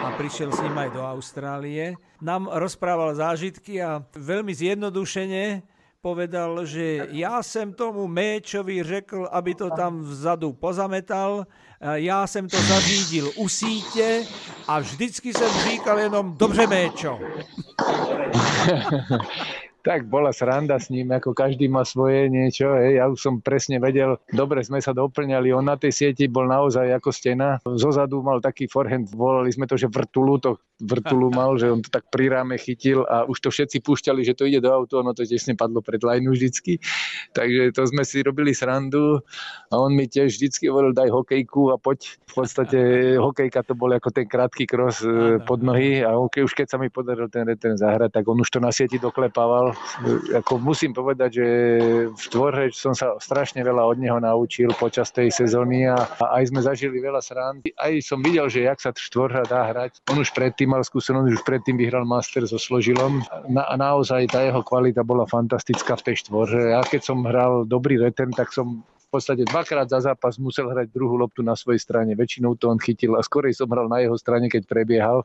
a 0.01 0.17
prišiel 0.17 0.49
s 0.49 0.65
ním 0.65 0.81
aj 0.81 0.91
do 0.97 1.05
Austrálie. 1.05 1.93
Nám 2.25 2.49
rozprával 2.49 3.13
zážitky 3.13 3.85
a 3.85 4.01
veľmi 4.17 4.57
zjednodušene 4.57 5.61
povedal, 6.03 6.63
že 6.63 7.11
ja 7.11 7.43
som 7.43 7.75
tomu 7.75 8.07
Méčovi 8.07 8.83
řekl, 8.83 9.27
aby 9.31 9.55
to 9.55 9.71
tam 9.71 10.03
vzadu 10.03 10.53
pozametal, 10.53 11.47
já 11.95 12.27
jsem 12.27 12.49
to 12.49 12.57
zařídil 12.57 13.31
u 13.37 13.49
sítě 13.49 14.27
a 14.69 14.79
vždycky 14.79 15.33
jsem 15.33 15.51
říkal 15.71 15.99
jenom 15.99 16.37
dobře 16.39 16.67
Méčo. 16.67 17.19
tak 19.83 20.11
bola 20.11 20.35
sranda 20.35 20.77
s 20.77 20.91
ním, 20.91 21.15
ako 21.15 21.33
každý 21.33 21.71
má 21.71 21.87
svoje 21.87 22.27
niečo. 22.27 22.75
Hej. 22.75 22.99
Ja 22.99 23.05
už 23.07 23.19
som 23.19 23.35
presne 23.39 23.79
vedel, 23.79 24.19
dobre 24.35 24.61
sme 24.67 24.83
sa 24.83 24.91
doplňali. 24.91 25.55
On 25.55 25.63
na 25.63 25.79
tej 25.79 25.95
sieti 25.95 26.27
bol 26.27 26.51
naozaj 26.51 26.91
ako 26.99 27.11
stena. 27.15 27.63
Zozadu 27.63 28.21
mal 28.21 28.43
taký 28.43 28.67
forehand, 28.67 29.07
volali 29.15 29.55
sme 29.55 29.71
to, 29.71 29.79
že 29.79 29.87
vrtulu, 29.87 30.43
to 30.43 30.59
vrtulu 30.83 31.31
mal, 31.39 31.55
že 31.59 31.71
on 31.71 31.81
to 31.83 31.91
tak 31.91 32.11
pri 32.11 32.31
ráme 32.31 32.59
chytil 32.59 33.07
a 33.07 33.27
už 33.27 33.39
to 33.39 33.49
všetci 33.55 33.79
púšťali, 33.83 34.27
že 34.27 34.35
to 34.35 34.51
ide 34.51 34.63
do 34.63 34.71
auto, 34.71 34.99
ono 34.99 35.15
to 35.15 35.23
tesne 35.23 35.55
padlo 35.55 35.79
pred 35.79 36.03
lajnu 36.03 36.35
vždycky. 36.35 36.83
Takže 37.35 37.71
to 37.75 37.83
sme 37.87 38.03
si 38.03 38.23
robili 38.23 38.51
srandu 38.55 39.23
a 39.71 39.75
on 39.79 39.95
mi 39.95 40.11
tiež 40.11 40.35
vždycky 40.35 40.67
hovoril, 40.67 40.91
daj 40.91 41.11
hokejku 41.11 41.71
a 41.71 41.79
poď. 41.79 42.19
V 42.29 42.33
podstate 42.35 42.79
hokejka 43.25 43.63
to 43.63 43.79
bol 43.79 43.91
ako 43.91 44.11
ten 44.11 44.27
krátky 44.27 44.67
kros 44.67 45.03
e, 45.07 45.39
pod 45.43 45.63
nohy 45.63 46.03
a 46.03 46.19
okay, 46.19 46.43
už 46.43 46.55
keď 46.55 46.67
sa 46.67 46.77
mi 46.83 46.91
podaril 46.91 47.31
ten 47.31 47.47
return 47.47 47.79
zahrať, 47.79 48.21
tak 48.21 48.25
on 48.27 48.43
už 48.43 48.51
to 48.51 48.59
na 48.59 48.75
sieti 48.75 48.99
doklepával 48.99 49.68
ako 50.35 50.61
musím 50.61 50.93
povedať, 50.93 51.31
že 51.41 51.47
v 52.11 52.27
tvorhe 52.31 52.71
som 52.75 52.93
sa 52.93 53.17
strašne 53.19 53.63
veľa 53.65 53.85
od 53.85 53.99
neho 53.99 54.19
naučil 54.21 54.71
počas 54.77 55.11
tej 55.11 55.33
sezóny 55.33 55.89
a, 55.89 56.05
a 56.19 56.41
aj 56.41 56.53
sme 56.53 56.61
zažili 56.63 56.99
veľa 57.01 57.21
srand. 57.23 57.65
Aj 57.77 57.93
som 58.05 58.21
videl, 58.21 58.47
že 58.53 58.67
jak 58.67 58.79
sa 58.79 58.91
štvorha 58.95 59.47
dá 59.49 59.71
hrať. 59.73 60.03
On 60.11 60.19
už 60.19 60.35
predtým 60.35 60.73
mal 60.73 60.83
skúsenosť, 60.85 61.41
už 61.41 61.43
predtým 61.47 61.81
vyhral 61.81 62.05
Master 62.05 62.45
so 62.45 62.61
Složilom 62.61 63.25
na, 63.49 63.65
a 63.67 63.75
naozaj 63.79 64.31
tá 64.31 64.45
jeho 64.45 64.61
kvalita 64.61 65.03
bola 65.07 65.25
fantastická 65.25 65.97
v 65.99 66.13
tej 66.13 66.27
štvorhe. 66.27 66.75
Ja 66.75 66.83
keď 66.85 67.01
som 67.05 67.25
hral 67.25 67.65
dobrý 67.65 67.99
return, 67.99 68.35
tak 68.35 68.53
som 68.53 68.85
v 69.09 69.17
podstate 69.17 69.49
dvakrát 69.49 69.89
za 69.89 70.05
zápas 70.05 70.37
musel 70.37 70.69
hrať 70.69 70.93
druhú 70.93 71.17
loptu 71.17 71.41
na 71.41 71.57
svojej 71.57 71.81
strane. 71.81 72.13
Väčšinou 72.13 72.61
to 72.61 72.69
on 72.69 72.77
chytil 72.77 73.17
a 73.17 73.25
skorej 73.25 73.57
som 73.57 73.65
hral 73.73 73.89
na 73.89 74.05
jeho 74.05 74.13
strane, 74.21 74.53
keď 74.53 74.69
prebiehal. 74.69 75.25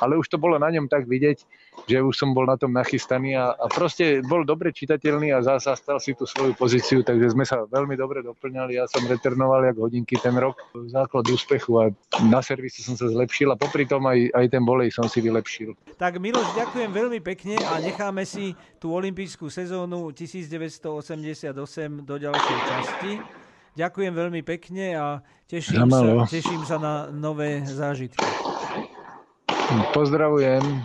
Ale 0.00 0.18
už 0.18 0.26
to 0.30 0.38
bolo 0.40 0.58
na 0.58 0.70
ňom 0.70 0.90
tak 0.90 1.06
vidieť, 1.06 1.38
že 1.84 2.00
už 2.00 2.14
som 2.16 2.32
bol 2.32 2.48
na 2.48 2.56
tom 2.56 2.72
nachystaný 2.72 3.36
a, 3.36 3.52
a 3.52 3.66
proste 3.68 4.24
bol 4.24 4.46
dobre 4.46 4.72
čitateľný 4.72 5.34
a 5.34 5.42
zastal 5.42 6.00
si 6.00 6.16
tú 6.16 6.24
svoju 6.24 6.56
pozíciu, 6.56 7.04
takže 7.04 7.34
sme 7.34 7.44
sa 7.44 7.66
veľmi 7.68 7.98
dobre 7.98 8.24
doplňali. 8.24 8.78
Ja 8.78 8.88
som 8.88 9.04
returnoval 9.04 9.68
jak 9.68 9.76
hodinky 9.76 10.16
ten 10.16 10.34
rok. 10.38 10.56
Základ 10.88 11.28
úspechu 11.28 11.72
a 11.82 11.84
na 12.24 12.40
servise 12.40 12.80
som 12.80 12.96
sa 12.96 13.10
zlepšil 13.10 13.52
a 13.52 13.56
popri 13.58 13.84
tom 13.84 14.06
aj, 14.08 14.32
aj 14.32 14.46
ten 14.48 14.62
bolej 14.64 14.94
som 14.94 15.04
si 15.10 15.20
vylepšil. 15.20 15.76
Tak 16.00 16.16
Miloš, 16.16 16.56
ďakujem 16.56 16.90
veľmi 16.90 17.20
pekne 17.20 17.60
a 17.60 17.82
necháme 17.82 18.24
si 18.24 18.56
tú 18.80 18.94
olympijskú 18.96 19.52
sezónu 19.52 20.14
1988 20.14 21.52
do 22.00 22.14
ďalšej 22.16 22.58
časti. 22.70 23.12
Ďakujem 23.74 24.12
veľmi 24.14 24.40
pekne 24.46 24.94
a 24.94 25.06
teším, 25.50 25.90
sa, 25.90 26.30
teším 26.30 26.62
sa 26.62 26.78
na 26.78 27.10
nové 27.10 27.66
zážitky. 27.66 28.53
Pozdravujem. 29.92 30.82